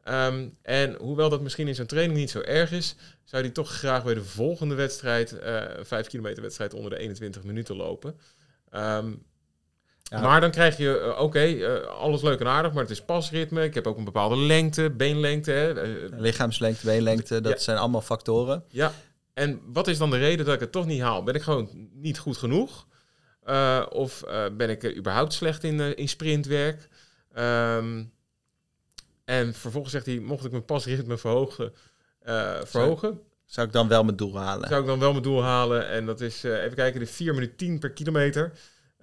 Ehm, 0.04 0.48
en 0.62 0.96
hoewel 0.96 1.30
dat 1.30 1.42
misschien 1.42 1.68
in 1.68 1.76
zo'n 1.76 1.86
training 1.86 2.20
niet 2.20 2.30
zo 2.30 2.42
erg 2.42 2.72
is, 2.72 2.96
zou 3.24 3.44
hij 3.44 3.52
toch 3.52 3.72
graag 3.72 4.04
bij 4.04 4.14
de 4.14 4.24
volgende 4.24 4.76
wedstrijd, 4.76 5.40
eh 5.40 5.64
5 5.82 6.08
kilometer 6.08 6.42
wedstrijd, 6.42 6.74
onder 6.74 6.92
de 6.92 6.98
21 6.98 7.44
minuten 7.44 7.76
lopen. 7.76 8.20
Ehm, 8.70 9.14
Ja. 10.10 10.22
Maar 10.22 10.42
dan 10.42 10.52
krijg 10.52 10.78
je, 10.78 11.00
eh, 11.00 11.22
oké, 11.22 11.40
eh, 11.40 11.88
alles 11.88 12.22
leuk 12.22 12.40
en 12.40 12.48
aardig, 12.48 12.74
maar 12.74 12.82
het 12.82 12.92
is 12.92 13.02
pasritme. 13.06 13.64
Ik 13.64 13.74
heb 13.74 13.88
ook 13.88 13.98
een 13.98 14.04
bepaalde 14.04 14.38
lengte, 14.38 14.90
beenlengte. 14.90 15.52
Hè. 15.52 15.82
Eh, 15.82 16.20
Lichaamslengte, 16.20 16.86
beenlengte, 16.86 17.42
dat 17.42 17.52
Ja. 17.52 17.58
zijn 17.60 17.78
allemaal 17.78 18.02
factoren. 18.02 18.64
ja, 18.70 18.94
en 19.34 19.62
wat 19.66 19.88
is 19.88 19.98
dan 19.98 20.10
de 20.10 20.18
reden 20.18 20.46
dat 20.46 20.54
ik 20.54 20.60
het 20.60 20.72
toch 20.72 20.86
niet 20.86 21.02
haal? 21.02 21.24
Ben 21.24 21.36
ik 21.36 21.42
gewoon 21.42 21.90
niet 21.94 22.20
goed 22.20 22.38
genoeg? 22.38 22.88
Uh, 23.46 23.86
of 23.90 24.24
ben 24.58 24.70
ik 24.70 24.96
überhaupt 24.98 25.34
slecht 25.34 25.64
in, 25.64 25.96
in 25.98 26.10
sprintwerk? 26.10 26.90
Um, 27.38 28.12
en 29.26 29.54
vervolgens 29.54 29.94
zegt 29.94 30.06
hij, 30.06 30.20
mocht 30.20 30.46
ik 30.46 30.52
mijn 30.52 30.66
pasritme 30.66 31.18
verhogen, 31.18 31.74
verhogen. 32.64 33.10
Zou, 33.10 33.20
zou, 33.46 33.68
ik 33.68 33.74
dan 33.74 33.88
wel 33.88 34.04
mijn 34.04 34.18
doel 34.18 34.38
halen? 34.38 34.68
Zou 34.68 34.82
ik 34.82 34.88
dan 34.88 35.00
wel 35.00 35.12
mijn 35.12 35.24
doel 35.24 35.44
halen? 35.44 35.88
En 35.88 36.06
dat 36.06 36.22
is, 36.22 36.44
even 36.44 36.76
kijken, 36.76 37.00
de 37.00 37.06
4 37.06 37.34
minuten 37.34 37.56
10 37.56 37.80
per 37.80 37.92
kilometer. 37.92 38.52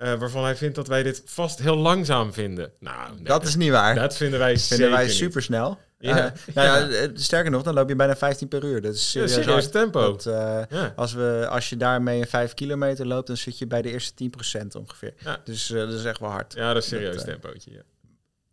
Uh, 0.02 0.14
waarvan 0.14 0.44
hij 0.44 0.56
vindt 0.56 0.74
dat 0.74 0.88
wij 0.88 1.02
dit 1.02 1.22
vast 1.24 1.58
heel 1.58 1.76
langzaam 1.76 2.32
vinden. 2.32 2.72
Nou, 2.78 3.14
nee, 3.14 3.24
dat 3.24 3.44
is 3.44 3.56
niet 3.56 3.70
waar. 3.70 3.94
Dat 3.94 4.16
vinden 4.16 4.38
wij 4.38 4.58
vinden 4.58 4.90
wij 4.90 5.08
supersnel. 5.08 5.78
Ja. 5.98 6.26
Uh, 6.26 6.54
nou 6.54 6.92
ja, 6.92 7.08
sterker 7.14 7.50
nog, 7.50 7.62
dan 7.62 7.74
loop 7.74 7.88
je 7.88 7.96
bijna 7.96 8.16
15 8.16 8.48
per 8.48 8.64
uur. 8.64 8.82
Dat 8.82 8.94
is 8.94 9.10
serieus, 9.10 9.34
ja, 9.34 9.42
serieus 9.42 9.70
tempo. 9.70 10.00
Dat, 10.00 10.26
uh, 10.26 10.62
ja. 10.68 10.92
als, 10.96 11.12
we, 11.12 11.46
als 11.50 11.68
je 11.68 11.76
daarmee 11.76 12.20
een 12.20 12.26
5 12.26 12.54
kilometer 12.54 13.06
loopt, 13.06 13.26
dan 13.26 13.36
zit 13.36 13.58
je 13.58 13.66
bij 13.66 13.82
de 13.82 13.90
eerste 13.90 14.30
10% 14.54 14.66
ongeveer. 14.78 15.14
Dus 15.44 15.66
dat 15.66 15.92
is 15.92 16.04
echt 16.04 16.20
wel 16.20 16.30
hard. 16.30 16.54
Ja, 16.54 16.72
dat 16.72 16.82
is 16.82 16.88
serieus 16.88 17.16
dat, 17.16 17.24
tempootje. 17.24 17.84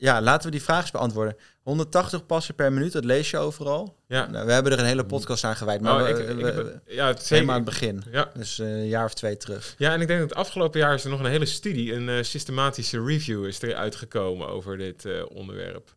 Ja. 0.02 0.22
laten 0.22 0.46
we 0.46 0.52
die 0.52 0.62
vraag 0.64 0.82
eens 0.82 0.92
beantwoorden. 0.92 1.36
180 1.62 2.26
passen 2.26 2.56
per 2.56 2.74
minuut, 2.74 2.92
dat 2.92 3.06
lees 3.06 3.30
je 3.30 3.38
overal. 3.38 3.96
Ja. 4.08 4.30
Nou, 4.30 4.46
we 4.46 4.52
hebben 4.52 4.72
er 4.72 4.80
een 4.80 4.86
hele 4.86 5.06
podcast 5.06 5.44
aan 5.44 5.56
gewijd, 5.56 5.82
maar 5.82 5.96
Oh, 5.96 6.02
we, 6.02 6.24
ik 6.24 6.46
heb- 6.56 6.82
ja, 6.88 7.08
het 7.08 7.30
helemaal 7.30 7.56
aan 7.56 7.62
het 7.62 7.70
begin. 7.70 8.04
Ja. 8.12 8.32
Dus 8.34 8.60
eh, 8.60 8.68
een 8.72 8.88
jaar 8.88 9.06
of 9.06 9.14
twee 9.14 9.38
terug. 9.38 9.76
Ja, 9.78 9.94
en 9.94 10.02
ik 10.02 10.08
denk 10.08 10.20
dat 10.20 10.30
het 10.30 10.38
afgelopen 10.38 10.80
jaar 10.80 10.94
is 10.94 11.04
er 11.04 11.10
nog 11.10 11.20
een 11.20 11.26
hele 11.26 11.46
studie, 11.46 11.94
een 11.94 12.10
eh, 12.10 12.24
systematische 12.24 13.04
review 13.04 13.46
is 13.46 13.62
er 13.62 13.76
uitgekomen 13.76 14.48
over 14.48 14.78
dit 14.78 15.06
eh, 15.06 15.14
onderwerp. 15.30 15.96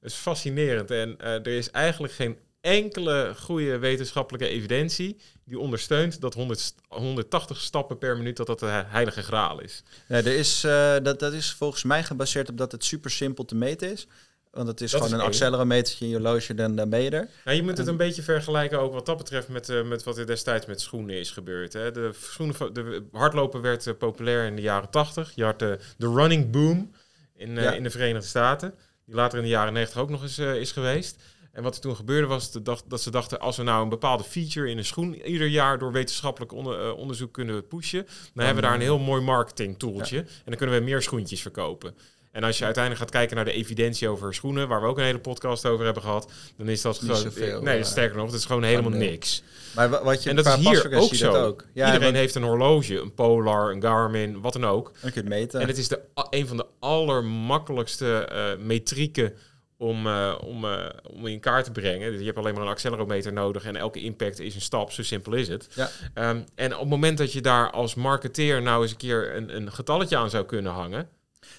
Dat 0.00 0.10
is 0.10 0.16
fascinerend 0.16 0.90
en 0.90 1.18
er 1.20 1.46
is 1.46 1.70
eigenlijk 1.70 2.12
geen 2.12 2.36
enkele 2.66 3.34
goede 3.38 3.78
wetenschappelijke 3.78 4.48
evidentie 4.48 5.16
die 5.44 5.58
ondersteunt 5.58 6.20
dat 6.20 6.34
100, 6.34 6.58
st- 6.60 6.80
180 6.88 7.60
stappen 7.60 7.98
per 7.98 8.16
minuut 8.16 8.36
dat 8.36 8.46
dat 8.46 8.58
de 8.58 8.66
he- 8.66 8.84
heilige 8.86 9.22
graal 9.22 9.60
is. 9.60 9.82
Ja, 10.08 10.16
er 10.16 10.26
is, 10.26 10.64
eh, 10.64 10.96
dat, 11.02 11.18
dat 11.18 11.32
is 11.32 11.52
volgens 11.52 11.82
mij 11.82 12.04
gebaseerd 12.04 12.48
op 12.48 12.56
dat 12.58 12.72
het 12.72 12.84
super 12.84 13.10
simpel 13.10 13.44
te 13.44 13.54
meten 13.54 13.92
is. 13.92 14.06
Want 14.50 14.68
het 14.68 14.80
is 14.80 14.90
Dat 14.90 15.00
gewoon 15.02 15.16
is 15.16 15.22
een 15.22 15.26
accelerometertje 15.28 16.04
in 16.04 16.10
je 16.10 16.16
horloge, 16.16 16.54
dan, 16.54 16.76
dan 16.76 16.88
ben 16.90 17.00
je 17.00 17.10
er. 17.10 17.28
Nou, 17.44 17.56
je 17.56 17.62
moet 17.62 17.78
het 17.78 17.86
een 17.86 17.96
beetje 17.96 18.22
vergelijken 18.22 18.80
ook 18.80 18.92
wat 18.92 19.06
dat 19.06 19.16
betreft 19.16 19.48
met, 19.48 19.68
eh, 19.68 19.82
met 19.82 20.02
wat 20.02 20.18
er 20.18 20.26
destijds 20.26 20.66
met 20.66 20.80
schoenen 20.80 21.16
is 21.18 21.30
gebeurd. 21.30 21.72
Hè. 21.72 21.90
De, 21.92 22.10
schoenen, 22.20 22.72
de 22.74 23.04
hardlopen 23.12 23.60
werd 23.60 23.86
eh, 23.86 23.94
populair 23.98 24.46
in 24.46 24.56
de 24.56 24.62
jaren 24.62 24.90
80. 24.90 25.32
Je 25.34 25.44
had 25.44 25.58
de, 25.58 25.78
de 25.96 26.12
running 26.12 26.50
boom 26.50 26.90
in, 27.34 27.54
Ja. 27.54 27.72
in 27.72 27.82
de 27.82 27.90
Verenigde 27.90 28.28
Staten, 28.28 28.74
die 29.06 29.14
later 29.14 29.38
in 29.38 29.44
de 29.44 29.50
jaren 29.50 29.72
90 29.72 29.98
ook 30.00 30.10
nog 30.10 30.22
eens 30.22 30.38
is 30.38 30.72
geweest. 30.72 31.16
En 31.52 31.62
wat 31.62 31.74
er 31.74 31.80
toen 31.80 31.96
gebeurde 31.96 32.26
was 32.26 32.52
dag- 32.52 32.82
dat 32.88 33.00
ze 33.02 33.10
dachten, 33.10 33.40
als 33.40 33.56
we 33.56 33.62
nou 33.62 33.82
een 33.82 33.88
bepaalde 33.88 34.24
feature 34.24 34.70
in 34.70 34.78
een 34.78 34.84
schoen 34.84 35.14
ieder 35.30 35.46
jaar 35.46 35.78
door 35.78 35.92
wetenschappelijk 35.92 36.52
onder- 36.52 36.86
eh, 36.86 36.96
onderzoek 36.96 37.32
kunnen 37.32 37.66
pushen, 37.66 38.06
dan 38.34 38.44
hebben 38.44 38.62
we 38.62 38.68
daar 38.68 38.74
een 38.78 38.84
heel 38.84 38.98
mooi 38.98 39.22
marketing 39.22 39.78
tooltje. 39.78 40.18
En 40.18 40.26
dan 40.44 40.56
kunnen 40.56 40.76
we 40.78 40.84
meer 40.84 41.02
schoentjes 41.02 41.42
verkopen. 41.42 41.94
En 42.30 42.44
als 42.44 42.58
je 42.58 42.64
uiteindelijk 42.64 43.02
gaat 43.04 43.12
kijken 43.12 43.36
naar 43.36 43.44
de 43.44 43.52
evidentie 43.52 44.08
over 44.08 44.34
schoenen, 44.34 44.68
waar 44.68 44.80
we 44.80 44.86
ook 44.86 44.98
een 44.98 45.04
hele 45.04 45.18
podcast 45.18 45.66
over 45.66 45.84
hebben 45.84 46.02
gehad, 46.02 46.30
dan 46.56 46.68
is 46.68 46.82
dat 46.82 47.02
Niet 47.02 47.10
gewoon. 47.34 47.64
nee, 47.64 47.84
sterker 47.84 48.16
nog, 48.16 48.26
het 48.26 48.34
is 48.34 48.44
gewoon 48.44 48.62
helemaal 48.62 48.90
nee. 48.90 49.10
niks. 49.10 49.42
Maar 49.74 49.90
wa- 49.90 50.02
wat 50.04 50.22
je 50.22 50.30
En 50.30 50.36
dat 50.36 50.46
is 50.46 50.54
hier 50.54 50.92
ook 50.94 51.14
zo. 51.14 51.32
dat 51.32 51.44
ook. 51.44 51.64
Ja, 51.74 51.84
Iedereen 51.86 52.00
want- 52.06 52.16
heeft 52.16 52.34
een 52.34 52.42
horloge, 52.42 53.00
een 53.00 53.14
Polar, 53.14 53.70
een 53.72 53.82
Garmin, 53.82 54.40
wat 54.40 54.52
dan 54.52 54.64
ook. 54.64 54.92
kun 55.00 55.10
je 55.14 55.22
meten. 55.22 55.60
En 55.60 55.66
het 55.66 55.78
is 55.78 55.88
de, 55.88 56.00
een 56.30 56.46
van 56.46 56.56
de 56.56 56.66
allermakkelijkste 56.80 58.18
eh 58.18 58.64
metrieken 58.64 59.34
om, 59.82 60.06
eh, 60.06 60.34
om, 60.44 60.64
eh, 60.64 60.86
om 61.10 61.26
in 61.26 61.40
kaart 61.40 61.64
te 61.64 61.72
brengen. 61.72 62.10
Dus 62.10 62.18
je 62.20 62.26
hebt 62.26 62.38
alleen 62.38 62.54
maar 62.54 62.62
een 62.62 62.68
accelerometer 62.68 63.32
nodig 63.32 63.64
en 63.64 63.76
elke 63.76 64.00
impact 64.00 64.38
is 64.40 64.54
een 64.54 64.60
stap, 64.60 64.90
zo 64.92 65.02
simpel 65.02 65.32
is 65.32 65.48
het. 65.48 65.68
Ja. 65.74 65.88
Ehm, 66.14 66.40
en 66.54 66.72
op 66.74 66.80
het 66.80 66.88
moment 66.88 67.18
dat 67.18 67.32
je 67.32 67.40
daar 67.40 67.70
als 67.70 67.94
marketeer 67.94 68.62
nou 68.62 68.82
eens 68.82 68.90
een 68.90 68.96
keer 68.96 69.36
een, 69.36 69.56
een 69.56 69.72
getalletje 69.72 70.16
aan 70.16 70.30
zou 70.30 70.44
kunnen 70.44 70.72
hangen. 70.72 71.08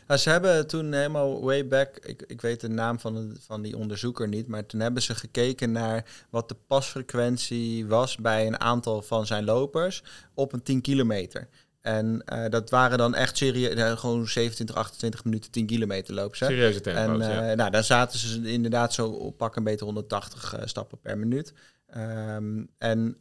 Nou, 0.07 0.19
ze 0.19 0.29
hebben 0.29 0.67
toen 0.67 0.93
helemaal 0.93 1.43
way 1.43 1.67
back, 1.67 1.97
ik, 1.97 2.23
ik 2.27 2.41
weet 2.41 2.61
de 2.61 2.69
naam 2.69 2.99
van, 2.99 3.13
de- 3.13 3.35
van 3.39 3.61
die 3.61 3.77
onderzoeker 3.77 4.27
niet, 4.27 4.47
maar 4.47 4.65
toen 4.65 4.79
hebben 4.79 5.01
ze 5.01 5.15
gekeken 5.15 5.71
naar 5.71 6.05
wat 6.29 6.49
de 6.49 6.55
pasfrequentie 6.67 7.85
was 7.87 8.17
bij 8.17 8.47
een 8.47 8.59
aantal 8.59 9.01
van 9.01 9.25
zijn 9.25 9.43
lopers 9.45 10.03
op 10.33 10.53
een 10.53 10.63
10 10.63 10.81
kilometer. 10.81 11.47
En 11.83 12.21
eh, 12.25 12.49
dat 12.49 12.69
waren 12.69 12.97
dan 12.97 13.15
echt 13.15 13.37
serieus, 13.37 13.99
gewoon 13.99 14.27
27, 14.27 14.75
28 14.75 15.23
minuten 15.23 15.51
10 15.51 15.65
kilometer 15.65 16.13
lopen 16.13 16.37
ze. 16.37 16.45
Serieuze 16.45 16.81
En 16.81 16.83
tempo's. 16.95 17.25
ja. 17.25 17.49
eh, 17.49 17.57
nou, 17.57 17.71
dan 17.71 17.83
zaten 17.83 18.19
ze 18.19 18.51
inderdaad 18.51 18.93
zo 18.93 19.07
op 19.07 19.37
pak 19.37 19.55
een 19.55 19.63
beetje 19.63 19.85
180 19.85 20.53
eh, 20.53 20.61
stappen 20.65 20.99
per 20.99 21.17
minuut. 21.17 21.53
Ehm, 21.87 22.63
en 22.77 23.17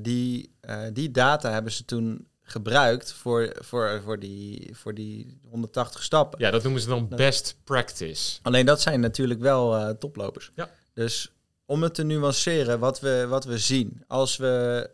die, 0.00 0.54
die 0.92 1.10
data 1.10 1.50
hebben 1.50 1.72
ze 1.72 1.84
toen 1.84 2.28
gebruikt 2.42 3.12
voor, 3.12 3.56
voor, 3.58 4.00
voor, 4.04 4.18
die, 4.18 4.70
voor 4.72 4.94
die 4.94 5.38
180 5.50 6.02
stappen. 6.02 6.38
ja, 6.40 6.50
dat 6.50 6.62
noemen 6.62 6.80
ze 6.80 6.88
dan 6.88 7.08
best 7.08 7.56
practice. 7.64 8.38
Alleen 8.42 8.66
dat 8.66 8.80
zijn 8.80 9.00
natuurlijk 9.00 9.40
wel 9.40 9.96
toplopers. 9.98 10.52
Ja. 10.54 10.70
Dus 10.94 11.32
om 11.66 11.82
het 11.82 11.94
te 11.94 12.02
nuanceren, 12.02 12.78
wat 12.78 13.00
we, 13.00 13.26
wat 13.28 13.44
we 13.44 13.58
zien. 13.58 14.04
Als 14.06 14.36
we 14.36 14.90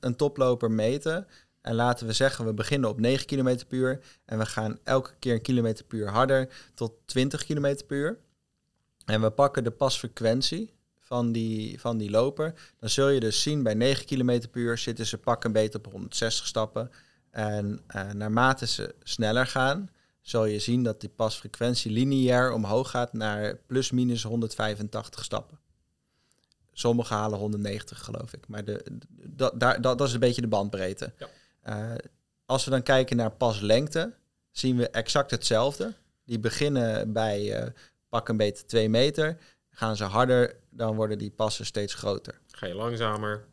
een 0.00 0.16
toploper 0.16 0.70
meten 0.70 1.26
en 1.60 1.74
laten 1.74 2.06
we 2.06 2.12
zeggen, 2.12 2.44
we 2.44 2.54
beginnen 2.54 2.90
op 2.90 3.00
9 3.00 3.26
km 3.26 3.58
per 3.68 3.78
uur 3.78 4.00
en 4.24 4.38
we 4.38 4.46
gaan 4.46 4.78
elke 4.84 5.14
keer 5.18 5.34
een 5.34 5.42
kilometer 5.42 5.84
per 5.84 5.98
uur 5.98 6.08
harder 6.08 6.48
tot 6.74 6.92
20 7.04 7.44
km 7.44 7.76
per 7.86 7.96
uur. 7.96 8.18
En 9.04 9.20
we 9.20 9.30
pakken 9.30 9.64
de 9.64 9.70
pasfrequentie 9.70 10.74
van 10.98 11.32
die, 11.32 11.80
van 11.80 11.98
die 11.98 12.10
loper. 12.10 12.54
Dan 12.78 12.90
zul 12.90 13.08
je 13.08 13.20
dus 13.20 13.42
zien, 13.42 13.62
bij 13.62 13.74
9 13.74 14.06
km 14.06 14.40
per 14.50 14.60
uur 14.60 14.78
zitten 14.78 15.06
ze 15.06 15.18
pak 15.18 15.44
een 15.44 15.52
beetje 15.52 15.78
op 15.78 15.86
160 15.92 16.46
stappen. 16.46 16.90
En 17.30 17.80
eh, 17.86 18.10
naarmate 18.10 18.66
ze 18.66 18.94
sneller 19.02 19.46
gaan, 19.46 19.90
zal 20.20 20.44
je 20.44 20.58
zien 20.58 20.82
dat 20.82 21.00
die 21.00 21.08
pasfrequentie 21.08 21.90
lineair 21.90 22.52
omhoog 22.52 22.90
gaat 22.90 23.12
naar 23.12 23.56
plus 23.66 23.90
minus 23.90 24.22
185 24.22 25.24
stappen. 25.24 25.58
Sommigen 26.72 27.16
halen 27.16 27.38
190 27.38 28.04
geloof 28.04 28.32
ik, 28.32 28.48
maar 28.48 28.64
de, 28.64 28.84
dat, 29.26 29.60
daar, 29.60 29.80
dat, 29.80 29.98
dat 29.98 30.08
is 30.08 30.14
een 30.14 30.20
beetje 30.20 30.40
de 30.40 30.48
bandbreedte. 30.48 31.12
Ja. 31.18 31.28
Eh, 31.62 31.92
als 32.44 32.64
we 32.64 32.70
dan 32.70 32.82
kijken 32.82 33.16
naar 33.16 33.30
paslengte, 33.30 34.12
zien 34.50 34.76
we 34.76 34.88
exact 34.88 35.30
hetzelfde. 35.30 35.92
Die 36.24 36.38
beginnen 36.38 37.12
bij 37.12 37.52
eh, 37.54 37.70
pak 38.08 38.28
een 38.28 38.36
beetje 38.36 38.64
2 38.64 38.88
meter. 38.88 39.36
Gaan 39.70 39.96
ze 39.96 40.04
harder, 40.04 40.56
dan 40.70 40.96
worden 40.96 41.18
die 41.18 41.30
passen 41.30 41.66
steeds 41.66 41.94
groter. 41.94 42.40
Ga 42.50 42.66
je 42.66 42.74
langzamer. 42.74 43.44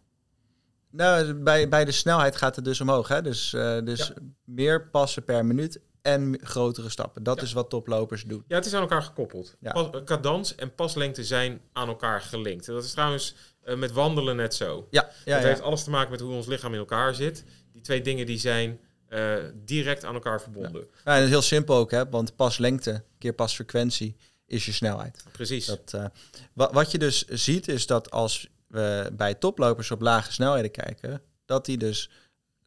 Nou, 0.91 1.33
bij, 1.33 1.69
bij 1.69 1.85
de 1.85 1.91
snelheid 1.91 2.35
gaat 2.35 2.55
het 2.55 2.65
dus 2.65 2.81
omhoog. 2.81 3.07
Hè? 3.07 3.21
Dus, 3.21 3.53
eh, 3.53 3.79
dus 3.83 4.07
Ja. 4.07 4.13
meer 4.43 4.87
passen 4.89 5.23
per 5.23 5.45
minuut 5.45 5.79
en 6.01 6.39
grotere 6.43 6.89
stappen. 6.89 7.23
Dat 7.23 7.37
Ja. 7.37 7.43
is 7.43 7.53
wat 7.53 7.69
toplopers 7.69 8.23
doen. 8.23 8.43
Ja, 8.47 8.55
het 8.55 8.65
is 8.65 8.73
aan 8.73 8.81
elkaar 8.81 9.01
gekoppeld. 9.01 9.55
Ja. 9.59 9.71
Pas, 9.71 9.89
cadans 10.05 10.55
en 10.55 10.75
paslengte 10.75 11.23
zijn 11.23 11.61
aan 11.73 11.87
elkaar 11.87 12.21
gelinkt. 12.21 12.65
Dat 12.65 12.83
is 12.83 12.91
trouwens 12.91 13.35
met 13.75 13.91
wandelen 13.91 14.35
net 14.35 14.53
zo. 14.55 14.87
Ja, 14.89 15.09
ja, 15.25 15.35
dat 15.35 15.43
heeft 15.43 15.61
alles 15.61 15.83
te 15.83 15.89
maken 15.89 16.11
met 16.11 16.19
hoe 16.19 16.33
ons 16.33 16.45
lichaam 16.47 16.73
in 16.73 16.79
elkaar 16.79 17.15
zit. 17.15 17.43
Die 17.77 17.85
twee 17.85 18.01
dingen 18.01 18.25
die 18.25 18.37
zijn 18.39 18.79
eh, 19.07 19.35
direct 19.65 20.05
aan 20.05 20.13
elkaar 20.13 20.41
verbonden. 20.41 20.81
Ja, 21.05 21.11
en 21.11 21.15
dat 21.15 21.23
is 21.23 21.29
heel 21.29 21.41
simpel 21.41 21.75
ook, 21.75 21.91
hè? 21.91 22.09
want 22.09 22.35
paslengte 22.35 23.03
keer 23.17 23.33
pasfrequentie 23.33 24.15
is 24.45 24.65
je 24.65 24.71
snelheid. 24.71 25.23
Precies. 25.31 25.65
Dat, 25.65 25.93
eh, 25.93 26.05
wa- 26.53 26.71
wat 26.73 26.91
je 26.91 26.97
dus 26.97 27.25
ziet 27.25 27.67
is 27.67 27.85
dat 27.85 28.11
als 28.11 28.49
we 28.67 29.09
bij 29.13 29.33
toplopers 29.33 29.91
op 29.91 30.01
lage 30.01 30.31
snelheden 30.33 30.71
kijken, 30.71 31.21
dat 31.45 31.65
die 31.65 31.77
dus 31.77 32.09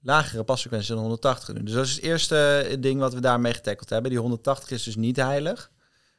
lagere 0.02 0.44
pasfrequenties 0.44 0.88
dan 0.90 0.98
180 0.98 1.54
doen. 1.54 1.64
Dus 1.64 1.74
dat 1.74 1.84
is 1.86 1.94
het 1.94 2.02
eerste 2.04 2.76
ding 2.80 3.00
wat 3.00 3.14
we 3.14 3.20
daarmee 3.20 3.54
getackled 3.54 3.90
hebben. 3.90 4.10
Die 4.10 4.20
180 4.20 4.70
is 4.70 4.82
dus 4.82 4.96
niet 4.96 5.16
heilig. 5.16 5.70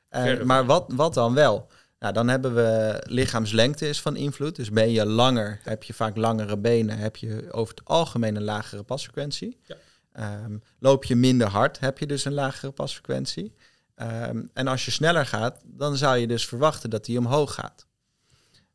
Eh, 0.10 0.21
Verre 0.21 0.45
maar 0.45 0.65
wat, 0.65 0.86
wat 0.88 1.13
dan 1.13 1.34
wel? 1.34 1.67
Nou, 2.02 2.14
dan 2.14 2.28
hebben 2.28 2.56
we 2.56 3.02
lichaamslengte 3.08 3.88
is 3.90 4.02
van 4.02 4.16
invloed. 4.16 4.56
Dus 4.56 4.72
ben 4.72 4.92
je 4.92 5.06
langer, 5.06 5.60
heb 5.64 5.84
je 5.84 5.94
vaak 5.94 6.18
langere 6.18 6.58
benen, 6.58 6.98
heb 6.98 7.16
je 7.16 7.48
over 7.52 7.76
het 7.76 7.86
algemeen 7.86 8.36
een 8.36 8.44
lagere 8.44 8.84
pasfrequentie. 8.84 9.60
Ja. 9.64 9.76
Ehm, 10.12 10.58
loop 10.80 11.04
je 11.04 11.16
minder 11.16 11.48
hard, 11.48 11.80
heb 11.80 12.00
je 12.00 12.06
dus 12.06 12.26
een 12.26 12.34
lagere 12.34 12.72
pasfrequentie. 12.72 13.56
Ehm, 13.96 14.44
en 14.54 14.68
als 14.68 14.86
je 14.86 14.92
sneller 14.92 15.26
gaat, 15.26 15.62
dan 15.66 15.98
zou 15.98 16.18
je 16.18 16.28
dus 16.28 16.48
verwachten 16.48 16.90
dat 16.90 17.06
die 17.06 17.18
omhoog 17.18 17.54
gaat. 17.54 17.86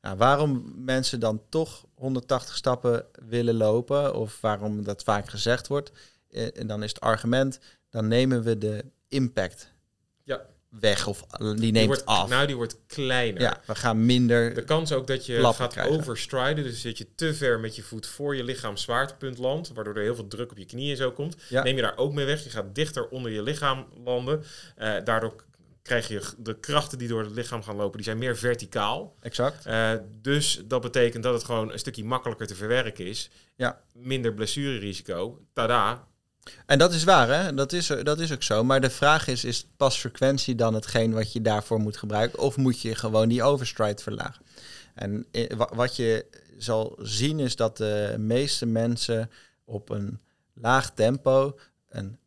Nou, 0.00 0.16
waarom 0.16 0.72
mensen 0.76 1.20
dan 1.20 1.42
toch 1.48 1.86
180 1.94 2.56
stappen 2.56 3.06
willen 3.28 3.54
lopen, 3.54 4.14
of 4.14 4.40
waarom 4.40 4.84
dat 4.84 5.02
vaak 5.02 5.28
gezegd 5.28 5.66
wordt, 5.66 5.92
eh, 6.30 6.58
en 6.58 6.66
dan 6.66 6.82
is 6.82 6.88
het 6.88 7.00
argument, 7.00 7.58
dan 7.90 8.08
nemen 8.08 8.42
we 8.42 8.58
de 8.58 8.84
impact 9.08 9.74
Ja. 10.22 10.46
Weg, 10.80 11.06
of 11.06 11.24
eh, 11.30 11.38
die 11.38 11.54
die 11.54 11.72
neemt 11.72 11.86
wordt, 11.86 12.06
af. 12.06 12.28
Nou, 12.28 12.46
die 12.46 12.56
wordt 12.56 12.78
kleiner. 12.86 13.40
ja, 13.40 13.60
we 13.66 13.74
gaan 13.74 14.06
minder. 14.06 14.54
De 14.54 14.64
kans 14.64 14.92
ook 14.92 15.06
dat 15.06 15.26
je 15.26 15.52
gaat 15.54 15.72
krijgen. 15.72 15.94
overstriden, 15.94 16.64
dus 16.64 16.82
dat 16.82 16.98
je 16.98 17.06
te 17.14 17.34
ver 17.34 17.60
met 17.60 17.76
je 17.76 17.82
voet 17.82 18.06
voor 18.06 18.36
je 18.36 18.44
lichaam 18.44 18.76
zwaartepunt 18.76 19.38
landt, 19.38 19.72
waardoor 19.72 19.94
er 19.94 20.02
heel 20.02 20.14
veel 20.14 20.28
druk 20.28 20.50
op 20.50 20.58
je 20.58 20.66
knieën 20.66 20.96
zo 20.96 21.10
komt, 21.12 21.36
Ja. 21.48 21.62
neem 21.62 21.76
je 21.76 21.82
daar 21.82 21.96
ook 21.96 22.12
mee 22.12 22.24
weg. 22.24 22.44
Je 22.44 22.50
gaat 22.50 22.74
dichter 22.74 23.08
onder 23.08 23.30
je 23.32 23.42
lichaam 23.42 23.86
landen. 24.04 24.44
Eh, 24.76 24.94
daardoor 25.04 25.44
krijg 25.82 26.08
je 26.08 26.22
de 26.38 26.58
krachten 26.60 26.98
die 26.98 27.08
door 27.08 27.22
het 27.22 27.30
lichaam 27.34 27.62
gaan 27.62 27.76
lopen, 27.76 27.96
die 27.96 28.04
zijn 28.04 28.18
meer 28.18 28.36
verticaal. 28.36 29.14
Exact. 29.20 29.66
Uh, 29.66 29.90
dus 30.22 30.60
dat 30.64 30.80
betekent 30.82 31.22
dat 31.22 31.34
het 31.34 31.44
gewoon 31.44 31.72
een 31.72 31.78
stukje 31.78 32.04
makkelijker 32.04 32.46
te 32.46 32.54
verwerken 32.54 33.06
is. 33.06 33.30
Ja. 33.56 33.80
Minder 33.94 34.34
blessurerisico. 34.34 35.40
Tada. 35.52 36.08
En 36.66 36.78
dat 36.78 36.92
is 36.92 37.04
waar, 37.04 37.28
hè? 37.28 37.54
Dat 37.54 37.72
is, 37.72 37.86
dat 38.02 38.20
is 38.20 38.32
ook 38.32 38.42
zo. 38.42 38.64
Maar 38.64 38.80
de 38.80 38.90
vraag 38.90 39.26
is, 39.26 39.44
is 39.44 39.66
pasfrequentie 39.76 40.54
dan 40.54 40.74
hetgeen 40.74 41.12
wat 41.12 41.32
je 41.32 41.40
daarvoor 41.40 41.80
moet 41.80 41.96
gebruiken? 41.96 42.38
Of 42.38 42.56
moet 42.56 42.80
je 42.80 42.94
gewoon 42.94 43.28
die 43.28 43.42
overstride 43.42 44.02
verlagen? 44.02 44.44
En 44.94 45.26
wat 45.74 45.96
je 45.96 46.26
zal 46.58 46.98
zien 47.02 47.40
is 47.40 47.56
dat 47.56 47.76
de 47.76 48.14
meeste 48.18 48.66
mensen 48.66 49.30
op 49.64 49.90
een 49.90 50.20
laag 50.54 50.90
tempo 50.90 51.58
een 51.88 52.18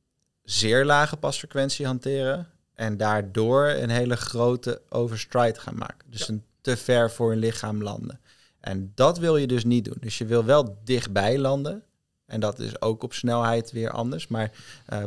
zeer 0.43 0.85
lage 0.85 1.17
pasfrequentie 1.17 1.85
hanteren 1.85 2.47
en 2.73 2.97
daardoor 2.97 3.67
een 3.67 3.89
hele 3.89 4.15
grote 4.15 4.81
overstride 4.89 5.59
gaan 5.59 5.75
maken. 5.75 6.11
Dus 6.11 6.27
een 6.27 6.43
te 6.61 6.77
ver 6.77 7.11
voor 7.11 7.29
hun 7.29 7.39
lichaam 7.39 7.83
landen. 7.83 8.19
En 8.59 8.91
dat 8.95 9.17
wil 9.17 9.37
je 9.37 9.47
dus 9.47 9.63
niet 9.63 9.85
doen. 9.85 9.97
Dus 9.99 10.17
je 10.17 10.25
wil 10.25 10.45
wel 10.45 10.79
dichtbij 10.83 11.37
landen. 11.37 11.83
En 12.29 12.39
dat 12.39 12.59
is 12.59 12.81
ook 12.81 13.03
op 13.03 13.13
snelheid 13.13 13.71
weer 13.71 13.89
anders. 13.89 14.27
Maar 14.27 14.51
uh, 14.93 15.03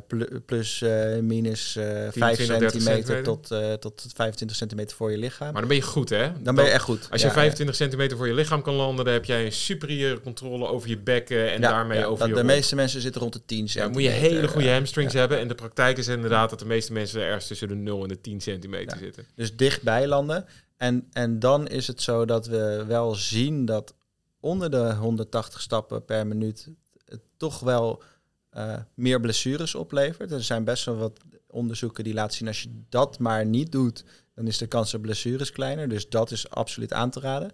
plus 0.47 0.81
uh, 0.81 1.19
minus 1.19 1.77
uh, 1.77 1.85
5 2.11 2.45
centimeter 2.45 3.23
tot, 3.23 3.47
tot 3.81 4.07
25 4.15 4.57
centimeter 4.57 4.97
voor 4.97 5.11
je 5.11 5.19
lichaam. 5.19 5.53
Maar 5.53 5.61
dan 5.61 5.69
ben 5.69 5.77
je 5.77 5.83
goed, 5.83 6.09
hè? 6.09 6.33
Dan, 6.43 6.55
ben 6.55 6.65
je 6.65 6.71
echt 6.71 6.85
goed. 6.85 7.09
Als 7.11 7.23
je 7.23 7.31
25 7.31 7.77
centimeter 7.77 8.17
voor 8.17 8.27
je 8.27 8.35
lichaam 8.35 8.63
kan 8.63 8.75
landen, 8.75 9.05
dan 9.05 9.15
heb 9.15 9.25
jij 9.25 9.45
een 9.45 9.53
superieure 9.53 10.21
controle 10.21 10.67
over 10.67 10.89
je 10.89 10.99
bekken 10.99 11.53
en 11.53 11.61
daarmee 11.61 12.07
over 12.07 12.29
je 12.29 12.35
De 12.35 12.45
meeste 12.45 12.75
mensen 12.75 13.01
zitten 13.01 13.21
rond 13.21 13.33
de 13.33 13.45
10 13.45 13.69
centimeter. 13.69 14.03
Ja, 14.03 14.11
moet 14.11 14.21
je 14.21 14.29
hele 14.29 14.49
goede 14.49 14.73
hamstrings 14.73 15.15
hebben. 15.15 15.39
En 15.39 15.49
de 15.49 15.55
praktijk 15.55 15.99
is 15.99 16.09
inderdaad 16.09 16.51
dat 16.51 16.59
de 16.59 16.67
meeste 16.67 16.93
mensen 16.93 17.21
ergens 17.21 17.47
tussen 17.47 17.69
de 17.69 17.75
0 17.75 18.03
en 18.03 18.09
de 18.09 18.21
10 18.21 18.41
centimeter 18.41 18.99
zitten. 18.99 19.27
Dus 19.35 19.57
dichtbij 19.57 20.07
landen. 20.07 20.47
En, 20.77 21.09
en 21.13 21.39
dan 21.39 21.69
is 21.69 21.87
het 21.87 22.03
zo 22.03 22.25
dat 22.25 22.47
we 22.47 22.85
wel 22.87 23.15
zien 23.15 23.65
dat 23.65 23.95
onder 24.41 24.71
de 24.71 24.95
180 24.95 25.61
stappen 25.61 26.05
per 26.05 26.27
minuut 26.27 26.69
toch 27.37 27.61
wel 27.61 28.03
uh, 28.57 28.75
meer 28.95 29.21
blessures 29.21 29.75
oplevert. 29.75 30.33
Er 30.33 30.43
zijn 30.43 30.65
best 30.65 30.85
wel 30.85 30.97
wat 30.97 31.21
onderzoeken 31.47 32.05
die 32.05 32.15
laten 32.15 32.37
zien 32.37 32.49
als 32.49 32.63
je 32.63 32.83
dat 32.89 33.19
maar 33.19 33.47
niet 33.47 33.73
doet, 33.73 34.05
dan 34.35 34.47
is 34.47 34.59
de 34.59 34.67
kans 34.67 34.95
op 34.95 35.03
blessures 35.03 35.53
kleiner. 35.53 35.89
Dus 35.89 36.09
dat 36.09 36.31
is 36.31 36.51
absoluut 36.51 36.93
aan 36.93 37.11
te 37.11 37.21
raden. 37.21 37.51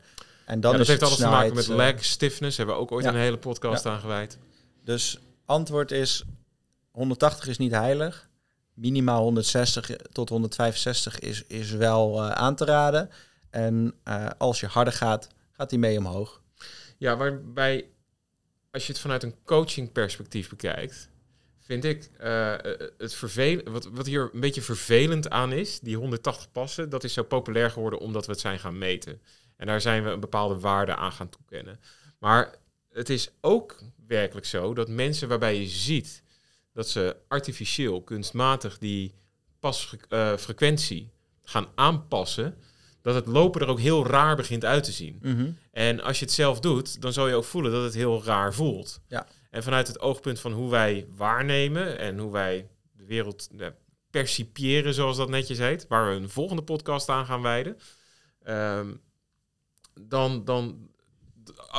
En 0.46 0.60
dan 0.60 0.72
ja, 0.72 0.78
dat 0.78 0.86
heeft 0.86 1.02
alles 1.02 1.16
te 1.16 1.26
maken 1.26 1.54
met 1.54 1.66
leg 1.68 2.04
stiffness. 2.04 2.56
Hebben 2.56 2.74
we 2.74 2.80
ook 2.80 2.92
ooit 2.92 3.04
een 3.04 3.14
hele 3.14 3.38
podcast 3.38 3.84
ja. 3.84 3.90
aan 3.90 4.00
gewijd. 4.00 4.38
Dus 4.84 5.18
antwoord 5.44 5.90
is 5.90 6.24
180 6.90 7.46
is 7.46 7.58
niet 7.58 7.72
heilig. 7.72 8.28
Minimaal 8.74 9.22
160 9.22 9.90
tot 10.12 10.28
165 10.28 11.18
is, 11.18 11.44
is 11.46 11.70
wel 11.70 12.24
uh, 12.24 12.30
aan 12.30 12.54
te 12.54 12.64
raden. 12.64 13.10
En 13.50 13.94
uh, 14.04 14.26
als 14.38 14.60
je 14.60 14.66
harder 14.66 14.92
gaat, 14.92 15.28
gaat 15.52 15.70
die 15.70 15.78
mee 15.78 15.98
omhoog. 15.98 16.40
Ja, 16.98 17.16
waarbij 17.16 17.88
als 18.78 18.86
je 18.86 18.92
het 18.92 19.02
vanuit 19.02 19.22
een 19.22 19.44
coaching 19.44 19.92
perspectief 19.92 20.48
bekijkt, 20.48 21.10
vind 21.58 21.84
ik 21.84 22.10
uh, 22.20 22.54
het 22.98 23.14
vervelend. 23.14 23.68
Wat, 23.68 23.84
wat 23.84 24.06
hier 24.06 24.30
een 24.32 24.40
beetje 24.40 24.62
vervelend 24.62 25.30
aan 25.30 25.52
is, 25.52 25.80
die 25.80 25.96
180 25.96 26.52
passen, 26.52 26.90
dat 26.90 27.04
is 27.04 27.12
zo 27.12 27.22
populair 27.22 27.70
geworden 27.70 27.98
omdat 27.98 28.26
we 28.26 28.32
het 28.32 28.40
zijn 28.40 28.58
gaan 28.58 28.78
meten. 28.78 29.20
En 29.56 29.66
daar 29.66 29.80
zijn 29.80 30.04
we 30.04 30.10
een 30.10 30.20
bepaalde 30.20 30.58
waarde 30.58 30.94
aan 30.94 31.12
gaan 31.12 31.28
toekennen. 31.28 31.80
Maar 32.18 32.54
het 32.88 33.10
is 33.10 33.30
ook 33.40 33.82
werkelijk 34.06 34.46
zo 34.46 34.74
dat 34.74 34.88
mensen 34.88 35.28
waarbij 35.28 35.60
je 35.60 35.66
ziet 35.66 36.22
dat 36.72 36.88
ze 36.88 37.16
artificieel, 37.28 38.02
kunstmatig 38.02 38.78
die 38.78 39.14
pasfrequentie 39.58 41.02
uh, 41.02 41.08
gaan 41.50 41.66
aanpassen, 41.74 42.58
dat 43.02 43.14
het 43.14 43.26
lopen 43.26 43.60
er 43.60 43.68
ook 43.68 43.80
heel 43.80 44.06
raar 44.06 44.36
begint 44.36 44.64
uit 44.64 44.84
te 44.84 44.92
zien. 44.92 45.18
Mhm. 45.22 45.50
En 45.70 46.00
als 46.00 46.18
je 46.18 46.24
het 46.24 46.34
zelf 46.34 46.60
doet, 46.60 47.00
dan 47.00 47.12
zal 47.12 47.28
je 47.28 47.34
ook 47.34 47.44
voelen 47.44 47.72
dat 47.72 47.82
het 47.84 47.94
heel 47.94 48.24
raar 48.24 48.54
voelt. 48.54 49.00
Ja. 49.08 49.26
En 49.50 49.62
vanuit 49.62 49.86
het 49.86 50.00
oogpunt 50.00 50.40
van 50.40 50.52
hoe 50.52 50.70
wij 50.70 51.06
waarnemen 51.16 51.98
en 51.98 52.18
hoe 52.18 52.32
wij 52.32 52.68
de 52.92 53.04
wereld 53.04 53.48
ja, 53.56 53.74
percipiëren, 54.10 54.94
zoals 54.94 55.16
dat 55.16 55.28
netjes 55.28 55.58
heet, 55.58 55.86
waar 55.88 56.08
we 56.08 56.14
een 56.14 56.28
volgende 56.28 56.62
podcast 56.62 57.08
aan 57.08 57.26
gaan 57.26 57.42
wijden, 57.42 57.78
ehm, 58.42 58.94
dan, 60.00 60.44
dan, 60.44 60.88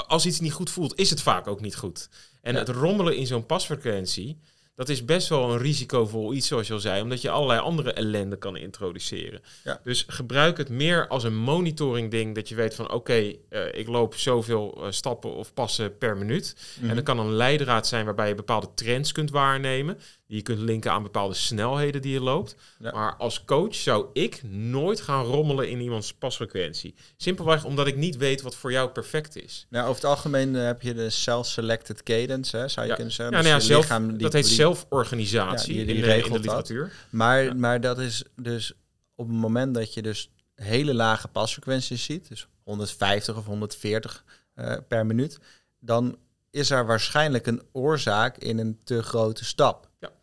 als 0.08 0.26
iets 0.26 0.40
niet 0.40 0.54
goed 0.54 0.70
voelt, 0.70 0.98
is 1.00 1.10
het 1.10 1.22
vaak 1.22 1.48
ook 1.48 1.62
niet 1.62 1.76
goed. 1.76 2.10
En 2.42 2.56
het 2.56 2.70
rommelen 2.70 3.16
in 3.16 3.28
zo'n 3.28 3.46
pasfrequentie, 3.46 4.40
dat 4.80 4.90
is 4.90 5.06
best 5.06 5.28
wel 5.28 5.52
een 5.52 5.58
risicovol 5.58 6.34
iets, 6.34 6.48
zoals 6.48 6.68
je 6.68 6.74
al 6.74 6.80
zei, 6.80 7.02
omdat 7.02 7.22
je 7.22 7.30
allerlei 7.30 7.60
andere 7.60 7.94
ellende 7.94 8.38
kan 8.38 8.58
introduceren. 8.58 9.42
Ja. 9.64 9.80
Dus 9.84 10.06
gebruik 10.08 10.58
het 10.58 10.70
meer 10.70 11.08
als 11.08 11.24
een 11.24 11.36
monitoring 11.36 12.12
ding, 12.12 12.36
dat 12.36 12.50
je 12.50 12.56
weet 12.56 12.76
van 12.76 12.92
oké, 12.92 13.34
eh, 13.50 13.74
ik 13.74 13.88
loop 13.88 14.16
zoveel 14.16 14.78
uh, 14.78 14.92
stappen 14.92 15.36
of 15.36 15.54
passen 15.54 15.98
per 15.98 16.18
minuut. 16.18 16.56
Mhm. 16.80 16.90
En 16.90 16.96
dat 16.96 17.04
kan 17.04 17.20
een 17.20 17.34
leidraad 17.34 17.88
zijn 17.88 18.06
waarbij 18.06 18.28
je 18.28 18.36
bepaalde 18.36 18.74
trends 18.74 19.12
kunt 19.12 19.32
waarnemen, 19.32 19.98
die 20.30 20.38
je 20.38 20.44
kunt 20.44 20.60
linken 20.60 20.92
aan 20.92 21.04
bepaalde 21.04 21.34
snelheden 21.34 22.02
die 22.02 22.14
je 22.14 22.20
loopt. 22.22 22.56
Ja. 22.80 22.92
Maar 22.92 23.16
als 23.16 23.46
coach 23.46 23.76
zou 23.76 24.06
ik 24.14 24.42
nooit 24.50 25.02
gaan 25.02 25.26
rommelen 25.26 25.70
in 25.70 25.80
iemands 25.82 26.14
pasfrequentie. 26.14 26.96
Simpelweg 27.18 27.64
omdat 27.66 27.88
ik 27.88 27.96
niet 27.96 28.18
weet 28.18 28.42
wat 28.42 28.56
voor 28.56 28.72
jou 28.72 28.90
perfect 28.90 29.36
is. 29.36 29.66
Nou, 29.70 29.84
over 29.90 30.02
het 30.02 30.10
algemeen 30.12 30.56
eh, 30.56 30.64
heb 30.64 30.82
je 30.82 30.94
de 30.94 31.10
self-selected 31.10 32.04
cadence, 32.04 32.58
hè, 32.58 32.68
zou 32.68 32.82
je 32.86 32.90
Ja. 32.92 32.96
kunnen 32.98 33.14
zeggen. 33.14 33.36
Ja, 33.36 33.42
Dus 33.42 33.52
nou 33.52 33.62
ja, 33.62 33.68
je 33.68 33.74
zelf, 33.74 33.84
lichaam 33.84 34.08
die- 34.10 34.18
dat 34.18 34.34
heet 34.34 34.48
zelforganisatie 34.48 35.74
Ja, 35.74 35.78
die- 35.78 35.86
die 35.86 35.96
in, 35.96 36.02
de, 36.10 36.16
in 36.18 36.24
de 36.24 36.30
dat. 36.30 36.38
literatuur. 36.40 36.92
Maar, 37.10 37.56
maar 37.56 37.82
dat 37.82 38.00
is 38.00 38.24
dus 38.36 38.74
op 39.16 39.28
het 39.28 39.38
moment 39.38 39.74
dat 39.74 39.94
je 39.94 40.02
dus 40.02 40.30
hele 40.56 40.94
lage 40.94 41.28
pasfrequenties 41.28 42.04
ziet, 42.04 42.28
dus 42.30 42.48
150 42.64 43.38
of 43.38 43.46
140 43.46 44.24
eh, 44.54 44.76
per 44.88 45.06
minuut, 45.06 45.40
dan 45.80 46.18
is 46.52 46.70
er 46.70 46.86
waarschijnlijk 46.86 47.48
een 47.48 47.62
oorzaak 47.72 48.38
in 48.38 48.58
een 48.58 48.80
te 48.84 49.04
grote 49.04 49.46
stap. 49.46 49.89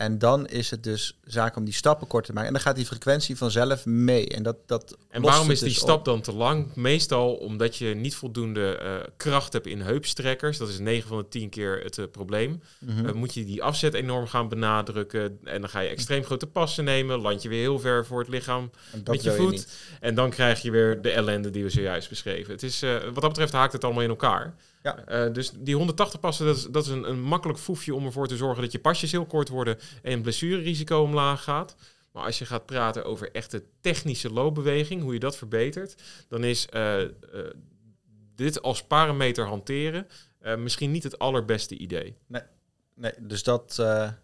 En 0.00 0.18
dan 0.18 0.46
is 0.46 0.70
het 0.70 0.82
dus 0.82 1.18
zaak 1.24 1.56
om 1.56 1.64
die 1.64 1.74
stappen 1.74 2.06
kort 2.06 2.24
te 2.24 2.32
maken. 2.32 2.48
En 2.48 2.54
dan 2.54 2.62
gaat 2.62 2.76
die 2.76 2.86
frequentie 2.86 3.36
vanzelf 3.36 3.86
mee. 3.86 4.28
En, 4.28 4.42
dat, 4.42 4.56
dat 4.66 4.96
En 5.08 5.22
waarom 5.22 5.50
is 5.50 5.58
die 5.58 5.68
dus 5.68 5.78
stap 5.78 5.98
op. 5.98 6.04
dan 6.04 6.20
te 6.20 6.32
lang? 6.32 6.74
Meestal 6.74 7.34
omdat 7.34 7.76
je 7.76 7.94
niet 7.94 8.14
voldoende 8.14 8.76
eh, 8.76 8.94
kracht 9.16 9.52
hebt 9.52 9.66
in 9.66 9.80
heupstrekkers. 9.80 10.58
Dat 10.58 10.68
is 10.68 10.78
9 10.78 11.08
van 11.08 11.18
de 11.18 11.28
10 11.28 11.48
keer 11.48 11.80
het 11.82 11.98
eh, 11.98 12.04
probleem. 12.12 12.62
Dan 12.78 13.16
moet 13.16 13.34
je 13.34 13.44
die 13.44 13.62
afzet 13.62 13.94
enorm 13.94 14.26
gaan 14.26 14.48
benadrukken. 14.48 15.38
En 15.44 15.60
dan 15.60 15.70
ga 15.70 15.80
je 15.80 15.88
extreem 15.88 16.24
grote 16.24 16.46
passen 16.46 16.84
nemen. 16.84 17.20
Land 17.20 17.42
je 17.42 17.48
weer 17.48 17.60
heel 17.60 17.78
ver 17.78 18.06
voor 18.06 18.18
het 18.18 18.28
lichaam 18.28 18.70
met 19.04 19.22
je 19.22 19.32
voet. 19.32 19.68
en 20.00 20.14
dan 20.14 20.30
krijg 20.30 20.62
je 20.62 20.70
weer 20.70 21.02
de 21.02 21.10
ellende 21.10 21.50
die 21.50 21.62
we 21.62 21.70
zojuist 21.70 22.08
beschreven. 22.08 22.52
Het 22.52 22.62
is, 22.62 22.80
wat 22.80 23.20
dat 23.20 23.28
betreft 23.28 23.52
haakt 23.52 23.72
het 23.72 23.84
allemaal 23.84 24.02
in 24.02 24.08
elkaar. 24.08 24.54
Ja. 24.82 25.28
Dus 25.28 25.52
die 25.58 25.74
180 25.74 26.20
passen, 26.20 26.46
dat 26.46 26.56
is, 26.56 26.66
dat 26.70 26.84
is 26.84 26.90
een, 26.90 27.10
een 27.10 27.20
makkelijk 27.22 27.58
foefje 27.58 27.94
om 27.94 28.06
ervoor 28.06 28.26
te 28.26 28.36
zorgen 28.36 28.62
dat 28.62 28.72
je 28.72 28.78
pasjes 28.78 29.12
heel 29.12 29.26
kort 29.26 29.48
worden 29.48 29.78
en 30.02 30.22
blessurerisico 30.22 31.02
omlaag 31.02 31.42
gaat. 31.42 31.76
Maar 32.12 32.24
als 32.24 32.38
je 32.38 32.46
gaat 32.46 32.66
praten 32.66 33.04
over 33.04 33.30
echte 33.32 33.62
technische 33.80 34.30
loopbeweging, 34.32 35.02
hoe 35.02 35.12
je 35.12 35.18
dat 35.20 35.36
verbetert, 35.36 36.02
dan 36.28 36.44
is 36.44 36.66
eh, 36.68 37.02
eh, 37.02 37.08
dit 38.34 38.62
als 38.62 38.82
parameter 38.84 39.46
hanteren 39.46 40.06
eh, 40.38 40.56
misschien 40.56 40.90
niet 40.90 41.02
het 41.02 41.18
allerbeste 41.18 41.76
idee. 41.76 42.16
Nee, 42.94 43.12
dus 43.20 43.42
dat, 43.42 43.74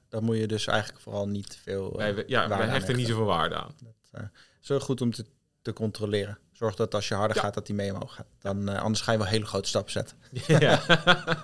dat 0.08 0.22
moet 0.22 0.36
je 0.36 0.46
dus 0.46 0.66
eigenlijk 0.66 1.00
vooral 1.00 1.28
niet 1.28 1.58
veel. 1.62 1.96
wij, 1.96 2.14
we- 2.14 2.24
ja, 2.26 2.48
wij 2.48 2.66
hechten 2.66 2.96
niet 2.96 3.06
zoveel 3.08 3.24
waarde 3.24 3.54
aan. 3.54 3.74
Dat, 3.80 4.78
is 4.78 4.84
goed 4.84 5.00
om 5.00 5.10
te, 5.12 5.24
te 5.62 5.72
controleren. 5.72 6.38
Zorg 6.56 6.74
dat 6.74 6.94
als 6.94 7.08
je 7.08 7.14
harder 7.14 7.36
Ja. 7.36 7.42
gaat, 7.42 7.54
dat 7.54 7.66
die 7.66 7.74
mee 7.74 7.92
omhoog 7.94 8.14
gaat. 8.14 8.26
Dan, 8.40 8.68
eh, 8.68 8.82
anders 8.82 9.00
ga 9.00 9.12
je 9.12 9.18
wel 9.18 9.26
hele 9.26 9.46
grote 9.46 9.68
stappen 9.68 9.92
zetten. 9.92 10.16
ja. 10.58 10.80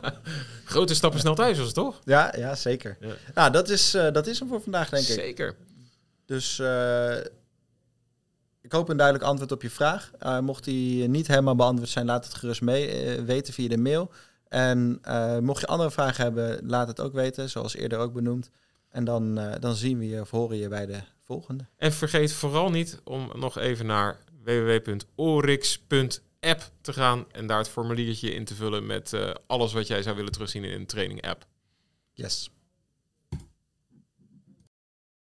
Grote 0.65 0.95
stappen 0.95 1.21
snel 1.21 1.35
thuis 1.35 1.57
was 1.57 1.67
het 1.67 1.75
toch? 1.75 2.01
Ja, 2.05 2.35
ja 2.37 2.55
zeker. 2.55 2.97
Ja. 3.01 3.15
Nou, 3.35 3.51
dat 3.51 3.69
is, 3.69 3.95
eh, 3.95 4.13
dat 4.13 4.27
is 4.27 4.39
hem 4.39 4.49
voor 4.49 4.63
vandaag, 4.63 4.89
denk 4.89 5.07
ik. 5.07 5.15
Zeker. 5.15 5.57
Dus 6.27 6.59
eh, 6.59 7.17
ik 8.61 8.73
hoop 8.73 8.89
een 8.89 8.97
duidelijk 8.97 9.27
antwoord 9.29 9.53
op 9.53 9.63
je 9.63 9.71
vraag. 9.71 10.11
Eh, 10.19 10.39
mocht 10.39 10.65
die 10.65 11.09
niet 11.09 11.27
helemaal 11.27 11.57
beantwoord 11.57 11.91
zijn, 11.91 12.07
laat 12.07 12.25
het 12.25 12.35
gerust 12.35 12.61
mee 12.61 13.21
weten 13.21 13.55
via 13.55 13.69
de 13.69 13.79
mail. 13.79 14.11
En 14.49 14.99
eh, 15.03 15.39
mocht 15.39 15.61
je 15.61 15.67
andere 15.67 15.91
vragen 15.91 16.25
hebben, 16.25 16.61
laat 16.67 16.89
het 16.89 17.01
ook 17.01 17.13
weten, 17.13 17.51
zoals 17.51 17.75
eerder 17.77 17.99
ook 17.99 18.13
benoemd. 18.13 18.51
En 18.89 19.05
dan, 19.05 19.39
eh, 19.39 19.53
dan 19.61 19.75
zien 19.75 19.99
we 19.99 20.09
je 20.09 20.21
of 20.21 20.31
horen 20.31 20.57
je 20.57 20.69
bij 20.69 20.87
de 20.87 21.01
volgende. 21.25 21.65
En 21.77 21.93
vergeet 21.93 22.33
vooral 22.33 22.71
niet 22.71 23.01
om 23.05 23.31
nog 23.35 23.59
even 23.59 23.87
naar 23.87 24.17
www.orix.app 24.45 26.21
te 26.81 26.93
gaan 26.93 27.33
en 27.33 27.47
daar 27.47 27.59
het 27.59 27.69
formuliertje 27.69 28.31
in 28.31 28.45
te 28.45 28.55
vullen 28.55 28.87
met 28.87 29.13
eh, 29.13 29.31
alles 29.47 29.73
wat 29.73 29.87
jij 29.87 30.03
zou 30.03 30.17
willen 30.17 30.33
terugzien 30.33 30.65
in 30.65 30.73
een 30.73 30.87
training 30.87 31.23
app. 31.23 31.47
Yes. 32.13 32.51